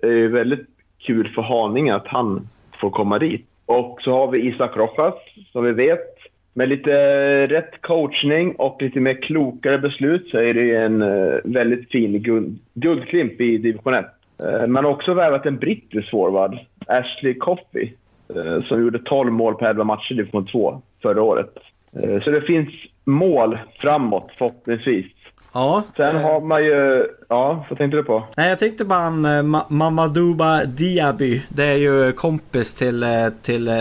är 0.00 0.28
väldigt 0.28 0.66
kul 0.98 1.28
för 1.28 1.42
Haninge 1.42 1.94
att 1.94 2.06
han 2.06 2.48
får 2.80 2.90
komma 2.90 3.18
dit. 3.18 3.46
Och 3.66 3.98
så 4.02 4.12
har 4.12 4.30
vi 4.30 4.48
Isak 4.48 4.76
Rojas, 4.76 5.14
som 5.52 5.64
vi 5.64 5.72
vet. 5.72 6.16
Med 6.54 6.68
lite 6.68 6.92
rätt 7.46 7.80
coachning 7.80 8.54
och 8.54 8.82
lite 8.82 9.00
mer 9.00 9.14
klokare 9.14 9.78
beslut 9.78 10.28
så 10.28 10.38
är 10.38 10.54
det 10.54 10.76
en 10.76 11.02
eh, 11.02 11.38
väldigt 11.44 11.90
fin 11.90 12.22
guld, 12.22 12.58
guldklimp 12.74 13.40
i 13.40 13.58
division 13.58 13.94
1. 13.94 14.06
Man 14.68 14.84
har 14.84 14.90
också 14.90 15.14
värvat 15.14 15.46
en 15.46 15.58
brittisk 15.58 16.10
forward, 16.10 16.58
Ashley 16.86 17.34
Coffey, 17.34 17.92
eh, 18.36 18.62
som 18.62 18.80
gjorde 18.80 18.98
12 18.98 19.32
mål 19.32 19.54
på 19.54 19.66
11 19.66 19.84
matcher 19.84 20.12
i 20.12 20.14
division 20.14 20.46
2 20.46 20.82
förra 21.02 21.22
året. 21.22 21.58
Eh, 22.02 22.22
så 22.22 22.30
det 22.30 22.40
finns 22.40 22.68
mål 23.04 23.58
framåt 23.78 24.30
förhoppningsvis. 24.38 25.06
Ja. 25.52 25.82
Sen 25.96 26.16
har 26.16 26.40
man 26.40 26.64
ju... 26.64 27.06
Ja, 27.28 27.64
vad 27.68 27.78
tänkte 27.78 27.96
du 27.96 28.02
på? 28.04 28.22
Nej, 28.36 28.48
jag 28.48 28.58
tänkte 28.58 28.84
på 28.84 28.94
han 28.94 29.24
eh, 29.24 29.42
Mamadouba 29.68 30.64
Diaby. 30.64 31.42
Det 31.48 31.64
är 31.64 31.76
ju 31.76 32.12
kompis 32.12 32.74
till, 32.74 33.02
eh, 33.02 33.08
till 33.42 33.68
eh, 33.68 33.74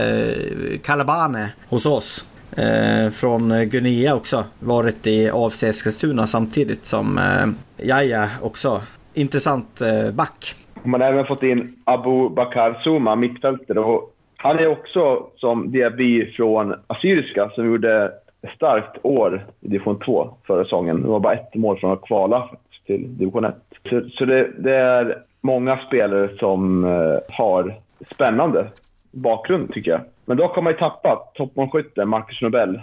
Kalabane 0.84 1.50
hos 1.70 1.86
oss. 1.86 2.26
eh, 2.58 3.10
från 3.12 3.70
Guinea 3.70 4.16
också. 4.16 4.44
Varit 4.60 5.08
i 5.08 5.30
AFC 5.34 5.64
Eskilstuna 5.64 6.28
samtidigt 6.28 6.86
som 6.86 7.18
eh, 7.18 7.86
Jaja 7.88 8.30
också. 8.42 8.82
Intressant 9.14 9.82
eh, 9.82 10.12
back. 10.12 10.56
Man 10.84 11.02
har 11.02 11.08
även 11.08 11.26
fått 11.26 11.44
in 11.44 11.76
Abu 11.84 12.30
Bakar 12.30 12.82
Zuma, 12.84 13.16
mittfältare. 13.16 14.00
Han 14.38 14.60
är 14.60 14.68
också 14.68 15.24
som 15.38 15.72
Diaby 15.72 16.32
från 16.32 16.76
Assyriska 16.88 17.50
som 17.56 17.66
gjorde 17.66 18.12
starkt 18.56 18.98
år 19.04 19.46
i 19.62 19.68
division 19.68 20.00
2 20.00 20.34
förra 20.48 20.64
säsongen. 20.64 21.02
Det 21.02 21.08
var 21.08 21.20
bara 21.20 21.34
ett 21.34 21.56
mål 21.56 21.80
från 21.80 21.92
att 21.92 22.02
kvala 22.02 22.50
till 22.86 23.18
division 23.18 23.46
1. 23.46 23.56
Så, 23.90 24.10
så 24.14 24.26
det, 24.26 24.52
det, 24.58 24.76
är 24.76 25.24
många 25.42 25.78
spelare 25.78 26.38
som 26.38 26.84
uh, 26.84 27.20
har 27.30 27.76
spännande 28.12 28.68
bakgrund 29.12 29.74
tycker 29.74 29.92
jag. 29.92 30.02
Men 30.26 30.38
dock 30.38 30.56
har 30.56 30.62
man 30.62 30.74
ju 30.74 30.80
tappat 30.80 31.34
toppmålskytten 31.34 32.10
Marcus 32.10 32.42
Nobel. 32.42 32.82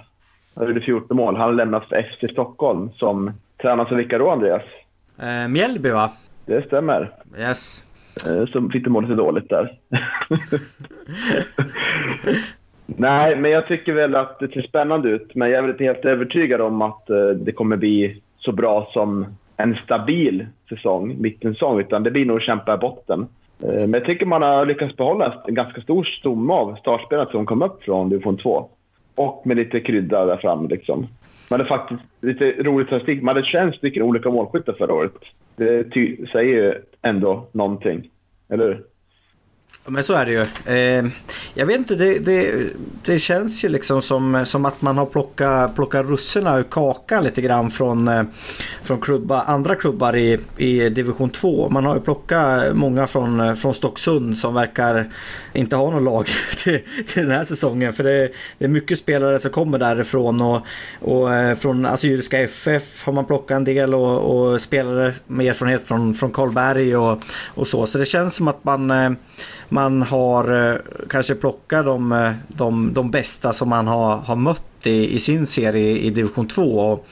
Han 0.55 0.66
gjorde 0.66 0.81
14 0.81 1.16
mål. 1.16 1.37
Han 1.37 1.44
har 1.44 1.53
lämnat 1.53 1.88
för 1.88 2.03
FC 2.03 2.33
Stockholm 2.33 2.90
som 2.97 3.33
tränas 3.62 3.90
av 3.90 3.97
vilka 3.97 4.18
då 4.18 4.31
Andreas? 4.31 4.62
Eh, 5.18 5.49
Mjällby 5.49 5.90
va? 5.90 6.12
Det 6.47 6.66
stämmer. 6.66 7.11
Yes. 7.38 7.85
Eh, 8.27 8.47
så 8.47 8.68
fick 8.73 8.85
det 8.85 8.90
må 8.90 9.01
lite 9.01 9.14
dåligt 9.14 9.49
där. 9.49 9.79
Nej, 12.96 13.37
men 13.37 13.51
jag 13.51 13.66
tycker 13.66 13.92
väl 13.92 14.16
att 14.16 14.38
det 14.38 14.48
ser 14.48 14.62
spännande 14.62 15.09
ut. 15.09 15.35
Men 15.35 15.51
jag 15.51 15.59
är 15.59 15.62
väl 15.62 15.70
inte 15.70 15.85
helt 15.85 16.05
övertygad 16.05 16.61
om 16.61 16.83
att 16.83 17.11
eh, 17.11 17.29
det 17.29 17.53
kommer 17.53 17.77
bli 17.77 18.22
så 18.38 18.53
bra 18.53 18.90
som 18.92 19.27
en 19.57 19.77
stabil 19.85 20.46
säsong, 20.68 21.16
mittensäsong, 21.20 21.81
utan 21.81 22.03
det 22.03 22.11
blir 22.11 22.24
nog 22.24 22.37
att 22.37 22.42
kämpa 22.42 22.74
i 22.74 22.79
botten. 22.79 23.27
Eh, 23.62 23.72
men 23.72 23.92
jag 23.92 24.05
tycker 24.05 24.27
man 24.27 24.42
har 24.42 24.66
lyckats 24.66 24.96
behålla 24.96 25.42
en 25.46 25.55
ganska 25.55 25.81
stor 25.81 26.05
stomme 26.05 26.53
av 26.53 26.77
startspelare 26.77 27.31
som 27.31 27.46
kom 27.46 27.62
upp 27.62 27.83
från 27.83 28.09
division 28.09 28.37
2. 28.37 28.68
Och 29.14 29.42
med 29.46 29.57
lite 29.57 29.81
krydda 29.81 30.24
där 30.24 30.37
framme 30.37 30.68
liksom. 30.68 31.07
Man 31.51 31.61
hade 31.61 31.68
faktiskt 31.68 32.01
lite 32.20 32.44
rolig 32.44 32.87
statistik. 32.87 33.22
Man 33.22 33.37
hade 33.37 33.46
21 33.46 33.74
stycken 33.74 34.03
olika 34.03 34.31
målskyttar 34.31 34.72
förra 34.72 34.94
året. 34.94 35.12
Det 35.57 35.92
säger 36.33 36.55
ju 36.55 36.74
ändå 37.03 37.48
någonting. 37.53 38.11
Eller 38.48 38.64
hur? 38.64 38.85
Ja, 39.85 39.90
Men 39.90 40.03
så 40.03 40.14
är 40.14 40.27
det 40.27 40.33
ju. 40.33 40.40
Eh, 40.40 41.05
jag 41.59 41.66
vet 41.66 41.77
inte, 41.77 41.94
det, 41.94 42.18
det, 42.18 42.66
det, 43.05 43.18
känns 43.18 43.64
ju 43.64 43.68
liksom 43.68 44.03
som, 44.03 44.47
som 44.47 44.64
att 44.64 44.83
man 44.83 44.99
har 44.99 45.07
plockat, 45.07 45.75
plockat 45.75 46.07
russerna 46.07 46.59
ur 46.59 46.62
kakan 46.62 47.25
lite 47.25 47.42
grann 47.42 47.71
från, 47.71 48.09
eh, 48.09 48.23
från 48.83 49.01
klubba, 49.01 49.42
andra 49.42 49.75
klubbar 49.75 50.16
i, 50.16 50.38
i 50.57 50.88
division 50.88 51.31
2. 51.31 51.71
Man 51.71 51.85
har 51.85 51.94
ju 51.94 52.01
plockat 52.01 52.77
många 52.77 53.07
från, 53.07 53.40
eh, 53.40 53.55
från 53.55 53.75
Stocksund 53.75 54.38
som 54.38 54.55
verkar 54.55 55.12
inte 55.53 55.77
ha 55.77 55.90
något 55.90 56.03
lag 56.03 56.27
till, 56.62 56.81
till 57.07 57.23
den 57.23 57.31
här 57.31 57.44
säsongen. 57.44 57.92
För 57.92 58.05
det, 58.05 58.31
det 58.59 58.64
är 58.64 58.68
mycket 58.68 58.99
spelare 58.99 59.38
som 59.38 59.51
kommer 59.51 59.79
därifrån 59.79 60.40
och, 60.40 60.61
och 61.01 61.35
eh, 61.35 61.57
från 61.57 61.87
Assyriska 61.87 62.40
FF 62.40 63.05
har 63.05 63.12
man 63.12 63.25
plockat 63.25 63.57
en 63.57 63.64
del 63.64 63.94
och, 63.94 64.18
och 64.18 64.62
spelare 64.62 65.14
med 65.27 65.47
erfarenhet 65.47 65.83
från, 65.88 66.14
från 66.14 66.33
Karlberg 66.33 66.97
och, 66.97 67.23
och 67.55 67.68
så. 67.68 67.87
Så 67.87 67.99
det 67.99 68.05
känns 68.05 68.35
som 68.35 68.49
att 68.49 68.64
man 68.64 68.90
eh, 68.90 69.11
man 69.68 70.02
har 70.02 70.70
eh, 70.70 70.76
kanske 71.09 71.35
plockat 71.35 71.85
de, 71.85 72.12
eh, 72.12 72.33
de, 72.48 72.94
de 72.94 73.11
bästa 73.11 73.52
som 73.52 73.68
man 73.68 73.87
har, 73.87 74.16
har 74.16 74.37
mött 74.37 74.87
i, 74.87 75.14
i 75.14 75.18
sin 75.18 75.46
serie 75.46 75.98
i 75.98 76.11
division 76.11 76.48
2. 76.48 76.78
Och 76.78 77.07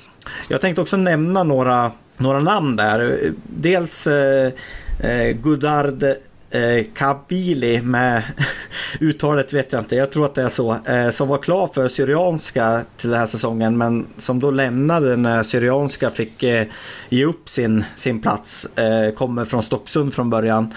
jag 0.48 0.60
tänkte 0.60 0.82
också 0.82 0.96
nämna 0.96 1.42
några, 1.42 1.92
några 2.16 2.40
namn 2.40 2.76
där. 2.76 3.18
Dels 3.44 4.06
eh, 4.06 4.52
eh 5.00 5.32
Godard 5.32 6.04
eh, 6.50 6.84
Kabili 6.94 7.80
med 7.80 8.22
uttalet 9.00 9.52
vet 9.52 9.72
jag 9.72 9.80
inte, 9.80 9.96
jag 9.96 10.12
tror 10.12 10.24
att 10.24 10.34
det 10.34 10.42
är 10.42 10.48
så. 10.48 10.76
Eh, 10.84 11.10
som 11.10 11.28
var 11.28 11.38
klar 11.38 11.70
för 11.74 11.88
Syrianska 11.88 12.82
till 12.96 13.10
den 13.10 13.18
här 13.18 13.26
säsongen 13.26 13.78
men 13.78 14.06
som 14.18 14.40
då 14.40 14.50
lämnade 14.50 15.16
när 15.16 15.42
Syrianska 15.42 16.10
fick 16.10 16.42
eh, 16.42 16.66
ge 17.08 17.24
upp 17.24 17.48
sin, 17.48 17.84
sin 17.96 18.20
plats. 18.22 18.66
Eh, 18.78 19.14
kommer 19.14 19.44
från 19.44 19.62
Stocksund 19.62 20.14
från 20.14 20.30
början. 20.30 20.74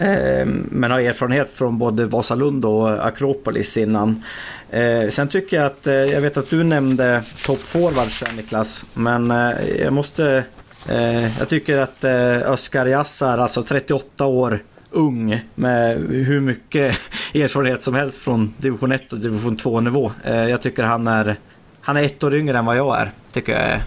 Ehm, 0.00 0.66
men 0.70 0.90
har 0.90 1.00
erfarenhet 1.00 1.50
från 1.50 1.78
både 1.78 2.06
Vasalund 2.06 2.64
och 2.64 3.06
Akropolis 3.06 3.76
innan. 3.76 4.22
Ehm, 4.70 5.10
sen 5.10 5.28
tycker 5.28 5.56
jag 5.56 5.66
att, 5.66 5.86
eh, 5.86 5.94
jag 5.94 6.20
vet 6.20 6.36
att 6.36 6.50
du 6.50 6.64
nämnde 6.64 7.22
toppforwards 7.46 8.24
Niklas, 8.36 8.84
men 8.94 9.30
eh, 9.30 9.50
jag 9.80 9.92
måste, 9.92 10.44
eh, 10.88 11.38
jag 11.38 11.48
tycker 11.48 11.78
att 11.78 12.04
Öskar 12.04 12.86
Yassar, 12.86 13.38
alltså 13.38 13.62
38 13.62 14.26
år, 14.26 14.58
ung 14.90 15.40
med 15.54 15.96
hur 16.10 16.40
mycket 16.40 16.98
erfarenhet 17.34 17.82
som 17.82 17.94
helst 17.94 18.18
från 18.18 18.54
division 18.58 18.92
1 18.92 19.12
och 19.12 19.18
division 19.18 19.56
2 19.56 19.80
nivå. 19.80 20.12
Jag 20.24 20.62
tycker 20.62 20.82
han 20.82 21.06
är, 21.06 21.36
han 21.80 21.96
är 21.96 22.04
ett 22.04 22.24
år 22.24 22.34
yngre 22.34 22.58
än 22.58 22.64
vad 22.64 22.76
jag 22.76 23.00
är. 23.00 23.10
Tycker 23.32 23.52
jag 23.52 23.62
är 23.62 23.82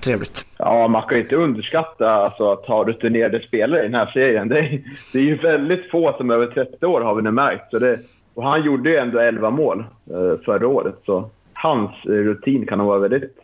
trevligt. 0.00 0.46
Ja, 0.58 0.88
man 0.88 1.02
kan 1.02 1.18
inte 1.18 1.36
underskatta 1.36 2.10
alltså, 2.10 2.52
att 2.52 2.66
ha 2.66 2.84
rutinerade 2.84 3.40
spelare 3.40 3.80
i 3.80 3.82
den 3.82 3.94
här 3.94 4.10
serien. 4.12 4.48
Det 4.48 4.58
är, 4.58 4.82
det 5.12 5.18
är 5.18 5.22
ju 5.22 5.36
väldigt 5.36 5.90
få 5.90 6.14
som 6.16 6.30
är 6.30 6.34
över 6.34 6.46
30 6.46 6.86
år 6.86 7.00
har 7.00 7.14
vi 7.14 7.22
nu 7.22 7.30
märkt. 7.30 7.70
Så 7.70 7.78
det, 7.78 7.98
och 8.34 8.44
han 8.44 8.64
gjorde 8.64 8.90
ju 8.90 8.96
ändå 8.96 9.18
11 9.18 9.50
mål 9.50 9.84
eh, 10.10 10.44
förra 10.44 10.68
året, 10.68 10.94
så 11.06 11.30
hans 11.52 11.90
rutin 12.04 12.66
kan 12.66 12.78
nog 12.78 12.86
vara 12.86 12.98
väldigt 12.98 13.36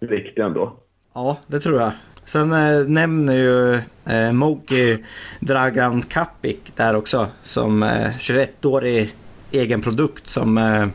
viktig 0.00 0.42
ändå. 0.42 0.72
Ja, 1.14 1.38
det 1.46 1.60
tror 1.60 1.80
jag. 1.80 1.92
Sen 2.24 2.52
eh, 2.52 2.86
nämner 2.86 3.34
ju 3.34 3.74
eh, 4.14 4.32
Moki 4.32 5.04
Dragan 5.40 6.02
Kapik 6.02 6.72
där 6.76 6.96
också 6.96 7.28
som 7.42 7.82
eh, 7.82 8.10
21-årig 8.18 9.14
egen 9.50 9.82
produkt 9.82 10.28
som 10.28 10.58
eh, 10.58 10.88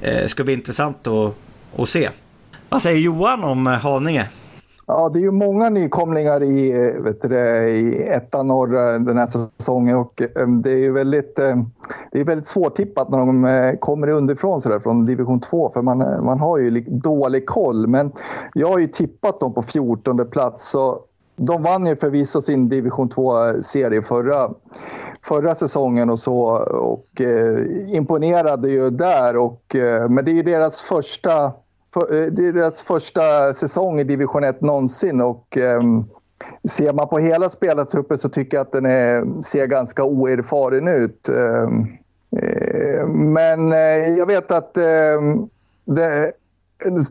eh, 0.00 0.26
ska 0.26 0.44
bli 0.44 0.52
intressant 0.52 1.06
att, 1.06 1.34
att 1.76 1.88
se. 1.88 2.10
Vad 2.70 2.82
säger 2.82 2.98
Johan 2.98 3.44
om 3.44 3.66
eh, 3.66 3.72
Haninge? 3.72 4.28
Ja, 4.86 5.08
det 5.08 5.18
är 5.18 5.22
ju 5.22 5.30
många 5.30 5.68
nykomlingar 5.68 6.42
i, 6.42 6.70
eh, 6.70 7.02
vet 7.02 7.22
du, 7.22 7.38
i 7.68 8.08
ettan 8.08 8.46
norra 8.46 8.98
den 8.98 9.18
här 9.18 9.26
säsongen 9.26 9.96
och 9.96 10.22
ehm, 10.36 10.62
det 10.62 10.70
är 10.70 10.76
ju 10.76 10.92
väldigt, 10.92 11.38
eh, 11.38 11.56
det 12.12 12.20
är 12.20 12.24
väldigt 12.24 12.46
svårtippat 12.46 13.08
när 13.08 13.18
de 13.18 13.76
kommer 13.80 14.08
underifrån 14.08 14.60
så 14.60 14.68
där, 14.68 14.80
från 14.80 15.06
division 15.06 15.40
2 15.40 15.70
för 15.74 15.82
man, 15.82 15.98
man 16.24 16.40
har 16.40 16.58
ju 16.58 16.80
dålig 16.88 17.46
koll. 17.46 17.86
Men 17.86 18.12
jag 18.54 18.68
har 18.68 18.78
ju 18.78 18.88
tippat 18.88 19.40
dem 19.40 19.54
på 19.54 19.62
14 19.62 20.30
plats 20.30 20.70
så 20.70 21.00
de 21.36 21.62
vann 21.62 21.86
ju 21.86 21.96
förvisso 21.96 22.40
sin 22.40 22.68
division 22.68 23.08
2-serie 23.08 24.02
förra, 24.02 24.50
förra 25.22 25.54
säsongen 25.54 26.10
och 26.10 26.18
så 26.18 26.42
och 26.66 27.20
eh, 27.20 27.94
imponerade 27.96 28.70
ju 28.70 28.90
där. 28.90 29.36
Och, 29.36 29.76
eh, 29.76 30.08
men 30.08 30.24
det 30.24 30.30
är 30.30 30.34
ju 30.34 30.42
deras 30.42 30.82
första 30.82 31.52
för, 31.94 32.14
eh, 32.14 32.26
det 32.26 32.48
är 32.48 32.52
deras 32.52 32.82
första 32.82 33.54
säsong 33.54 34.00
i 34.00 34.04
division 34.04 34.44
1 34.44 34.60
någonsin 34.60 35.20
och 35.20 35.56
um, 35.56 36.08
ser 36.68 36.92
man 36.92 37.08
på 37.08 37.18
hela 37.18 37.48
spelartruppen 37.48 38.18
så 38.18 38.28
tycker 38.28 38.56
jag 38.56 38.62
att 38.62 38.72
den 38.72 38.86
är, 38.86 39.42
ser 39.42 39.66
ganska 39.66 40.04
oerfaren 40.04 40.88
ut. 40.88 41.28
Um, 41.28 41.98
uh, 42.42 43.06
men 43.06 43.72
uh, 43.72 44.18
jag 44.18 44.26
vet 44.26 44.50
att 44.50 44.76
ehm, 44.76 45.48
det, 45.84 46.32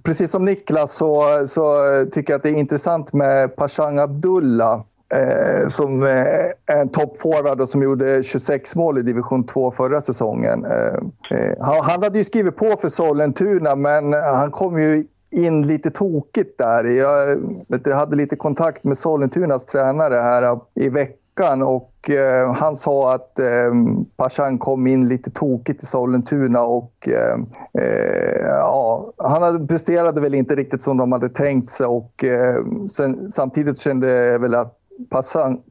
precis 0.04 0.32
som 0.32 0.46
Niklas 0.46 0.96
så, 0.96 1.44
så 1.48 1.66
tycker 2.12 2.34
jag 2.34 2.38
att 2.38 2.44
det 2.44 2.50
är 2.50 2.54
intressant 2.54 3.14
med 3.14 3.56
Pashang 3.56 4.00
Abdullah 4.00 4.82
eh, 5.14 5.68
som 5.68 6.04
är 6.04 6.54
en 6.66 6.90
toppforward 6.90 7.62
och 7.62 7.70
som 7.70 7.84
gjorde 7.84 8.24
26 8.24 8.76
mål 8.76 8.98
i 8.98 9.02
division 9.02 9.44
2 9.44 9.72
förra 9.72 10.02
säsongen. 10.02 10.66
Eh, 10.66 11.40
eh, 11.40 11.54
han, 11.60 11.84
han 11.84 12.04
hade 12.04 12.18
ju 12.18 12.24
skrivit 12.24 12.56
på 12.56 12.72
för 12.82 12.88
Sollentuna 12.88 13.76
men 13.76 14.14
han 14.14 14.52
kom 14.52 14.82
ju 14.82 15.06
in 15.32 15.68
lite 15.68 15.92
tokigt 15.92 16.58
där. 16.58 16.84
Jag, 16.84 17.38
vet, 17.68 17.86
jag 17.86 17.98
hade 17.98 18.16
lite 18.16 18.36
kontakt 18.36 18.84
med 18.84 18.98
Sollentunas 18.98 19.66
tränare 19.66 20.16
här 20.16 20.60
i 20.76 20.90
veckan 20.90 21.62
och 21.62 22.10
eh, 22.10 22.54
han 22.54 22.76
sa 22.76 23.14
att 23.14 23.40
eh, 23.40 23.74
Pashan 24.18 24.58
kom 24.58 24.88
in 24.88 25.08
lite 25.08 25.32
tokigt 25.32 25.84
i 25.84 25.86
Sollentuna 25.86 26.64
och 26.64 27.08
eh, 27.08 27.40
eh, 27.84 28.46
ja, 28.46 29.14
han 29.18 29.68
presterade 29.68 30.22
väl 30.22 30.34
inte 30.34 30.56
riktigt 30.56 30.82
som 30.82 30.98
de 30.98 31.12
hade 31.12 31.30
tänkt 31.30 31.70
sig 31.70 31.88
och 31.88 32.24
eh, 32.24 32.66
sen, 32.96 33.30
samtidigt 33.30 33.80
kände 33.80 34.12
jag 34.12 34.40
väl 34.40 34.56
att 34.56 34.79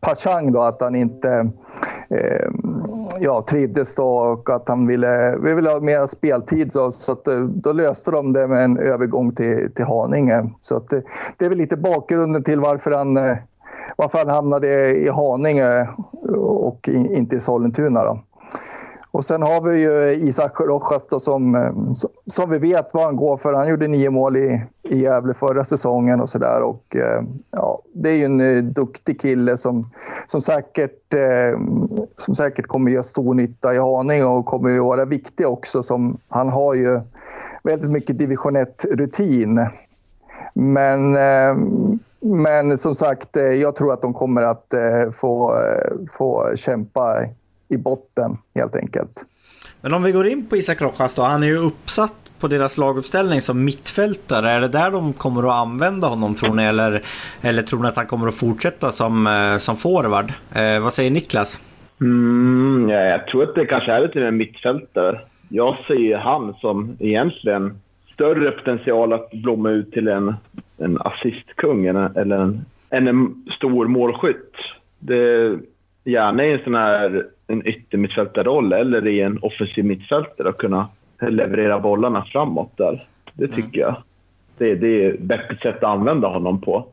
Pachang 0.00 0.52
då, 0.52 0.60
att 0.60 0.80
han 0.80 0.94
inte 0.94 1.50
eh, 2.10 2.48
ja, 3.20 3.44
trivdes 3.48 3.94
då 3.94 4.08
och 4.08 4.50
att 4.50 4.68
han 4.68 4.86
ville, 4.86 5.36
vi 5.36 5.54
ville 5.54 5.70
ha 5.70 5.80
mer 5.80 6.06
speltid. 6.06 6.72
Så, 6.72 6.90
så 6.90 7.12
att, 7.12 7.28
eh, 7.28 7.40
då 7.40 7.72
löste 7.72 8.10
de 8.10 8.32
det 8.32 8.46
med 8.46 8.64
en 8.64 8.78
övergång 8.78 9.34
till, 9.34 9.70
till 9.74 9.84
Haninge. 9.84 10.50
Så 10.60 10.76
att, 10.76 10.92
eh, 10.92 11.00
det, 11.36 11.44
är 11.44 11.48
väl 11.48 11.58
lite 11.58 11.76
bakgrunden 11.76 12.44
till 12.44 12.60
varför 12.60 12.90
han, 12.90 13.16
eh, 13.16 13.36
varför 13.96 14.18
han 14.18 14.28
hamnade 14.28 14.96
i 14.96 15.08
Haninge 15.08 15.88
och 16.38 16.88
inte 16.88 17.36
i 17.36 17.40
Sollentuna. 17.40 18.04
Då. 18.04 18.20
Och 19.10 19.24
sen 19.24 19.42
har 19.42 19.60
vi 19.60 19.80
ju 19.80 20.10
Isak 20.28 20.60
Rojas 20.60 21.08
då 21.08 21.16
eh, 21.16 21.20
som, 21.20 21.72
som 22.26 22.50
vi 22.50 22.58
vet 22.58 22.94
vad 22.94 23.04
han 23.04 23.16
går 23.16 23.36
för. 23.36 23.52
Han 23.52 23.68
gjorde 23.68 23.88
nio 23.88 24.10
mål 24.10 24.36
i, 24.36 24.62
i 24.82 24.98
Gävle 24.98 25.34
förra 25.34 25.64
säsongen 25.64 26.20
och 26.20 26.28
sådär. 26.28 26.74
Eh, 26.94 27.22
ja, 27.50 27.82
det 27.92 28.10
är 28.10 28.14
ju 28.14 28.24
en 28.24 28.40
eh, 28.40 28.62
duktig 28.62 29.20
kille 29.20 29.56
som, 29.56 29.90
som, 30.26 30.40
säkert, 30.40 31.14
som 32.16 32.34
säkert 32.34 32.66
kommer 32.66 32.90
göra 32.90 33.02
stor 33.02 33.34
nytta 33.34 33.74
i 33.74 33.78
Haninge 33.78 34.24
och 34.24 34.46
kommer 34.46 34.70
ju 34.70 34.80
vara 34.80 35.04
viktig 35.04 35.48
också. 35.48 35.82
Som, 35.82 36.18
han 36.28 36.48
har 36.48 36.74
ju 36.74 37.00
väldigt 37.62 37.90
mycket 37.90 38.18
division 38.18 38.56
1-rutin. 38.56 39.66
Men, 40.54 41.16
men 42.20 42.78
som 42.78 42.94
sagt, 42.94 43.36
jag 43.36 43.76
tror 43.76 43.92
att 43.92 44.02
de 44.02 44.14
kommer 44.14 44.42
att 44.42 44.74
få, 45.12 45.58
få 46.12 46.52
kämpa 46.56 47.24
i 47.68 47.76
botten 47.76 48.36
helt 48.54 48.76
enkelt. 48.76 49.24
Men 49.80 49.94
om 49.94 50.02
vi 50.02 50.12
går 50.12 50.26
in 50.26 50.46
på 50.46 50.56
Isak 50.56 50.82
Rojas 50.82 51.14
då. 51.14 51.22
Han 51.22 51.42
är 51.42 51.46
ju 51.46 51.56
uppsatt 51.56 52.14
på 52.40 52.48
deras 52.48 52.78
laguppställning 52.78 53.40
som 53.40 53.64
mittfältare. 53.64 54.50
Är 54.50 54.60
det 54.60 54.68
där 54.68 54.90
de 54.90 55.12
kommer 55.12 55.42
att 55.42 55.66
använda 55.66 56.06
honom 56.06 56.34
tror 56.34 56.54
ni? 56.54 56.62
Eller, 56.62 57.02
eller 57.42 57.62
tror 57.62 57.82
ni 57.82 57.88
att 57.88 57.96
han 57.96 58.06
kommer 58.06 58.28
att 58.28 58.36
fortsätta 58.36 58.90
som, 58.90 59.26
eh, 59.26 59.56
som 59.56 59.76
forward? 59.76 60.32
Eh, 60.54 60.82
vad 60.82 60.92
säger 60.92 61.10
Niklas? 61.10 61.60
Mm, 62.00 62.88
ja, 62.88 62.98
jag 62.98 63.26
tror 63.26 63.42
att 63.42 63.54
det 63.54 63.66
kanske 63.66 63.92
är 63.92 64.00
lite 64.00 64.18
mer 64.18 64.30
mittfältare. 64.30 65.20
Jag 65.48 65.76
ser 65.86 66.16
han 66.16 66.54
som 66.60 66.96
egentligen 67.00 67.80
större 68.14 68.50
potential 68.50 69.12
att 69.12 69.30
blomma 69.30 69.70
ut 69.70 69.92
till 69.92 70.08
en, 70.08 70.34
en 70.78 70.98
assistkung 71.00 71.86
eller 71.86 72.36
en, 72.36 72.64
än 72.90 73.08
en 73.08 73.44
stor 73.56 73.86
målskytt. 73.86 74.54
Det, 74.98 75.58
gärna 76.04 76.44
i 76.44 76.52
en 76.52 76.64
sån 76.64 76.74
här 76.74 77.26
en 77.48 77.66
yttermittfältarroll 77.66 78.72
eller 78.72 79.06
i 79.06 79.20
en 79.20 79.38
offensiv 79.42 79.84
mittfältare 79.84 80.48
att 80.48 80.58
kunna 80.58 80.88
leverera 81.20 81.78
bollarna 81.78 82.24
framåt 82.24 82.72
där. 82.76 83.06
Det 83.32 83.48
tycker 83.48 83.60
mm. 83.60 83.94
jag. 83.94 83.96
Det, 84.58 84.74
det 84.74 85.04
är 85.04 85.14
ett 85.14 85.20
bättre 85.20 85.56
sätt 85.62 85.76
att 85.76 85.90
använda 85.90 86.28
honom 86.28 86.60
på. 86.60 86.86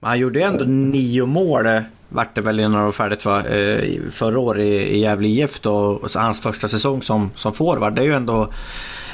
Han 0.00 0.18
gjorde 0.18 0.38
ju 0.38 0.44
ändå 0.44 0.64
nio 0.64 1.26
mål, 1.26 1.66
eh, 1.66 1.80
vart 2.08 2.34
det 2.34 2.40
väl 2.40 2.60
innan 2.60 2.72
det 2.72 2.84
var 2.84 2.92
färdigt 2.92 3.22
för, 3.22 3.38
eh, 3.38 4.00
förra 4.10 4.38
året 4.38 4.62
i, 4.62 4.96
i 4.96 4.98
Gävle 4.98 5.28
IF 5.28 5.60
då, 5.60 6.00
hans 6.14 6.42
första 6.42 6.68
säsong 6.68 7.02
som, 7.02 7.30
som 7.34 7.52
forward. 7.52 7.94
Det 7.94 8.02
är 8.02 8.06
ju 8.06 8.12
ändå, 8.12 8.48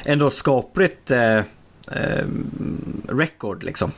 ändå 0.07 0.31
skapligt 0.31 1.11
eh, 1.11 1.39
eh, 1.39 2.27
record 3.09 3.63
liksom. 3.63 3.91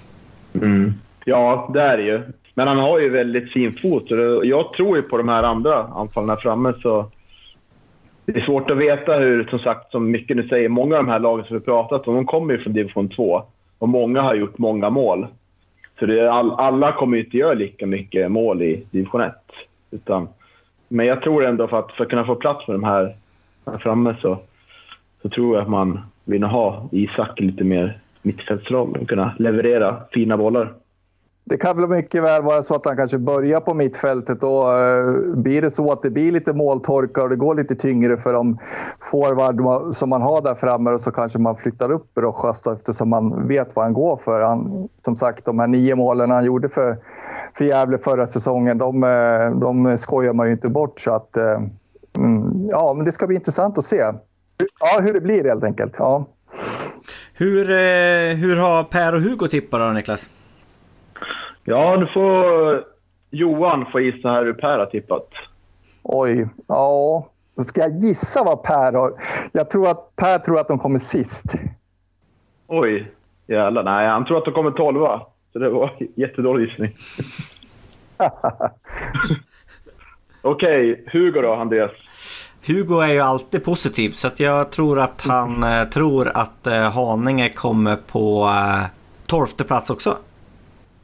Mm. 0.54 0.94
Ja, 1.24 1.70
det 1.74 1.82
är 1.82 1.96
det 1.96 2.02
ju. 2.02 2.22
Men 2.60 2.68
han 2.68 2.78
har 2.78 2.98
ju 2.98 3.08
väldigt 3.08 3.52
fin 3.52 3.72
fot 3.72 4.10
och 4.10 4.46
jag 4.46 4.72
tror 4.72 4.96
ju 4.96 5.02
på 5.02 5.16
de 5.16 5.28
här 5.28 5.42
andra 5.42 5.82
anfallen 5.82 6.30
här 6.30 6.36
framme 6.36 6.74
så 6.82 7.06
det 8.24 8.40
är 8.40 8.44
svårt 8.44 8.70
att 8.70 8.76
veta 8.76 9.14
hur, 9.14 9.44
som 9.44 9.58
sagt, 9.58 9.90
som 9.90 10.10
mycket 10.10 10.36
nu 10.36 10.48
säger, 10.48 10.68
många 10.68 10.96
av 10.96 11.04
de 11.04 11.10
här 11.10 11.18
lagen 11.18 11.44
som 11.44 11.56
vi 11.58 11.64
pratat 11.64 12.08
om, 12.08 12.14
de 12.14 12.26
kommer 12.26 12.54
ju 12.54 12.60
från 12.60 12.72
division 12.72 13.08
2 13.08 13.42
och 13.78 13.88
många 13.88 14.22
har 14.22 14.34
gjort 14.34 14.58
många 14.58 14.90
mål. 14.90 15.26
Så 15.98 16.06
det 16.06 16.20
är 16.20 16.26
all, 16.26 16.50
alla 16.50 16.92
kommer 16.92 17.16
ju 17.16 17.24
inte 17.24 17.36
göra 17.36 17.54
lika 17.54 17.86
mycket 17.86 18.30
mål 18.30 18.62
i 18.62 18.86
division 18.90 19.20
1. 19.20 19.32
Utan, 19.90 20.28
men 20.88 21.06
jag 21.06 21.22
tror 21.22 21.44
ändå 21.44 21.68
för 21.68 21.78
att, 21.78 21.92
för 21.92 22.04
att 22.04 22.10
kunna 22.10 22.24
få 22.26 22.34
plats 22.34 22.68
med 22.68 22.74
de 22.74 22.84
här, 22.84 23.16
här 23.66 23.78
framme 23.78 24.16
så, 24.22 24.38
så 25.22 25.28
tror 25.28 25.56
jag 25.56 25.62
att 25.62 25.70
man 25.70 26.00
vill 26.24 26.42
ha 26.42 26.88
Isak 26.92 27.40
lite 27.40 27.64
mer 27.64 27.98
mittfältsroll 28.22 28.96
och 29.00 29.08
kunna 29.08 29.34
leverera 29.38 29.96
fina 30.12 30.36
bollar. 30.36 30.72
Det 31.50 31.56
kan 31.56 31.76
väl 31.76 31.88
mycket 31.88 32.22
väl 32.22 32.42
vara 32.42 32.62
så 32.62 32.74
att 32.74 32.84
han 32.84 32.96
kanske 32.96 33.18
börjar 33.18 33.60
på 33.60 33.74
mittfältet 33.74 34.42
och 34.42 34.78
eh, 34.78 35.14
blir 35.34 35.62
det 35.62 35.70
så 35.70 35.92
att 35.92 36.02
det 36.02 36.10
blir 36.10 36.32
lite 36.32 36.52
måltorka 36.52 37.22
och 37.22 37.28
det 37.28 37.36
går 37.36 37.54
lite 37.54 37.74
tyngre 37.74 38.16
för 38.16 38.32
de 38.32 38.58
forward 39.10 39.94
som 39.94 40.08
man 40.08 40.22
har 40.22 40.42
där 40.42 40.54
framme 40.54 40.98
så 40.98 41.10
kanske 41.10 41.38
man 41.38 41.56
flyttar 41.56 41.92
upp 41.92 42.18
Rojas 42.18 42.66
eftersom 42.66 43.08
man 43.08 43.48
vet 43.48 43.76
vad 43.76 43.84
han 43.84 43.94
går 43.94 44.16
för. 44.16 44.40
Han, 44.40 44.88
som 45.04 45.16
sagt, 45.16 45.44
de 45.44 45.58
här 45.58 45.66
nio 45.66 45.94
målen 45.94 46.30
han 46.30 46.44
gjorde 46.44 46.68
för, 46.68 46.96
för 47.54 47.64
Gävle 47.64 47.98
förra 47.98 48.26
säsongen, 48.26 48.78
de, 48.78 49.04
eh, 49.04 49.50
de 49.50 49.98
skojar 49.98 50.32
man 50.32 50.46
ju 50.46 50.52
inte 50.52 50.68
bort. 50.68 51.00
Så 51.00 51.14
att, 51.14 51.36
eh, 51.36 51.62
mm, 52.18 52.66
ja, 52.68 52.94
men 52.96 53.04
det 53.04 53.12
ska 53.12 53.26
bli 53.26 53.36
intressant 53.36 53.78
att 53.78 53.84
se 53.84 53.96
ja, 54.80 55.00
hur 55.00 55.12
det 55.12 55.20
blir 55.20 55.44
helt 55.44 55.64
enkelt. 55.64 55.94
Ja. 55.98 56.26
Hur, 57.34 57.64
hur 58.34 58.56
har 58.56 58.84
Per 58.84 59.14
och 59.14 59.20
Hugo 59.20 59.48
tippat 59.48 59.80
då, 59.80 59.86
Niklas? 59.86 60.28
Ja, 61.64 61.96
nu 61.96 62.06
får 62.06 62.84
Johan 63.30 63.86
få 63.92 64.00
gissa 64.00 64.28
här 64.30 64.44
hur 64.44 64.52
Per 64.52 64.78
har 64.78 64.86
tippat. 64.86 65.28
Oj, 66.02 66.48
ja. 66.66 67.26
Då 67.56 67.64
ska 67.64 67.80
jag 67.80 67.98
gissa 67.98 68.44
vad 68.44 68.62
Per 68.62 68.92
har. 68.92 69.12
Jag 69.52 69.70
tror 69.70 69.88
att 69.88 70.16
Per 70.16 70.38
tror 70.38 70.60
att 70.60 70.68
de 70.68 70.78
kommer 70.78 70.98
sist. 70.98 71.54
Oj, 72.66 73.10
jävlar. 73.46 73.82
Nej, 73.82 74.08
han 74.08 74.24
tror 74.24 74.38
att 74.38 74.44
de 74.44 74.54
kommer 74.54 74.70
tolva. 74.70 75.22
Så 75.52 75.58
det 75.58 75.70
var 75.70 75.96
jättedålig 76.14 76.68
gissning. 76.68 76.96
Okej, 80.42 80.92
okay, 80.92 81.04
Hugo 81.12 81.40
då, 81.40 81.54
Andreas? 81.54 81.90
Hugo 82.66 83.00
är 83.00 83.12
ju 83.12 83.20
alltid 83.20 83.64
positiv 83.64 84.10
så 84.10 84.26
att 84.26 84.40
jag 84.40 84.70
tror 84.70 85.00
att 85.00 85.22
han 85.22 85.62
eh, 85.62 85.84
tror 85.84 86.28
att 86.34 86.66
eh, 86.66 86.90
Haninge 86.90 87.48
kommer 87.48 87.96
på 87.96 88.44
eh, 88.44 88.84
tolfte 89.26 89.64
plats 89.64 89.90
också. 89.90 90.16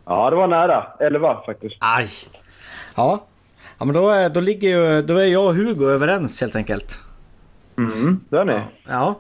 Ja, 0.07 0.31
det 0.31 0.37
var 0.37 0.49
nära. 0.49 0.87
11 1.01 1.43
faktiskt. 1.47 1.77
Aj! 1.81 2.07
Ja, 2.97 3.25
ja 3.79 3.85
men 3.85 3.95
då, 3.95 4.09
är, 4.09 4.31
då, 4.31 4.41
ligger 4.41 4.69
ju, 4.69 5.03
då 5.03 5.17
är 5.17 5.27
jag 5.27 5.47
och 5.47 5.55
Hugo 5.55 5.85
överens 5.85 6.41
helt 6.41 6.57
enkelt. 6.57 6.99
Mm, 7.79 8.21
det 8.29 8.39
är 8.39 8.45
ni. 8.45 8.61
Ja. 8.89 9.15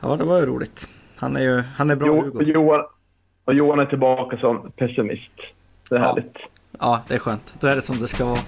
ja, 0.00 0.16
det 0.16 0.24
var 0.24 0.40
ju 0.40 0.46
roligt. 0.46 0.88
Han 1.16 1.36
är 1.36 1.40
ju 1.40 1.62
han 1.76 1.90
är 1.90 1.96
bra 1.96 2.06
jo, 2.06 2.22
Hugo. 2.22 2.44
Johan, 2.44 2.84
och 3.44 3.54
Johan 3.54 3.78
är 3.78 3.86
tillbaka 3.86 4.36
som 4.36 4.72
pessimist. 4.76 5.32
Det 5.88 5.96
är 5.96 6.00
ja. 6.00 6.06
härligt. 6.06 6.36
Ja, 6.78 7.02
det 7.08 7.14
är 7.14 7.18
skönt. 7.18 7.54
Då 7.60 7.66
är 7.66 7.76
det 7.76 7.82
som 7.82 7.98
det 7.98 8.08
ska 8.08 8.24
vara. 8.24 8.38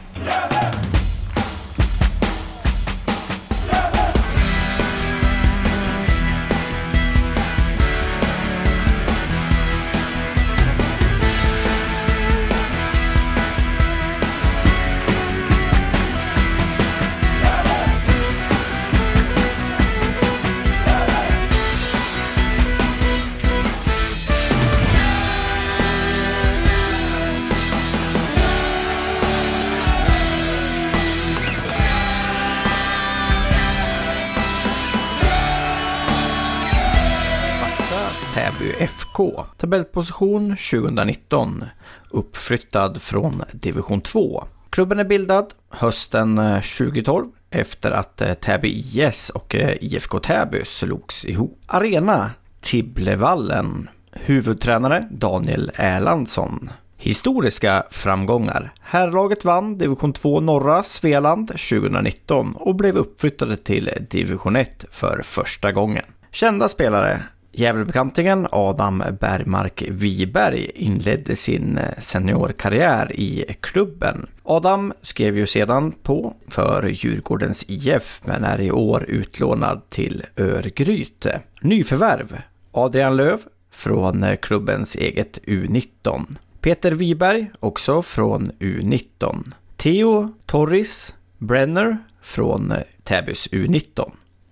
Tabellposition 39.68 40.56
2019. 40.56 41.64
Uppflyttad 42.10 43.02
från 43.02 43.42
division 43.52 44.00
2. 44.00 44.44
Klubben 44.70 44.98
är 44.98 45.04
bildad 45.04 45.54
hösten 45.70 46.38
eh, 46.38 46.60
2012 46.60 47.26
efter 47.50 47.90
att 47.90 48.20
eh, 48.20 48.34
Täby 48.34 48.68
IS 48.68 49.30
och 49.30 49.54
eh, 49.54 49.76
IFK 49.80 50.20
Täby 50.20 50.64
slogs 50.64 51.24
ihop. 51.24 51.60
Arena 51.66 52.30
Tibblevallen. 52.60 53.88
Huvudtränare 54.12 55.08
Daniel 55.10 55.70
Erlandsson. 55.74 56.70
Historiska 56.96 57.84
framgångar. 57.90 58.72
Herrlaget 58.80 59.44
vann 59.44 59.78
division 59.78 60.12
2 60.12 60.40
norra 60.40 60.82
Svealand 60.82 61.48
2019 61.48 62.54
och 62.54 62.74
blev 62.74 62.96
uppflyttade 62.96 63.56
till 63.56 63.90
division 64.10 64.56
1 64.56 64.84
för 64.90 65.22
första 65.24 65.72
gången. 65.72 66.04
Kända 66.30 66.68
spelare 66.68 67.22
Gävlebekantingen 67.58 68.46
Adam 68.50 69.02
Bergmark 69.20 69.82
Wiberg 69.88 70.70
inledde 70.74 71.36
sin 71.36 71.78
eh, 71.78 71.84
seniorkarriär 71.98 73.12
i 73.20 73.56
klubben. 73.60 74.26
Adam 74.42 74.92
skrev 75.02 75.36
ju 75.36 75.46
sedan 75.46 75.92
på 76.02 76.34
för 76.48 76.88
Djurgårdens 76.88 77.64
IF 77.68 78.20
men 78.24 78.44
är 78.44 78.60
i 78.60 78.70
år 78.70 79.04
utlånad 79.08 79.90
till 79.90 80.24
Örgryte. 80.36 81.40
Nyförvärv 81.60 82.40
Adrian 82.72 83.16
Löv 83.16 83.40
från 83.70 84.24
eh, 84.24 84.36
klubbens 84.36 84.96
eget 84.96 85.38
U19. 85.46 86.36
Peter 86.60 86.92
Wiberg 86.92 87.50
också 87.60 88.02
från 88.02 88.50
U19. 88.58 89.52
Theo 89.76 90.28
Torris 90.46 91.14
Brenner 91.38 91.98
från 92.22 92.72
eh, 92.72 92.78
Täbys 93.02 93.48
U19. 93.48 94.10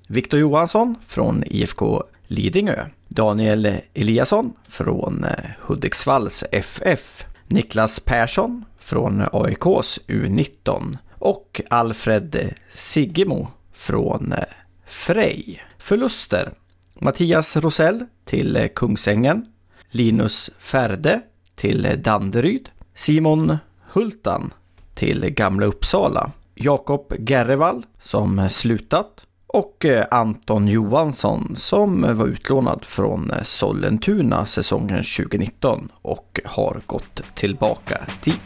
Viktor 0.08 0.40
Johansson 0.40 0.94
från 1.06 1.44
IFK 1.46 2.02
Lidingö. 2.26 2.86
Daniel 3.08 3.80
Eliasson 3.94 4.52
från 4.68 5.24
eh, 5.24 5.30
Hudiksvalls 5.60 6.44
FF. 6.52 7.24
Niklas 7.46 8.00
Persson 8.00 8.64
från 8.78 9.22
AIKs 9.32 9.98
U19 10.06 10.98
och 11.12 11.60
Alfred 11.70 12.54
Siggemo 12.72 13.48
från 13.72 14.32
eh, 14.32 14.38
Frej. 14.86 15.62
Förluster. 15.78 16.52
Mattias 16.94 17.56
Rosell 17.56 18.04
till 18.24 18.56
eh, 18.56 18.66
Kungsängen. 18.66 19.46
Linus 19.90 20.50
Färde 20.58 21.20
till 21.54 22.02
Danderyd. 22.02 22.68
Simon 22.94 23.56
Hultan 23.92 24.52
till 24.94 25.30
Gamla 25.30 25.66
Uppsala. 25.66 26.32
Jakob 26.54 27.12
Gerrevall 27.28 27.86
som 28.02 28.50
slutat 28.50 29.26
och 29.56 29.84
eh, 29.84 30.06
Anton 30.10 30.68
Johansson 30.68 31.56
som 31.56 32.16
var 32.16 32.26
utlånad 32.26 32.84
från 32.84 33.30
eh, 33.30 33.42
Sollentuna 33.42 34.46
säsongen 34.46 34.96
2019 34.96 35.92
och 36.02 36.40
har 36.44 36.80
gått 36.86 37.22
tillbaka 37.34 38.06
dit. 38.24 38.40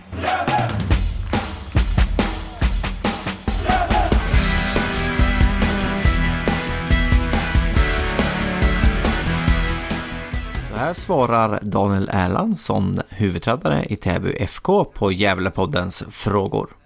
Så 10.70 10.76
här 10.76 10.92
svarar 10.92 11.58
Daniel 11.62 12.10
Erlandsson, 12.12 13.00
huvudtränare 13.08 13.84
i 13.84 13.96
Täby 13.96 14.32
FK 14.32 14.84
på 14.84 15.12
Gävlepoddens 15.12 16.04
frågor. 16.10 16.79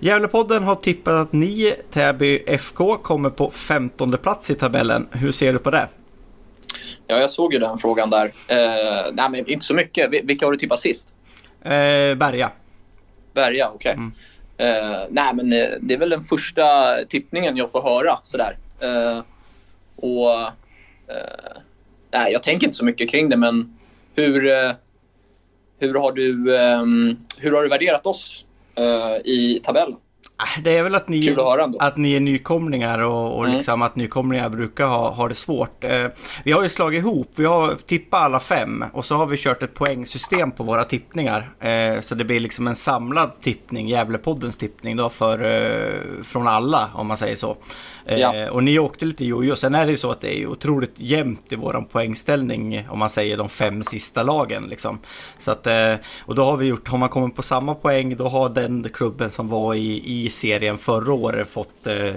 Gävlepodden 0.00 0.62
har 0.62 0.74
tippat 0.74 1.14
att 1.14 1.32
ni, 1.32 1.74
Täby 1.92 2.42
FK, 2.46 2.96
kommer 2.96 3.30
på 3.30 3.50
15 3.50 4.18
plats 4.22 4.50
i 4.50 4.54
tabellen. 4.54 5.08
Hur 5.10 5.32
ser 5.32 5.52
du 5.52 5.58
på 5.58 5.70
det? 5.70 5.88
Ja, 7.06 7.18
jag 7.18 7.30
såg 7.30 7.52
ju 7.54 7.58
den 7.58 7.78
frågan 7.78 8.10
där. 8.10 8.24
Eh, 8.24 9.12
nej, 9.12 9.30
men 9.30 9.50
inte 9.50 9.64
så 9.64 9.74
mycket. 9.74 10.10
Vilka 10.24 10.46
har 10.46 10.52
du 10.52 10.58
tippat 10.58 10.78
sist? 10.78 11.08
Eh, 11.62 11.70
Berga. 12.14 12.52
Berga, 13.34 13.68
okej. 13.74 13.90
Okay. 13.90 13.92
Mm. 13.92 14.12
Eh, 14.58 15.00
nej, 15.10 15.34
men 15.34 15.52
eh, 15.52 15.68
det 15.80 15.94
är 15.94 15.98
väl 15.98 16.10
den 16.10 16.22
första 16.22 16.96
tippningen 17.08 17.56
jag 17.56 17.72
får 17.72 17.82
höra 17.82 18.18
sådär. 18.22 18.58
Eh, 18.80 19.22
och 19.96 20.40
eh, 21.08 21.60
nej, 22.12 22.32
jag 22.32 22.42
tänker 22.42 22.66
inte 22.66 22.76
så 22.76 22.84
mycket 22.84 23.10
kring 23.10 23.28
det, 23.28 23.36
men 23.36 23.78
hur, 24.14 24.40
hur, 25.80 25.94
har, 25.94 26.12
du, 26.12 26.32
hur 27.38 27.52
har 27.52 27.62
du 27.62 27.68
värderat 27.68 28.06
oss 28.06 28.44
i 29.24 29.60
tabellen? 29.64 29.96
Äh, 30.40 30.62
det 30.62 30.76
är 30.76 30.82
väl 30.82 30.94
att 30.94 31.08
ni, 31.08 31.30
att, 31.30 31.76
att 31.78 31.96
ni 31.96 32.14
är 32.14 32.20
nykomlingar 32.20 32.98
och, 32.98 33.36
och 33.36 33.44
mm. 33.44 33.56
liksom 33.56 33.82
att 33.82 33.96
nykomlingar 33.96 34.48
brukar 34.48 34.86
ha, 34.86 35.10
ha 35.10 35.28
det 35.28 35.34
svårt. 35.34 35.84
Eh, 35.84 36.06
vi 36.44 36.52
har 36.52 36.62
ju 36.62 36.68
slagit 36.68 36.98
ihop, 36.98 37.30
vi 37.36 37.44
har 37.44 37.74
tippat 37.74 38.22
alla 38.22 38.40
fem 38.40 38.84
och 38.92 39.04
så 39.04 39.16
har 39.16 39.26
vi 39.26 39.36
kört 39.36 39.62
ett 39.62 39.74
poängsystem 39.74 40.50
på 40.50 40.64
våra 40.64 40.84
tippningar. 40.84 41.50
Eh, 41.60 42.00
så 42.00 42.14
det 42.14 42.24
blir 42.24 42.40
liksom 42.40 42.66
en 42.66 42.76
samlad 42.76 43.30
tippning, 43.40 43.88
Gävlepoddens 43.88 44.56
tippning 44.56 44.96
då 44.96 45.08
för, 45.08 45.44
eh, 45.44 46.22
från 46.22 46.48
alla 46.48 46.90
om 46.94 47.06
man 47.06 47.16
säger 47.16 47.36
så. 47.36 47.56
Eh, 48.08 48.20
ja. 48.20 48.50
Och 48.50 48.64
ni 48.64 48.78
åkte 48.78 49.04
lite 49.04 49.24
jojo. 49.24 49.56
Sen 49.56 49.74
är 49.74 49.86
det 49.86 49.90
ju 49.90 49.98
så 49.98 50.10
att 50.10 50.20
det 50.20 50.42
är 50.42 50.46
otroligt 50.46 51.00
jämnt 51.00 51.52
i 51.52 51.56
våran 51.56 51.84
poängställning 51.84 52.88
om 52.90 52.98
man 52.98 53.10
säger 53.10 53.36
de 53.36 53.48
fem 53.48 53.82
sista 53.82 54.22
lagen. 54.22 54.66
Liksom. 54.68 54.98
Så 55.38 55.50
att, 55.50 55.66
eh, 55.66 55.94
och 56.24 56.34
då 56.34 56.44
har 56.44 56.56
vi 56.56 56.66
gjort, 56.66 56.88
har 56.88 56.98
man 56.98 57.08
kommit 57.08 57.36
på 57.36 57.42
samma 57.42 57.74
poäng 57.74 58.16
då 58.16 58.28
har 58.28 58.48
den 58.48 58.88
klubben 58.92 59.30
som 59.30 59.48
var 59.48 59.74
i, 59.74 60.02
i 60.24 60.30
serien 60.30 60.78
förra 60.78 61.12
året 61.12 61.48
fått 61.48 61.86
eh, 61.86 62.12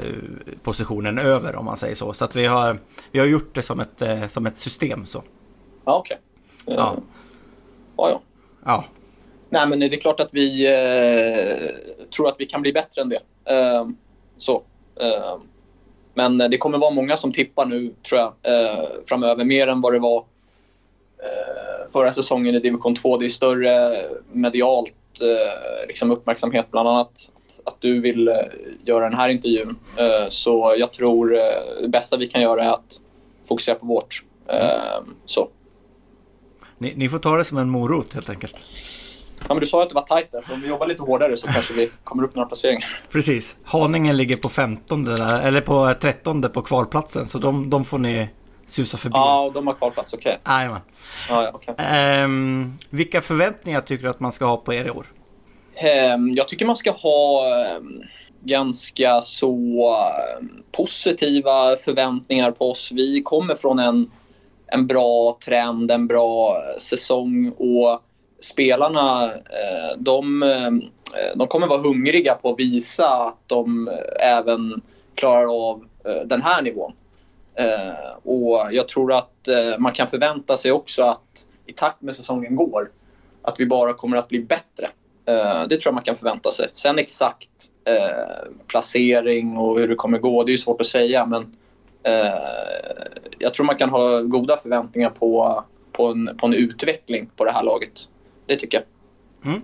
positionen 0.63 1.19
över 1.19 1.55
om 1.55 1.65
man 1.65 1.77
säger 1.77 1.95
så. 1.95 2.13
Så 2.13 2.25
att 2.25 2.35
vi 2.35 2.45
har, 2.45 2.77
vi 3.11 3.19
har 3.19 3.25
gjort 3.25 3.55
det 3.55 3.61
som 3.61 3.79
ett, 3.79 4.01
eh, 4.01 4.27
som 4.27 4.45
ett 4.45 4.57
system. 4.57 5.05
så. 5.05 5.23
Ja, 5.85 5.97
okej. 5.97 6.17
Okay. 6.65 6.77
Ja. 6.77 6.95
ja, 7.97 8.09
ja. 8.09 8.21
Ja. 8.65 8.85
Nej, 9.49 9.67
men 9.67 9.79
det 9.79 9.85
är 9.85 10.01
klart 10.01 10.19
att 10.19 10.29
vi 10.31 10.65
eh, 10.65 11.71
tror 12.15 12.27
att 12.27 12.35
vi 12.37 12.45
kan 12.45 12.61
bli 12.61 12.73
bättre 12.73 13.01
än 13.01 13.09
det. 13.09 13.21
Eh, 13.45 13.87
så. 14.37 14.63
Eh, 15.01 15.50
men 16.13 16.41
eh, 16.41 16.49
det 16.49 16.57
kommer 16.57 16.77
vara 16.77 16.91
många 16.91 17.17
som 17.17 17.33
tippar 17.33 17.65
nu, 17.65 17.93
tror 18.09 18.19
jag, 18.19 18.33
eh, 18.43 18.89
framöver. 19.05 19.45
Mer 19.45 19.67
än 19.67 19.81
vad 19.81 19.93
det 19.93 19.99
var 19.99 20.17
eh, 21.17 21.91
förra 21.91 22.13
säsongen 22.13 22.55
i 22.55 22.59
division 22.59 22.95
2. 22.95 23.17
Det 23.17 23.25
är 23.25 23.29
större 23.29 24.03
medialt 24.31 24.93
eh, 25.21 25.87
liksom 25.87 26.11
uppmärksamhet, 26.11 26.71
bland 26.71 26.89
annat 26.89 27.29
att, 27.65 27.75
du 27.79 28.01
vill 28.01 28.27
eh, 28.27 28.35
göra 28.85 29.09
den 29.09 29.17
här 29.17 29.29
intervjun. 29.29 29.75
Eh, 29.97 30.27
så 30.29 30.75
jag 30.77 30.93
tror 30.93 31.29
det 31.81 31.87
bästa 31.87 32.17
vi 32.17 32.27
kan 32.27 32.41
göra 32.41 32.63
är 32.63 32.73
att 32.73 33.01
fokusera 33.47 33.75
på 33.75 33.85
vårt. 33.85 34.23
så. 35.25 35.49
Ni, 36.77 36.93
ni, 36.95 37.09
får 37.09 37.19
ta 37.19 37.37
det 37.37 37.45
som 37.45 37.57
en 37.57 37.69
morot 37.69 38.13
helt 38.13 38.29
enkelt. 38.29 38.55
Ja, 39.51 39.55
men 39.55 39.61
du 39.61 39.67
sa 39.67 39.83
att 39.83 39.89
det 39.89 39.95
var 39.95 40.01
tajt 40.01 40.31
där, 40.31 40.41
så 40.41 40.53
om 40.53 40.61
vi 40.61 40.67
jobbar 40.67 40.87
lite 40.87 41.01
hårdare 41.01 41.37
så 41.37 41.47
kanske 41.47 41.73
vi 41.73 41.89
kommer 42.03 42.23
upp 42.23 42.35
några 42.35 42.47
placeringar. 42.47 42.85
Precis. 43.09 43.55
Haninge 43.63 44.13
ligger 44.13 44.37
på 44.37 44.49
15 44.49 45.03
där, 45.03 45.39
eller 45.39 45.61
på 45.61 45.93
13 46.01 46.41
på 46.41 46.61
kvalplatsen, 46.61 47.27
så 47.27 47.39
de, 47.39 47.69
de 47.69 47.85
får 47.85 47.97
ni 47.97 48.29
susa 48.65 48.97
förbi. 48.97 49.13
Ja, 49.13 49.51
de 49.53 49.67
har 49.67 49.73
kvalplats, 49.73 50.13
okej. 50.13 50.37
Okay. 50.41 50.55
Jajamän. 50.55 50.81
Ja, 51.29 51.43
ja, 51.43 51.51
okay. 51.53 51.75
ehm, 51.77 52.77
vilka 52.89 53.21
förväntningar 53.21 53.81
tycker 53.81 54.03
du 54.03 54.09
att 54.09 54.19
man 54.19 54.31
ska 54.31 54.45
ha 54.45 54.57
på 54.57 54.73
er 54.73 54.85
i 54.85 54.91
år? 54.91 55.05
Um, 56.15 56.31
jag 56.35 56.47
tycker 56.47 56.65
man 56.65 56.75
ska 56.75 56.91
ha 56.91 57.45
um, 57.77 58.03
ganska 58.43 59.21
så 59.21 59.95
positiva 60.77 61.75
förväntningar 61.85 62.51
på 62.51 62.71
oss. 62.71 62.91
Vi 62.91 63.21
kommer 63.21 63.55
från 63.55 63.79
en, 63.79 64.11
en 64.67 64.87
bra 64.87 65.37
trend, 65.45 65.91
en 65.91 66.07
bra 66.07 66.63
säsong 66.77 67.51
och 67.57 68.01
spelarna 68.41 69.25
eh, 69.33 69.97
de, 69.97 70.43
eh, 70.43 70.71
de 71.35 71.47
kommer 71.47 71.67
vara 71.67 71.81
hungriga 71.81 72.33
på 72.33 72.49
att 72.49 72.59
visa 72.59 73.07
att 73.07 73.37
de 73.47 73.87
eh, 73.87 74.37
även 74.37 74.81
klarar 75.15 75.69
av 75.69 75.85
den 76.25 76.41
här 76.41 76.61
nivån. 76.61 76.93
Och 78.23 78.67
jag 78.71 78.87
tror 78.87 79.13
att 79.13 79.47
man 79.77 79.91
kan 79.91 80.07
förvänta 80.07 80.57
sig 80.57 80.71
också 80.71 81.03
att 81.03 81.47
i 81.65 81.73
takt 81.73 82.01
med 82.01 82.15
säsongen 82.15 82.55
går 82.55 82.91
att 83.41 83.55
vi 83.59 83.65
bara 83.65 83.93
kommer 83.93 84.17
att 84.17 84.27
bli 84.27 84.39
bättre. 84.39 84.89
Det 85.69 85.77
tror 85.77 85.81
jag 85.85 85.93
man 85.93 86.03
kan 86.03 86.15
förvänta 86.15 86.51
sig. 86.51 86.67
Sen 86.73 86.99
exakt 86.99 87.49
placering 88.67 89.57
och 89.57 89.79
hur 89.79 89.87
det 89.87 89.95
kommer 89.95 90.17
gå, 90.17 90.43
det 90.43 90.53
är 90.53 90.57
svårt 90.57 90.81
att 90.81 90.87
säga 90.87 91.25
men 91.25 91.55
jag 93.39 93.53
tror 93.53 93.65
man 93.65 93.77
kan 93.77 93.89
ha 93.89 94.21
goda 94.21 94.57
förväntningar 94.57 95.09
på, 95.09 95.63
på, 95.91 96.05
en, 96.05 96.37
på 96.37 96.45
en 96.45 96.53
utveckling 96.53 97.29
på 97.35 97.45
det 97.45 97.51
här 97.51 97.63
laget. 97.63 98.09
Det 98.51 98.57
tycker 98.57 98.83
jag. 99.41 99.53
Mm. 99.53 99.61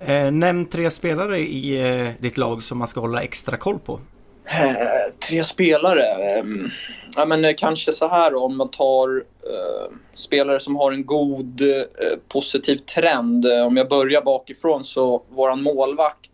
Eh, 0.00 0.32
nämn 0.32 0.66
tre 0.66 0.90
spelare 0.90 1.38
i 1.38 1.90
eh, 1.90 2.08
ditt 2.18 2.36
lag 2.36 2.62
som 2.62 2.78
man 2.78 2.88
ska 2.88 3.00
hålla 3.00 3.22
extra 3.22 3.56
koll 3.56 3.78
på. 3.78 4.00
Eh, 4.44 5.28
tre 5.28 5.44
spelare? 5.44 6.02
Ehm, 6.02 6.70
ja, 7.16 7.26
men, 7.26 7.44
eh, 7.44 7.50
kanske 7.56 7.92
så 7.92 8.08
här 8.08 8.30
då, 8.30 8.44
om 8.44 8.56
man 8.56 8.70
tar 8.70 9.16
eh, 9.16 9.96
spelare 10.14 10.60
som 10.60 10.76
har 10.76 10.92
en 10.92 11.06
god 11.06 11.60
eh, 11.60 11.84
positiv 12.28 12.76
trend. 12.76 13.46
Om 13.46 13.76
jag 13.76 13.88
börjar 13.88 14.22
bakifrån 14.22 14.84
så 14.84 15.22
våran 15.28 15.62
målvakt 15.62 16.30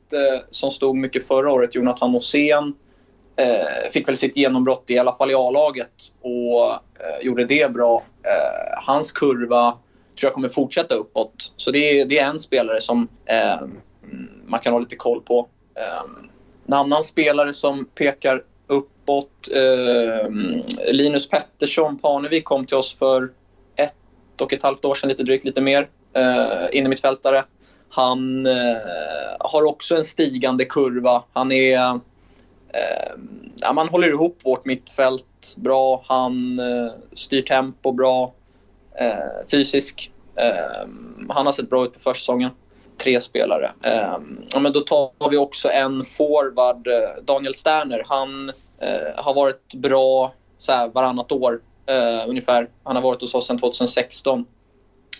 som 0.50 0.70
stod 0.70 0.96
mycket 0.96 1.26
förra 1.26 1.52
året, 1.52 1.74
Jonathan 1.74 2.14
Åsén, 2.14 2.74
fick 3.92 4.08
väl 4.08 4.16
sitt 4.16 4.36
genombrott 4.36 4.84
i 4.86 4.98
alla 4.98 5.16
fall 5.16 5.30
i 5.30 5.34
A-laget 5.34 6.12
och 6.20 6.78
gjorde 7.22 7.44
det 7.44 7.72
bra. 7.72 8.02
hans 8.86 9.12
kurva 9.12 9.78
tror 10.18 10.28
jag 10.28 10.34
kommer 10.34 10.48
fortsätta 10.48 10.94
uppåt. 10.94 11.52
Så 11.56 11.70
det 11.70 11.78
är, 11.78 12.04
det 12.04 12.18
är 12.18 12.30
en 12.30 12.38
spelare 12.38 12.80
som 12.80 13.08
eh, 13.26 13.66
man 14.46 14.60
kan 14.60 14.72
ha 14.72 14.80
lite 14.80 14.96
koll 14.96 15.20
på. 15.20 15.48
Eh, 15.74 16.02
en 16.66 16.72
annan 16.72 17.04
spelare 17.04 17.54
som 17.54 17.84
pekar 17.84 18.42
uppåt, 18.66 19.48
eh, 19.54 20.30
Linus 20.92 21.28
Pettersson 21.28 21.98
Parnevik 21.98 22.44
kom 22.44 22.66
till 22.66 22.76
oss 22.76 22.94
för 22.94 23.30
ett 23.76 23.94
och 24.40 24.52
ett 24.52 24.62
halvt 24.62 24.84
år 24.84 24.94
sedan, 24.94 25.08
lite 25.08 25.22
drygt, 25.22 25.44
lite 25.44 25.60
mer, 25.60 25.88
eh, 26.12 26.66
innermittfältare. 26.72 27.44
Han 27.90 28.46
eh, 28.46 28.76
har 29.40 29.64
också 29.64 29.96
en 29.96 30.04
stigande 30.04 30.64
kurva. 30.64 31.22
Han 31.32 31.52
är... 31.52 31.78
Eh, 32.68 33.12
ja, 33.56 33.72
man 33.72 33.88
håller 33.88 34.08
ihop 34.08 34.38
vårt 34.44 34.64
mittfält 34.64 35.54
bra. 35.56 36.04
Han 36.08 36.58
eh, 36.58 36.92
styr 37.12 37.42
tempo 37.42 37.92
bra 37.92 38.34
eh, 39.00 39.48
fysisk. 39.50 40.10
Eh, 40.36 40.88
han 41.28 41.46
har 41.46 41.52
sett 41.52 41.70
bra 41.70 41.84
ut 41.84 41.92
på 41.92 42.00
försäsongen. 42.00 42.50
Tre 43.02 43.20
spelare. 43.20 43.70
Eh, 43.84 44.16
ja, 44.52 44.60
men 44.60 44.72
då 44.72 44.80
tar 44.80 45.30
vi 45.30 45.36
också 45.36 45.70
en 45.70 46.04
forward, 46.04 46.86
eh, 46.86 47.22
Daniel 47.24 47.54
Sterner. 47.54 48.02
Han 48.06 48.48
eh, 48.78 49.24
har 49.24 49.34
varit 49.34 49.74
bra 49.74 50.32
så 50.58 50.72
här, 50.72 50.88
varannat 50.88 51.32
år 51.32 51.60
eh, 51.88 52.28
ungefär. 52.28 52.68
Han 52.84 52.96
har 52.96 53.02
varit 53.02 53.20
hos 53.20 53.34
oss 53.34 53.46
sedan 53.46 53.58
2016. 53.58 54.46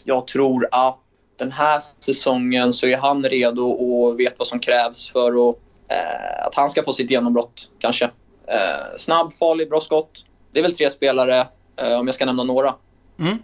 Jag 0.04 0.26
tror 0.26 0.68
att 0.72 0.98
den 1.38 1.52
här 1.52 1.82
säsongen 2.04 2.72
så 2.72 2.86
är 2.86 2.96
han 2.96 3.24
redo 3.24 3.62
och 3.62 4.20
vet 4.20 4.34
vad 4.38 4.48
som 4.48 4.60
krävs 4.60 5.08
för 5.08 5.50
att, 5.50 5.56
eh, 5.88 6.46
att 6.46 6.54
han 6.54 6.70
ska 6.70 6.82
få 6.82 6.92
sitt 6.92 7.10
genombrott 7.10 7.70
kanske. 7.78 8.04
Eh, 8.46 8.96
snabb, 8.96 9.32
farlig, 9.32 9.68
bra 9.68 9.80
skott. 9.80 10.24
Det 10.52 10.58
är 10.58 10.62
väl 10.62 10.76
tre 10.76 10.90
spelare 10.90 11.46
eh, 11.76 12.00
om 12.00 12.06
jag 12.06 12.14
ska 12.14 12.26
nämna 12.26 12.44
några. 12.44 12.74
Mm. 13.18 13.38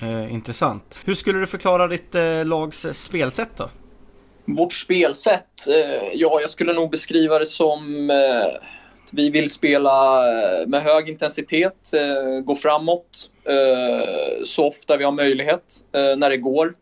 Eh, 0.00 0.32
intressant. 0.32 0.98
Hur 1.04 1.14
skulle 1.14 1.38
du 1.38 1.46
förklara 1.46 1.88
ditt 1.88 2.14
eh, 2.14 2.44
lags 2.44 2.84
eh, 2.84 2.92
spelsätt 2.92 3.56
då? 3.56 3.70
Vårt 4.44 4.72
spelsätt? 4.72 5.68
Eh, 5.68 6.08
ja, 6.14 6.38
jag 6.40 6.50
skulle 6.50 6.72
nog 6.72 6.90
beskriva 6.90 7.38
det 7.38 7.46
som 7.46 8.10
eh, 8.10 8.60
att 9.08 9.14
vi 9.14 9.30
vill 9.30 9.50
spela 9.50 10.26
eh, 10.32 10.66
med 10.66 10.82
hög 10.82 11.08
intensitet, 11.08 11.92
eh, 11.94 12.40
gå 12.40 12.56
framåt 12.56 13.30
eh, 13.44 14.42
så 14.44 14.68
ofta 14.68 14.96
vi 14.96 15.04
har 15.04 15.12
möjlighet 15.12 15.84
när 15.92 16.30
det 16.30 16.36
går. 16.36 16.74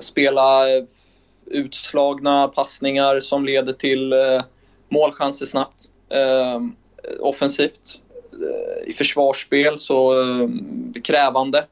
spela 0.00 0.62
utslagna 1.46 2.48
passningar 2.48 3.20
som 3.20 3.44
leder 3.44 3.72
till 3.72 4.12
målchanser 4.88 5.46
snabbt. 5.46 5.90
offensivt. 7.20 8.00
I 8.86 8.92
försvarsspel 8.92 9.78
så 9.78 10.14
krävande. 11.04 11.64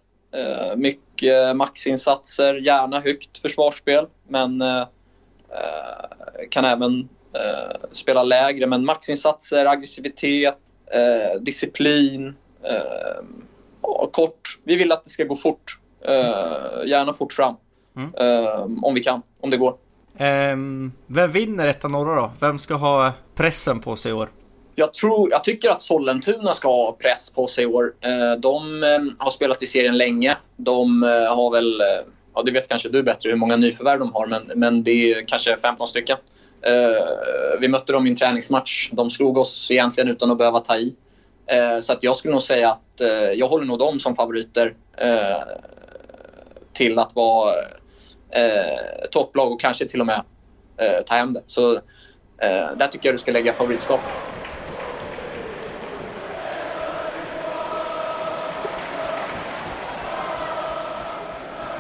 Mycket 0.77 1.57
maxinsatser, 1.57 2.55
gärna 2.55 3.01
högt 3.01 3.39
försvarsspel. 3.39 4.07
Men 4.29 4.63
kan 6.51 6.65
även 6.65 7.09
spela 7.93 8.23
lägre. 8.23 8.67
Men 8.67 8.85
maxinsatser, 8.85 9.67
aggressivitet, 9.67 10.59
disciplin. 11.41 12.35
Kort. 14.13 14.59
Vi 14.65 14.77
vill 14.77 14.93
att 14.93 15.05
det 15.05 15.11
ska 15.11 15.25
gå 15.25 15.37
fort. 15.37 15.79
Gärna 16.87 17.13
fort 17.13 17.33
fram. 17.33 17.55
Mm. 17.97 18.85
Om 18.85 18.95
vi 18.95 19.01
kan, 19.01 19.23
om 19.41 19.51
det 19.51 19.57
går. 19.57 19.77
Um, 20.19 20.93
vem 21.07 21.33
vinner 21.33 21.67
detta 21.67 21.89
norra 21.89 22.21
då? 22.21 22.33
Vem 22.41 22.59
ska 22.59 22.75
ha 22.75 23.13
pressen 23.35 23.81
på 23.81 23.97
sig 23.97 24.11
i 24.11 24.15
år? 24.15 24.31
Jag, 24.75 24.95
tror, 24.95 25.31
jag 25.31 25.45
tycker 25.45 25.71
att 25.71 25.83
Sollentuna 25.83 26.55
ska 26.55 26.69
ha 26.69 26.93
press 26.93 27.31
på 27.31 27.47
sig 27.47 27.65
i 27.65 27.67
år. 27.67 27.93
Eh, 28.01 28.41
de 28.41 28.83
eh, 28.83 28.99
har 29.19 29.31
spelat 29.31 29.63
i 29.63 29.67
serien 29.67 29.99
länge. 29.99 30.37
De 30.57 31.03
eh, 31.03 31.37
har 31.37 31.53
väl, 31.53 31.83
ja 32.35 32.43
det 32.43 32.53
vet 32.53 32.69
kanske 32.69 32.89
du 32.89 33.03
bättre 33.03 33.31
hur 33.31 33.37
många 33.37 33.57
nyförvärv 33.57 33.99
de 33.99 34.13
har, 34.13 34.27
men, 34.27 34.43
men 34.55 34.83
det 34.83 34.91
är 34.91 35.27
kanske 35.27 35.57
15 35.57 35.87
stycken. 35.87 36.17
vi 37.61 37.69
mötte 37.69 37.93
dem 37.93 38.07
i 38.07 38.11
en 38.11 38.17
träningsmatch. 38.17 38.91
De 38.93 39.11
slog 39.11 39.39
oss 39.39 39.71
egentligen 39.71 40.11
utan 40.11 40.31
att 40.31 40.39
behöva 40.39 40.61
ta 40.61 40.77
i. 40.77 40.95
så 41.81 41.93
att 41.93 42.03
jag 42.03 42.17
skulle 42.17 42.33
nog 42.33 42.43
säga 42.43 42.71
att 42.71 43.01
jag 43.35 43.49
håller 43.49 43.65
nog 43.65 43.79
dem 43.79 43.99
som 43.99 44.17
favoriter 44.17 44.75
till 46.73 46.99
att 46.99 47.15
vara 47.15 47.55
topplag 49.11 49.53
och 49.53 49.61
kanske 49.61 49.87
till 49.87 50.01
och 50.01 50.07
med 50.07 50.23
ta 51.07 51.15
hem 51.15 51.33
det. 51.33 51.43
Så 51.47 51.81
där 52.77 52.87
tycker 52.87 53.09
jag 53.09 53.15
du 53.15 53.19
ska 53.19 53.33
lägga 53.33 53.53
favoritskap. 53.53 54.11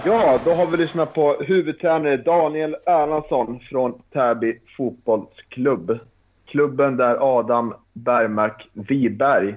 Ja, 0.05 0.40
då 0.44 0.55
har 0.55 0.66
vi 0.66 0.76
lyssnat 0.76 1.14
på 1.14 1.36
huvudtränare 1.40 2.16
Daniel 2.16 2.76
Erlandsson 2.86 3.61
från 3.61 4.03
Täby 4.12 4.59
fotbollsklubb. 4.76 5.98
Klubben 6.46 6.96
där 6.96 7.38
Adam 7.38 7.74
Bergmark 7.92 8.68
Wiberg 8.72 9.57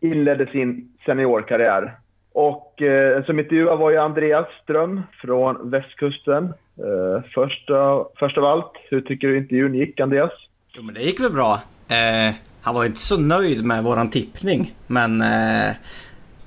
inledde 0.00 0.46
sin 0.46 0.92
seniorkarriär. 1.06 1.96
Och 2.32 2.82
eh, 2.82 3.24
som 3.24 3.38
intervjuad 3.38 3.78
var 3.78 3.90
ju 3.90 3.96
Andreas 3.96 4.46
Ström 4.62 5.02
från 5.22 5.70
västkusten. 5.70 6.44
Eh, 6.78 7.30
första, 7.34 8.04
först 8.18 8.38
av 8.38 8.44
allt, 8.44 8.72
hur 8.90 9.00
tycker 9.00 9.28
du 9.28 9.38
intervjun 9.38 9.74
gick 9.74 10.00
Andreas? 10.00 10.32
Jo 10.72 10.82
men 10.82 10.94
det 10.94 11.02
gick 11.02 11.20
väl 11.20 11.32
bra. 11.32 11.60
Eh, 11.88 12.34
han 12.62 12.74
var 12.74 12.84
inte 12.84 13.00
så 13.00 13.20
nöjd 13.20 13.64
med 13.64 13.84
våran 13.84 14.10
tippning. 14.10 14.74
Men 14.86 15.20
eh, 15.20 15.76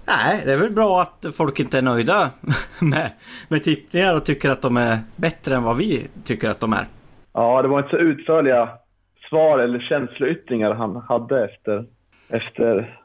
nej, 0.07 0.41
det 0.45 0.53
är 0.53 0.57
väl 0.57 0.71
bra 0.71 1.01
att 1.01 1.35
folk 1.35 1.59
inte 1.59 1.77
är 1.77 1.81
nöjda 1.81 2.29
med, 2.79 3.11
med 3.47 3.63
tippningar 3.63 4.15
och 4.15 4.25
tycker 4.25 4.49
att 4.49 4.61
de 4.61 4.77
är 4.77 4.99
bättre 5.15 5.55
än 5.55 5.63
vad 5.63 5.77
vi 5.77 6.07
tycker 6.23 6.49
att 6.49 6.59
de 6.59 6.73
är. 6.73 6.85
Ja, 7.33 7.61
det 7.61 7.67
var 7.67 7.79
inte 7.79 7.89
så 7.89 7.97
utförliga 7.97 8.69
svar 9.29 9.59
eller 9.59 9.79
känsloyttringar 9.79 10.73
han 10.73 10.95
hade 10.95 11.45
efter, 11.45 11.85
efter 12.29 12.99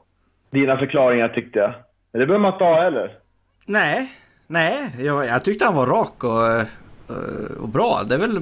dina 0.51 0.77
förklaringar 0.77 1.29
tyckte 1.29 1.59
jag. 1.59 1.75
Men 2.13 2.21
det 2.21 2.27
behöver 2.27 2.43
man 2.43 2.53
inte 2.53 2.65
ha 2.65 2.83
heller. 2.83 3.19
Nej, 3.67 4.13
nej. 4.47 4.91
Jag, 4.99 5.27
jag 5.27 5.45
tyckte 5.45 5.65
han 5.65 5.75
var 5.75 5.87
rak 5.87 6.25
och, 6.25 6.47
eh, 6.47 6.67
och 7.63 7.69
bra. 7.69 8.03
Det 8.09 8.15
är 8.15 8.19
väl 8.19 8.41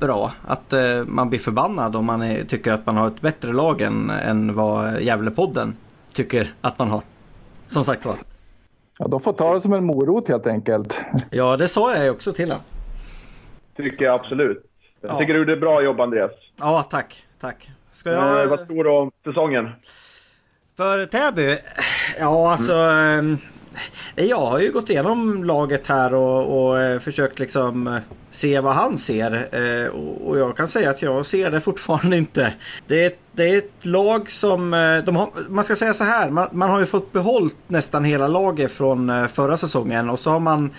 bra 0.00 0.32
att 0.46 0.72
eh, 0.72 1.04
man 1.06 1.28
blir 1.28 1.40
förbannad 1.40 1.96
om 1.96 2.04
man 2.04 2.22
är, 2.22 2.44
tycker 2.44 2.72
att 2.72 2.86
man 2.86 2.96
har 2.96 3.06
ett 3.06 3.20
bättre 3.20 3.52
lag 3.52 3.80
än, 3.80 4.10
än 4.10 4.54
vad 4.54 5.00
Gävlepodden 5.02 5.76
tycker 6.12 6.48
att 6.60 6.78
man 6.78 6.90
har. 6.90 7.02
Som 7.68 7.84
sagt 7.84 8.04
var. 8.04 8.16
Ja, 8.98 9.08
de 9.08 9.20
får 9.20 9.32
ta 9.32 9.54
det 9.54 9.60
som 9.60 9.72
en 9.72 9.84
morot 9.84 10.28
helt 10.28 10.46
enkelt. 10.46 11.02
Ja, 11.30 11.56
det 11.56 11.68
sa 11.68 11.96
jag 11.96 12.14
också 12.14 12.32
till 12.32 12.48
honom. 12.50 12.64
Tycker 13.76 14.04
jag 14.04 14.14
absolut. 14.20 14.64
Jag 15.00 15.10
ja. 15.10 15.18
tycker 15.18 15.32
du 15.32 15.38
gjorde 15.38 15.56
bra 15.56 15.82
jobb 15.82 16.00
Andreas. 16.00 16.30
Ja, 16.56 16.86
tack. 16.90 17.24
Tack. 17.40 17.70
Ska 17.92 18.10
jag... 18.10 18.42
Eh, 18.42 18.48
vad 18.48 18.66
tror 18.66 18.84
du 18.84 18.90
om 18.90 19.10
säsongen? 19.24 19.70
För 20.76 21.06
Täby? 21.06 21.58
Ja, 22.18 22.52
alltså... 22.52 22.74
Mm. 22.74 23.38
Jag 24.14 24.46
har 24.46 24.58
ju 24.58 24.72
gått 24.72 24.90
igenom 24.90 25.44
laget 25.44 25.86
här 25.86 26.14
och, 26.14 26.68
och 26.68 26.80
eh, 26.80 26.98
försökt 26.98 27.38
liksom 27.38 27.86
eh, 27.86 27.98
se 28.30 28.60
vad 28.60 28.74
han 28.74 28.98
ser. 28.98 29.50
Och 30.24 30.38
jag 30.38 30.56
kan 30.56 30.68
säga 30.68 30.90
att 30.90 31.02
jag 31.02 31.26
ser 31.26 31.50
det 31.50 31.60
fortfarande 31.60 32.16
inte. 32.16 32.52
Det 32.86 33.04
är, 33.04 33.12
det 33.38 33.50
är 33.50 33.58
ett 33.58 33.86
lag 33.86 34.30
som... 34.30 34.74
Eh, 34.74 34.98
de 34.98 35.16
har, 35.16 35.30
man 35.48 35.64
ska 35.64 35.76
säga 35.76 35.94
så 35.94 36.04
här, 36.04 36.30
man, 36.30 36.48
man 36.52 36.70
har 36.70 36.80
ju 36.80 36.86
fått 36.86 37.12
behållt 37.12 37.56
nästan 37.66 38.04
hela 38.04 38.28
laget 38.28 38.70
från 38.70 39.10
eh, 39.10 39.26
förra 39.26 39.56
säsongen 39.56 40.10
och 40.10 40.18
så 40.18 40.30
har 40.30 40.40
man 40.40 40.70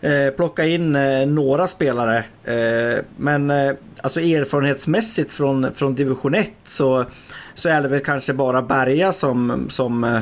eh, 0.00 0.30
plockat 0.36 0.66
in 0.66 0.96
eh, 0.96 1.26
några 1.26 1.68
spelare. 1.68 2.24
Eh, 2.44 3.04
men 3.16 3.50
eh, 3.50 3.72
alltså 4.02 4.20
erfarenhetsmässigt 4.20 5.32
från, 5.32 5.74
från 5.74 5.94
division 5.94 6.34
1 6.34 6.50
så 6.64 7.04
så 7.54 7.68
är 7.68 7.82
det 7.82 7.88
väl 7.88 8.00
kanske 8.00 8.32
bara 8.32 8.62
Berga 8.62 9.12
som, 9.12 9.66
som 9.68 10.04
eh, 10.04 10.20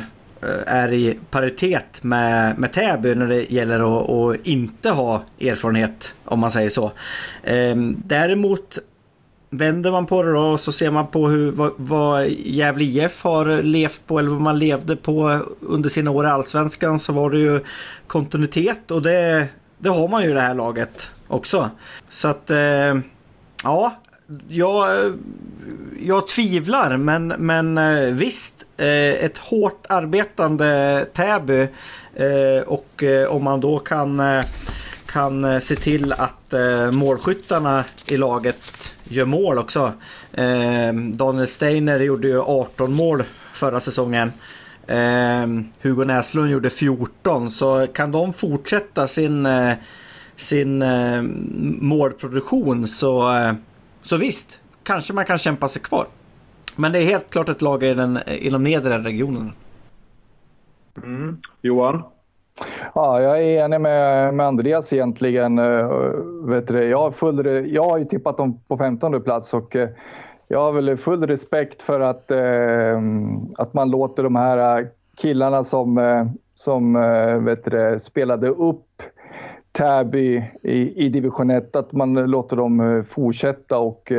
är 0.66 0.92
i 0.92 1.18
paritet 1.30 2.02
med, 2.02 2.58
med 2.58 2.72
Täby 2.72 3.14
när 3.14 3.26
det 3.26 3.52
gäller 3.52 4.00
att, 4.00 4.10
att 4.10 4.46
inte 4.46 4.90
ha 4.90 5.22
erfarenhet 5.40 6.14
om 6.24 6.40
man 6.40 6.52
säger 6.52 6.70
så. 6.70 6.92
Ehm, 7.44 7.96
däremot 8.04 8.78
vänder 9.50 9.90
man 9.90 10.06
på 10.06 10.22
det 10.22 10.32
då 10.32 10.40
och 10.40 10.60
så 10.60 10.72
ser 10.72 10.90
man 10.90 11.06
på 11.06 11.28
hur, 11.28 11.50
vad, 11.50 11.72
vad 11.76 12.28
Gävle 12.28 12.84
IF 12.84 13.22
har 13.22 13.62
levt 13.62 14.06
på 14.06 14.18
eller 14.18 14.30
vad 14.30 14.40
man 14.40 14.58
levde 14.58 14.96
på 14.96 15.40
under 15.60 15.90
sina 15.90 16.10
år 16.10 16.26
i 16.26 16.28
Allsvenskan 16.28 16.98
så 16.98 17.12
var 17.12 17.30
det 17.30 17.38
ju 17.38 17.60
kontinuitet 18.06 18.90
och 18.90 19.02
det, 19.02 19.48
det 19.78 19.88
har 19.88 20.08
man 20.08 20.22
ju 20.22 20.30
i 20.30 20.32
det 20.32 20.40
här 20.40 20.54
laget 20.54 21.10
också. 21.28 21.70
Så 22.08 22.28
att 22.28 22.50
eh, 22.50 22.98
ja, 23.64 23.96
jag, 24.48 25.12
jag 26.00 26.28
tvivlar 26.28 26.96
men, 26.96 27.26
men 27.28 27.78
eh, 27.78 28.14
visst, 28.14 28.66
eh, 28.76 29.24
ett 29.24 29.38
hårt 29.38 29.86
arbetande 29.88 31.06
Täby 31.14 31.68
eh, 32.14 32.62
och 32.66 33.02
eh, 33.02 33.28
om 33.28 33.44
man 33.44 33.60
då 33.60 33.78
kan, 33.78 34.20
eh, 34.20 34.44
kan 35.06 35.60
se 35.60 35.76
till 35.76 36.12
att 36.12 36.54
målskyttarna 36.92 37.84
i 38.06 38.16
laget 38.16 38.92
gör 39.08 39.24
mål 39.24 39.58
också. 39.58 39.92
Ehm, 40.32 41.16
Daniel 41.16 41.48
Steiner 41.48 42.00
gjorde 42.00 42.28
ju 42.28 42.40
18 42.40 42.92
mål 42.92 43.22
förra 43.52 43.80
säsongen. 43.80 44.32
Ehm, 44.86 45.68
Hugo 45.82 46.04
Näslund 46.04 46.50
gjorde 46.50 46.70
14 46.70 47.50
så 47.50 47.86
kan 47.86 48.12
de 48.12 48.32
fortsätta 48.32 49.08
sin, 49.08 49.46
eh, 49.46 49.72
sin 50.36 50.82
eh, 50.82 51.22
målproduktion 51.80 52.88
så 52.88 53.36
eh, 53.36 53.52
så 54.02 54.16
visst, 54.16 54.60
kanske 54.82 55.12
man 55.12 55.24
kan 55.24 55.38
kämpa 55.38 55.68
sig 55.68 55.82
kvar. 55.82 56.06
Men 56.76 56.92
det 56.92 56.98
är 56.98 57.04
helt 57.04 57.30
klart 57.30 57.48
ett 57.48 57.62
lag 57.62 57.82
i, 57.82 57.94
den, 57.94 58.18
inom 58.26 58.64
nedre 58.64 58.98
regionen. 58.98 59.52
Mm. 61.02 61.40
Johan? 61.62 62.02
Ja, 62.94 63.22
jag 63.22 63.38
är 63.38 63.64
enig 63.64 63.80
med, 63.80 64.34
med 64.34 64.46
Andreas 64.46 64.92
egentligen. 64.92 65.58
Uh, 65.58 65.90
vet 66.44 66.68
du, 66.68 66.84
jag, 66.84 66.98
har 66.98 67.10
full, 67.10 67.66
jag 67.74 67.84
har 67.84 67.98
ju 67.98 68.04
tippat 68.04 68.36
dem 68.36 68.60
på 68.68 68.78
15 68.78 69.22
plats 69.22 69.54
och 69.54 69.76
uh, 69.76 69.88
jag 70.48 70.60
har 70.60 70.72
väl 70.72 70.96
full 70.96 71.26
respekt 71.26 71.82
för 71.82 72.00
att, 72.00 72.30
uh, 72.30 72.98
att 73.58 73.74
man 73.74 73.90
låter 73.90 74.22
de 74.22 74.36
här 74.36 74.88
killarna 75.16 75.64
som, 75.64 76.00
som 76.54 76.92
vet 77.44 77.64
du, 77.64 77.98
spelade 78.00 78.48
upp 78.48 79.02
Täby 79.72 80.44
i, 80.62 81.04
i 81.04 81.08
division 81.08 81.50
1, 81.50 81.76
att 81.76 81.92
man 81.92 82.14
låter 82.14 82.56
dem 82.56 83.04
fortsätta 83.10 83.78
och 83.78 84.12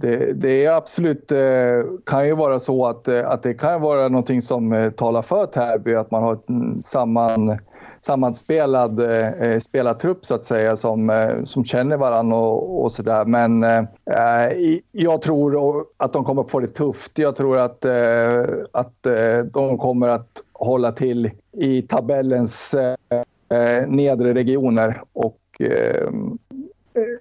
det, 0.00 0.32
det, 0.32 0.64
är 0.64 0.70
absolut, 0.70 1.32
eh, 1.32 1.84
kan 2.06 2.26
ju 2.26 2.34
vara 2.34 2.58
så 2.58 2.86
att, 2.86 3.08
eh, 3.08 3.28
att 3.28 3.42
det 3.42 3.54
kan 3.54 3.80
vara 3.80 4.08
någonting 4.08 4.42
som 4.42 4.72
eh, 4.72 4.90
talar 4.90 5.22
för 5.22 5.46
Täby, 5.46 5.94
att 5.94 6.10
man 6.10 6.22
har 6.22 6.38
en 6.46 6.62
mm, 6.62 6.82
samman, 6.82 7.58
sammanspelad 8.00 9.00
eh, 9.00 9.58
spelartrupp 9.58 10.24
så 10.24 10.34
att 10.34 10.44
säga 10.44 10.76
som, 10.76 11.30
som 11.44 11.64
känner 11.64 11.96
varandra 11.96 12.36
och, 12.36 12.82
och 12.84 12.92
sådär. 12.92 13.24
Men 13.24 13.64
eh, 13.64 14.78
jag 14.92 15.22
tror 15.22 15.84
att 15.96 16.12
de 16.12 16.24
kommer 16.24 16.44
få 16.44 16.60
det 16.60 16.68
tufft. 16.68 17.18
Jag 17.18 17.36
tror 17.36 17.58
att, 17.58 17.84
eh, 17.84 18.44
att 18.72 19.06
de 19.52 19.78
kommer 19.78 20.08
att 20.08 20.42
hålla 20.52 20.92
till 20.92 21.30
i 21.52 21.82
tabellens 21.82 22.74
eh, 22.74 23.88
nedre 23.88 24.34
regioner. 24.34 25.02
Och, 25.12 25.40
eh, 25.60 26.10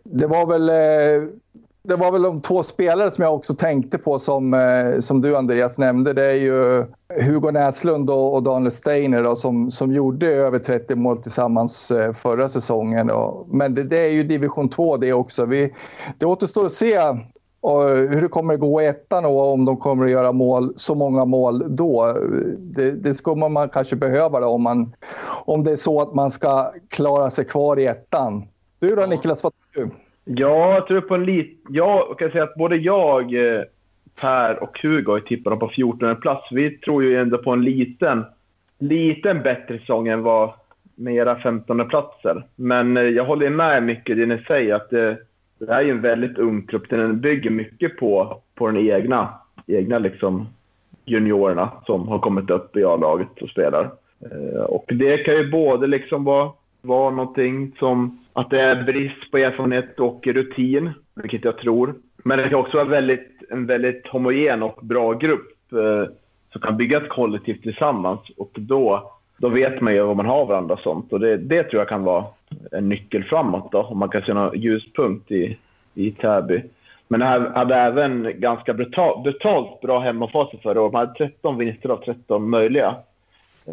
det 0.03 0.27
var 0.27 0.45
väl 0.45 0.69
eh, 0.69 1.29
det 1.89 1.95
var 1.95 2.11
väl 2.11 2.21
de 2.21 2.41
två 2.41 2.63
spelare 2.63 3.11
som 3.11 3.23
jag 3.23 3.35
också 3.35 3.55
tänkte 3.55 3.97
på 3.97 4.19
som, 4.19 4.53
eh, 4.53 4.99
som 4.99 5.21
du 5.21 5.37
Andreas 5.37 5.77
nämnde. 5.77 6.13
Det 6.13 6.25
är 6.25 6.33
ju 6.33 6.85
Hugo 7.21 7.51
Näslund 7.51 8.09
och, 8.09 8.43
Daniel 8.43 8.71
Steiner 8.71 9.23
då, 9.23 9.35
som, 9.35 9.71
som 9.71 9.91
gjorde 9.91 10.27
över 10.27 10.59
30 10.59 10.95
mål 10.95 11.17
tillsammans 11.17 11.91
eh, 11.91 12.13
förra 12.13 12.49
säsongen. 12.49 13.11
men 13.47 13.75
det, 13.75 13.83
det, 13.83 13.97
är 13.97 14.09
ju 14.09 14.23
division 14.23 14.69
2 14.69 14.97
det 14.97 15.13
också. 15.13 15.45
Vi, 15.45 15.73
det 16.17 16.25
återstår 16.25 16.65
att 16.65 16.71
se 16.71 16.99
hur 18.09 18.21
det 18.21 18.27
kommer 18.27 18.53
att 18.53 18.59
gå 18.59 18.81
i 18.81 18.85
ettan 18.85 19.25
och 19.25 19.53
om 19.53 19.65
de 19.65 19.77
kommer 19.77 20.05
att 20.05 20.11
göra 20.11 20.31
mål, 20.31 20.73
så 20.75 20.95
många 20.95 21.25
mål 21.25 21.75
då. 21.75 22.17
Det, 22.57 22.91
det 22.91 23.13
skulle 23.13 23.49
man 23.49 23.69
kanske 23.69 23.95
behöva 23.95 24.39
då, 24.39 24.47
om, 24.47 24.61
man, 24.61 24.95
om 25.45 25.63
det 25.63 25.71
är 25.71 25.75
så 25.75 26.01
att 26.01 26.13
man 26.13 26.31
ska 26.31 26.71
klara 26.87 27.29
sig 27.29 27.45
kvar 27.45 27.79
i 27.79 27.85
ettan. 27.85 28.43
Du 28.79 28.95
då 28.95 29.05
Niklas, 29.05 29.43
vad 29.43 29.53
tror 29.73 29.85
du? 29.85 29.91
Ja, 30.25 30.73
jag 30.73 30.87
tror 30.87 31.01
på 31.01 31.15
en 31.15 31.25
lit... 31.25 31.63
Jag 31.69 32.19
kan 32.19 32.31
säga 32.31 32.43
att 32.43 32.55
både 32.55 32.75
jag, 32.75 33.33
eh, 33.33 33.63
Per 34.21 34.63
och 34.63 34.79
Hugo 34.81 35.11
har 35.11 35.19
tippat 35.19 35.51
dem 35.51 35.59
på 35.59 35.69
14 35.69 36.15
plats. 36.15 36.47
Vi 36.51 36.77
tror 36.77 37.03
ju 37.03 37.17
ändå 37.17 37.37
på 37.37 37.51
en 37.51 37.63
liten, 37.63 38.25
liten 38.79 39.41
bättre 39.41 39.79
säsong 39.79 40.07
än 40.07 40.23
vad 40.23 40.53
med 40.95 41.15
era 41.15 41.39
15 41.39 41.89
platser. 41.89 42.43
Men 42.55 42.97
eh, 42.97 43.03
jag 43.03 43.25
håller 43.25 43.49
med 43.49 43.83
mycket 43.83 44.17
det 44.17 44.25
ni 44.25 44.43
säger 44.47 44.75
att 44.75 44.89
det, 44.89 45.17
det 45.59 45.73
här 45.73 45.83
är 45.83 45.89
en 45.89 46.01
väldigt 46.01 46.37
ung 46.37 46.61
klubb. 46.61 46.85
Den 46.89 47.21
bygger 47.21 47.49
mycket 47.49 47.97
på, 47.97 48.41
på 48.55 48.67
den 48.67 48.77
egna, 48.77 49.33
egna 49.67 49.99
liksom 49.99 50.47
juniorerna 51.05 51.71
som 51.85 52.07
har 52.07 52.19
kommit 52.19 52.49
upp 52.49 52.77
i 52.77 52.83
A-laget 52.83 53.41
och 53.41 53.49
spelar. 53.49 53.91
Och 54.67 54.85
det 54.87 55.17
kan 55.17 55.33
ju 55.33 55.51
både 55.51 55.87
liksom 55.87 56.23
vara, 56.23 56.51
vara 56.81 57.11
någonting 57.11 57.75
som 57.79 58.18
att 58.33 58.49
det 58.49 58.61
är 58.61 58.83
brist 58.83 59.31
på 59.31 59.37
erfarenhet 59.37 59.99
och 59.99 60.27
rutin, 60.27 60.91
vilket 61.15 61.45
jag 61.45 61.57
tror. 61.57 61.95
Men 62.23 62.37
det 62.37 62.49
kan 62.49 62.59
också 62.59 62.77
vara 62.77 62.87
väldigt, 62.87 63.29
en 63.49 63.65
väldigt 63.65 64.07
homogen 64.07 64.63
och 64.63 64.79
bra 64.81 65.13
grupp 65.13 65.73
eh, 65.73 66.11
som 66.51 66.61
kan 66.61 66.77
bygga 66.77 66.97
ett 66.97 67.09
kollektiv 67.09 67.61
tillsammans. 67.61 68.19
Och 68.37 68.51
då, 68.53 69.11
då 69.37 69.49
vet 69.49 69.81
man 69.81 69.93
ju 69.93 70.03
vad 70.03 70.17
man 70.17 70.25
har 70.25 70.45
varandra 70.45 70.73
och 70.73 70.79
sånt. 70.79 71.13
Och 71.13 71.19
det, 71.19 71.37
det 71.37 71.63
tror 71.63 71.81
jag 71.81 71.89
kan 71.89 72.03
vara 72.03 72.25
en 72.71 72.89
nyckel 72.89 73.23
framåt 73.23 73.71
då, 73.71 73.81
om 73.81 73.97
man 73.99 74.09
kan 74.09 74.21
se 74.21 74.33
någon 74.33 74.59
ljuspunkt 74.59 75.31
i, 75.31 75.57
i 75.93 76.11
Täby. 76.11 76.63
Men 77.07 77.19
de 77.19 77.25
hade 77.55 77.75
även 77.75 78.33
ganska 78.35 78.73
brutalt, 78.73 79.23
brutalt 79.23 79.81
bra 79.81 79.99
hemmafas 79.99 80.49
förra 80.63 80.81
året. 80.81 80.93
Man 80.93 81.07
hade 81.07 81.17
13 81.17 81.57
vinster 81.57 81.89
av 81.89 81.97
13 81.97 82.49
möjliga. 82.49 82.95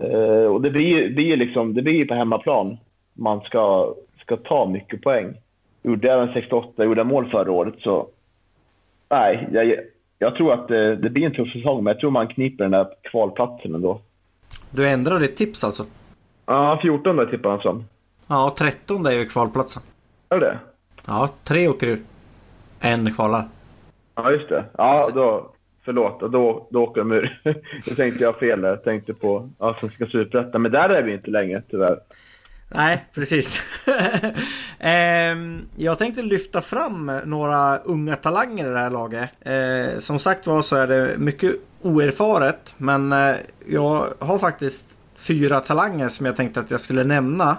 Eh, 0.03 0.47
och 0.47 0.63
det 0.63 0.71
blir, 0.71 1.21
ju 1.21 1.37
liksom, 1.37 1.75
det 1.75 1.83
blir 1.83 2.07
på 2.07 2.15
hemmaplan 2.15 2.77
man 3.17 3.41
ska, 3.41 3.95
ska 4.27 4.37
ta 4.37 4.67
mycket 4.67 5.03
poäng. 5.03 5.35
Gjorde 5.83 6.13
även 6.13 6.33
68, 6.35 6.85
gjorde 6.85 7.05
mål 7.05 7.31
förra 7.31 7.53
året 7.53 7.75
så... 7.79 8.09
Nej, 9.09 9.49
jag, 9.53 9.75
jag 10.19 10.35
tror 10.37 10.53
att 10.53 10.69
det, 10.69 10.97
det, 10.97 11.11
blir 11.11 11.27
en 11.27 11.35
tuff 11.35 11.53
säsong, 11.53 11.85
men 11.85 11.93
jag 11.93 12.01
tror 12.01 12.11
man 12.11 12.29
kniper 12.29 12.65
den 12.65 12.71
där 12.71 12.87
kvalplatsen 13.03 13.75
ändå. 13.75 14.01
Du 14.71 14.89
ändrar 14.89 15.19
ditt 15.19 15.37
tips 15.37 15.65
alltså? 15.65 15.85
Ja, 16.47 16.79
14 16.83 17.17
där 17.17 17.27
tippar 17.27 17.51
han 17.51 17.61
som. 17.61 17.85
Ja, 18.27 18.55
13 18.59 19.07
är 19.07 19.11
ju 19.11 19.27
kvalplatsen. 19.27 19.83
Är 20.29 20.41
det 20.41 20.59
Ja, 21.07 21.31
tre 21.45 21.69
åker 21.69 21.87
ur. 21.87 22.03
En 22.81 23.15
kvalar. 23.15 23.45
Ja, 24.15 24.31
just 24.31 24.49
det. 24.49 24.65
Ja, 24.79 25.11
då... 25.15 25.53
Förlåt, 25.85 26.21
då, 26.21 26.67
då 26.71 26.83
åker 26.83 27.01
de 27.01 27.13
ur. 27.13 27.41
Då 27.87 27.95
tänkte 27.95 28.25
jag 28.25 28.39
fel 28.39 28.61
där. 28.61 28.69
Jag 28.69 28.85
tänkte 28.85 29.15
på 29.15 29.49
Allsvenska 29.59 30.07
Superettan. 30.07 30.63
Men 30.63 30.73
där 30.73 30.89
är 30.89 31.03
vi 31.03 31.13
inte 31.13 31.31
längre 31.31 31.63
tyvärr. 31.71 31.99
Nej, 32.69 33.07
precis. 33.15 33.63
Ehm, 34.79 35.69
jag 35.77 35.99
tänkte 35.99 36.23
lyfta 36.23 36.63
fram 36.63 37.21
några 37.25 37.79
unga 37.79 38.17
talanger 38.17 38.67
i 38.67 38.69
det 38.69 38.79
här 38.79 38.91
laget. 38.91 39.31
Ehm, 39.45 40.01
som 40.01 40.19
sagt 40.19 40.47
var 40.47 40.63
så 40.63 40.77
är 40.77 40.87
det 40.87 41.19
mycket 41.19 41.53
oerfaret. 41.83 42.75
Men 42.77 43.13
eh, 43.13 43.35
jag 43.67 44.09
har 44.19 44.39
faktiskt 44.39 44.85
fyra 45.17 45.61
talanger 45.61 46.09
som 46.09 46.27
jag 46.27 46.37
tänkte 46.37 46.61
att 46.61 46.71
jag 46.71 46.81
skulle 46.81 47.05
nämna. 47.05 47.59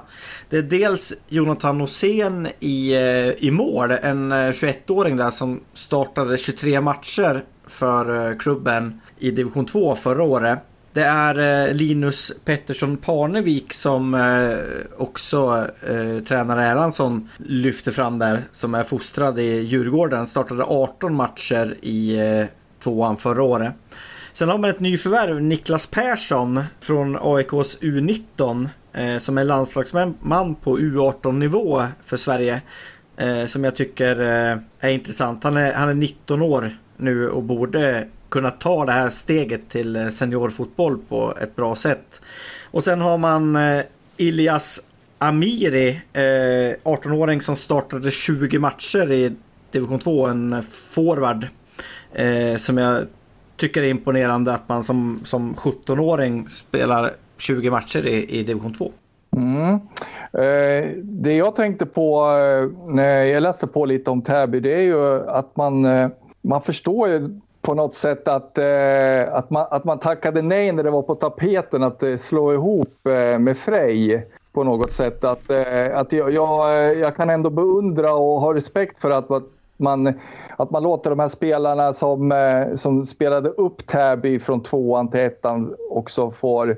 Det 0.49 0.58
är 0.58 0.62
dels 0.62 1.14
Jonathan 1.28 1.82
Osén 1.82 2.47
i, 2.60 2.93
eh, 2.95 3.45
i 3.45 3.51
mål. 3.51 3.91
En 3.91 4.32
eh, 4.32 4.36
21-åring 4.36 5.18
där 5.18 5.32
som 5.32 5.60
startade 5.74 6.38
23 6.38 6.82
matcher 6.82 7.43
för 7.68 8.30
eh, 8.32 8.38
klubben 8.38 9.01
i 9.20 9.32
division 9.32 9.66
2 9.66 9.95
förra 9.95 10.24
året. 10.24 10.60
Det 10.98 11.04
är 11.04 11.68
eh, 11.68 11.74
Linus 11.74 12.32
Pettersson 12.45 12.98
Parnevik 12.98 13.74
som 13.74 14.14
eh, 14.14 14.58
också 14.98 15.68
eh, 15.88 16.24
tränare 16.24 16.64
Erlandsson 16.64 17.30
lyfter 17.38 17.91
fram 17.91 18.20
där. 18.20 18.41
Som 18.52 18.76
är 18.76 18.84
fostrad 18.84 19.39
i 19.39 19.60
Djurgården. 19.60 20.28
Startade 20.28 20.64
18 20.64 21.16
matcher 21.16 21.76
i 21.82 22.20
tvåan 22.84 23.18
förra 23.18 23.43
året. 23.43 23.74
Sen 24.34 24.50
har 24.50 24.58
man 24.58 24.70
ett 24.70 24.80
nyförvärv, 24.80 25.41
Niklas 25.41 25.88
Persson 25.88 26.64
från 26.80 27.18
AIKs 27.22 27.80
U19. 27.82 28.70
som 29.20 29.38
är 29.38 29.43
landslagsman 29.43 30.56
på 30.56 30.80
U18 30.80 31.32
nivå 31.32 31.84
för 32.06 32.18
Sverige. 32.18 32.62
som 33.48 33.64
jag 33.64 33.76
tycker 33.76 34.16
är 34.80 34.89
intressant. 34.89 35.43
Han 35.43 35.58
är, 35.58 35.74
han 35.74 35.89
är 35.89 35.93
19 35.93 36.41
år 36.41 36.78
nu 36.98 37.30
och 37.30 37.43
borde 37.43 38.08
kunna 38.30 38.52
ta 38.52 38.86
det 38.86 38.92
här 38.92 39.10
steget 39.10 39.70
till 39.70 39.96
eh, 39.96 40.10
seniorfotboll 40.10 40.98
på 41.10 41.34
ett 41.42 41.56
bra 41.56 41.76
sätt. 41.76 42.22
Och 42.72 42.84
sen 42.84 43.02
har 43.02 43.18
man 43.18 43.56
eh, 43.56 43.82
Ilias 44.18 44.80
Amiri, 45.18 45.90
eh, 46.14 46.22
18-åring 46.84 47.42
som 47.42 47.56
startade 47.56 48.12
20 48.12 48.60
matcher 48.60 49.12
i 49.12 49.36
division 49.72 50.00
2, 50.00 50.28
en 50.28 50.64
forward. 50.72 51.48
Eh, 52.14 52.58
som 52.58 52.78
jag 52.78 53.04
tycker 53.58 53.84
är 53.84 53.88
imponerande 53.88 54.54
att 54.54 54.70
man 54.70 54.84
som, 54.84 55.20
som 55.24 55.56
17-åring 55.56 56.50
spelar 56.50 57.14
20 57.38 57.70
matcher 57.70 58.06
i, 58.06 58.40
i 58.40 58.44
division 58.44 58.74
2. 58.74 58.92
Mm. 59.36 59.74
Eh, 60.34 60.90
det 61.04 61.34
jag 61.34 61.56
tänkte 61.56 61.86
på 61.86 62.28
när 62.88 63.24
jag 63.24 63.44
läste 63.44 63.68
på 63.68 63.86
lite 63.86 64.10
om 64.10 64.22
Täby, 64.22 64.60
det 64.60 64.74
är 64.74 64.82
ju 64.82 65.30
att 65.30 65.56
man, 65.56 65.82
man 66.42 66.62
förstår 66.62 67.10
ju 67.10 67.40
på 67.68 67.74
något 67.74 67.95
sätt 67.95 68.28
att, 68.28 68.57
eh, 68.57 69.34
att, 69.34 69.49
man, 69.49 69.65
att 69.70 69.84
man 69.84 69.99
tackade 69.99 70.41
nej 70.41 70.72
när 70.72 70.84
det 70.84 70.89
var 70.89 71.01
på 71.01 71.15
tapeten 71.15 71.84
att 71.84 72.03
eh, 72.03 72.15
slå 72.15 72.53
ihop 72.53 73.07
eh, 73.07 73.39
med 73.39 73.57
Frej 73.57 74.28
på 74.53 74.63
något 74.63 74.91
sätt. 74.91 75.24
Att, 75.24 75.49
eh, 75.49 75.97
att 75.97 76.11
jag, 76.11 76.32
jag, 76.32 76.70
eh, 76.70 76.99
jag, 76.99 77.15
kan 77.15 77.30
ändå 77.30 77.49
beundra 77.49 78.13
och 78.13 78.41
ha 78.41 78.53
respekt 78.53 78.99
för 78.99 79.09
att 79.09 79.30
man, 79.78 80.13
att 80.57 80.72
man 80.72 80.84
låter 80.84 81.09
de 81.09 81.20
här 81.20 81.28
spelarna 81.28 81.93
som, 81.93 82.32
eh, 82.32 82.76
som 82.76 83.05
spelade 83.05 83.49
upp 83.49 83.88
Täby 83.88 84.39
från 84.39 84.63
tvåan 84.63 85.07
till 85.07 85.20
ettan 85.20 85.76
också 85.89 86.32
får 86.32 86.78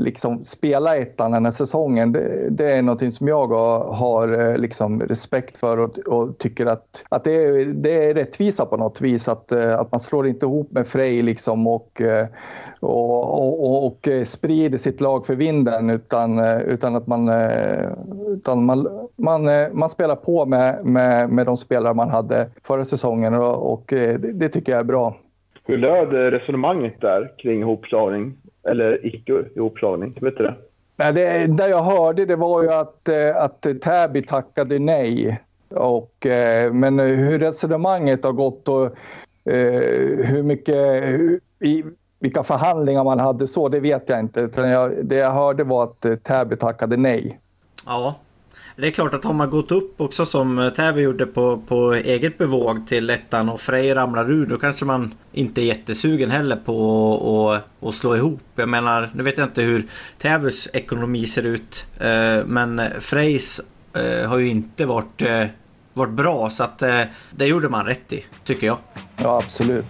liksom 0.00 0.42
spela 0.42 0.96
ettan 0.96 1.32
den 1.32 1.44
här 1.44 1.52
säsongen. 1.52 2.12
Det, 2.12 2.50
det 2.50 2.72
är 2.72 2.82
någonting 2.82 3.12
som 3.12 3.28
jag 3.28 3.46
har 3.92 4.40
eh, 4.40 4.58
liksom 4.58 5.02
respekt 5.02 5.58
för 5.58 5.78
och, 5.78 5.98
och 5.98 6.38
tycker 6.38 6.66
att, 6.66 7.04
att 7.08 7.24
det, 7.24 7.32
är, 7.32 7.64
det 7.64 8.04
är 8.04 8.14
rättvisa 8.14 8.66
på 8.66 8.76
något 8.76 9.00
vis. 9.00 9.28
Att, 9.28 9.52
eh, 9.52 9.78
att 9.78 9.92
man 9.92 10.00
slår 10.00 10.26
inte 10.26 10.46
ihop 10.46 10.72
med 10.72 10.88
Frej 10.88 11.22
liksom 11.22 11.66
eh, 11.66 11.72
och, 11.72 12.00
och, 12.80 13.64
och, 13.64 13.86
och, 13.86 14.08
sprider 14.24 14.78
sitt 14.78 15.00
lag 15.00 15.26
för 15.26 15.34
vinden 15.34 15.90
utan, 15.90 16.38
utan 16.60 16.96
att 16.96 17.06
man, 17.06 17.28
utan 18.28 18.64
man, 18.64 19.08
man, 19.16 19.44
man 19.72 19.88
spelar 19.88 20.16
på 20.16 20.46
med, 20.46 20.84
med, 20.84 21.30
med 21.30 21.46
de 21.46 21.56
spelare 21.56 21.94
man 21.94 22.10
hade 22.10 22.50
förra 22.64 22.84
säsongen 22.84 23.34
och, 23.34 23.72
och 23.72 23.84
det, 23.86 24.16
det 24.16 24.48
tycker 24.48 24.72
jag 24.72 24.80
är 24.80 24.84
bra. 24.84 25.16
Hur 25.64 25.78
löd 25.78 26.12
resonemanget 26.12 27.00
där 27.00 27.32
kring 27.38 27.62
hopslagning? 27.62 28.36
Eller 28.62 29.06
icke 29.06 29.44
ihopslagning, 29.56 30.18
vet 30.20 30.36
du 30.36 30.44
det? 30.44 30.54
Nej, 30.96 31.12
det, 31.12 31.46
det 31.46 31.68
jag 31.68 31.82
hörde 31.82 32.26
det 32.26 32.36
var 32.36 32.62
ju 32.62 32.72
att, 32.72 33.08
eh, 33.08 33.36
att 33.36 33.66
Täby 33.82 34.26
tackade 34.26 34.78
nej. 34.78 35.40
Och, 35.68 36.26
eh, 36.26 36.72
men 36.72 36.98
hur 36.98 37.38
resonemanget 37.38 38.24
har 38.24 38.32
gått 38.32 38.68
och 38.68 38.84
eh, 39.52 39.80
hur 40.24 40.42
mycket, 40.42 40.76
i, 41.60 41.84
vilka 42.18 42.44
förhandlingar 42.44 43.04
man 43.04 43.20
hade 43.20 43.46
så, 43.46 43.68
det 43.68 43.80
vet 43.80 44.08
jag 44.08 44.20
inte. 44.20 44.48
Jag, 44.56 45.06
det 45.06 45.16
jag 45.16 45.30
hörde 45.30 45.64
var 45.64 45.84
att 45.84 46.24
Täby 46.24 46.56
tackade 46.56 46.96
nej. 46.96 47.40
Ja, 47.86 48.14
det 48.80 48.86
är 48.86 48.90
klart 48.90 49.14
att 49.14 49.24
har 49.24 49.32
man 49.32 49.50
gått 49.50 49.72
upp 49.72 50.00
också 50.00 50.26
som 50.26 50.58
eh, 50.58 50.70
Täby 50.70 51.00
gjorde 51.00 51.26
på, 51.26 51.62
på 51.68 51.94
eget 51.94 52.38
bevåg 52.38 52.86
till 52.88 53.10
ettan 53.10 53.48
och 53.48 53.60
Frej 53.60 53.94
ramlar 53.94 54.30
ur 54.30 54.46
då 54.46 54.58
kanske 54.58 54.84
man 54.84 55.14
inte 55.32 55.60
är 55.60 55.64
jättesugen 55.64 56.30
heller 56.30 56.56
på 56.56 57.52
att, 57.52 57.88
att 57.88 57.94
slå 57.94 58.16
ihop. 58.16 58.42
Jag 58.54 58.68
menar, 58.68 59.10
nu 59.14 59.22
vet 59.22 59.38
jag 59.38 59.46
inte 59.46 59.62
hur 59.62 59.86
Täbys 60.18 60.68
ekonomi 60.72 61.26
ser 61.26 61.42
ut. 61.42 61.86
Eh, 61.98 62.44
men 62.46 62.82
Frejs 63.00 63.60
eh, 63.96 64.28
har 64.28 64.38
ju 64.38 64.48
inte 64.48 64.86
varit, 64.86 65.22
eh, 65.22 65.46
varit 65.92 66.12
bra 66.12 66.50
så 66.50 66.64
att 66.64 66.82
eh, 66.82 67.02
det 67.30 67.46
gjorde 67.46 67.68
man 67.68 67.86
rätt 67.86 68.12
i, 68.12 68.24
tycker 68.44 68.66
jag. 68.66 68.78
Ja, 69.16 69.42
absolut. 69.44 69.86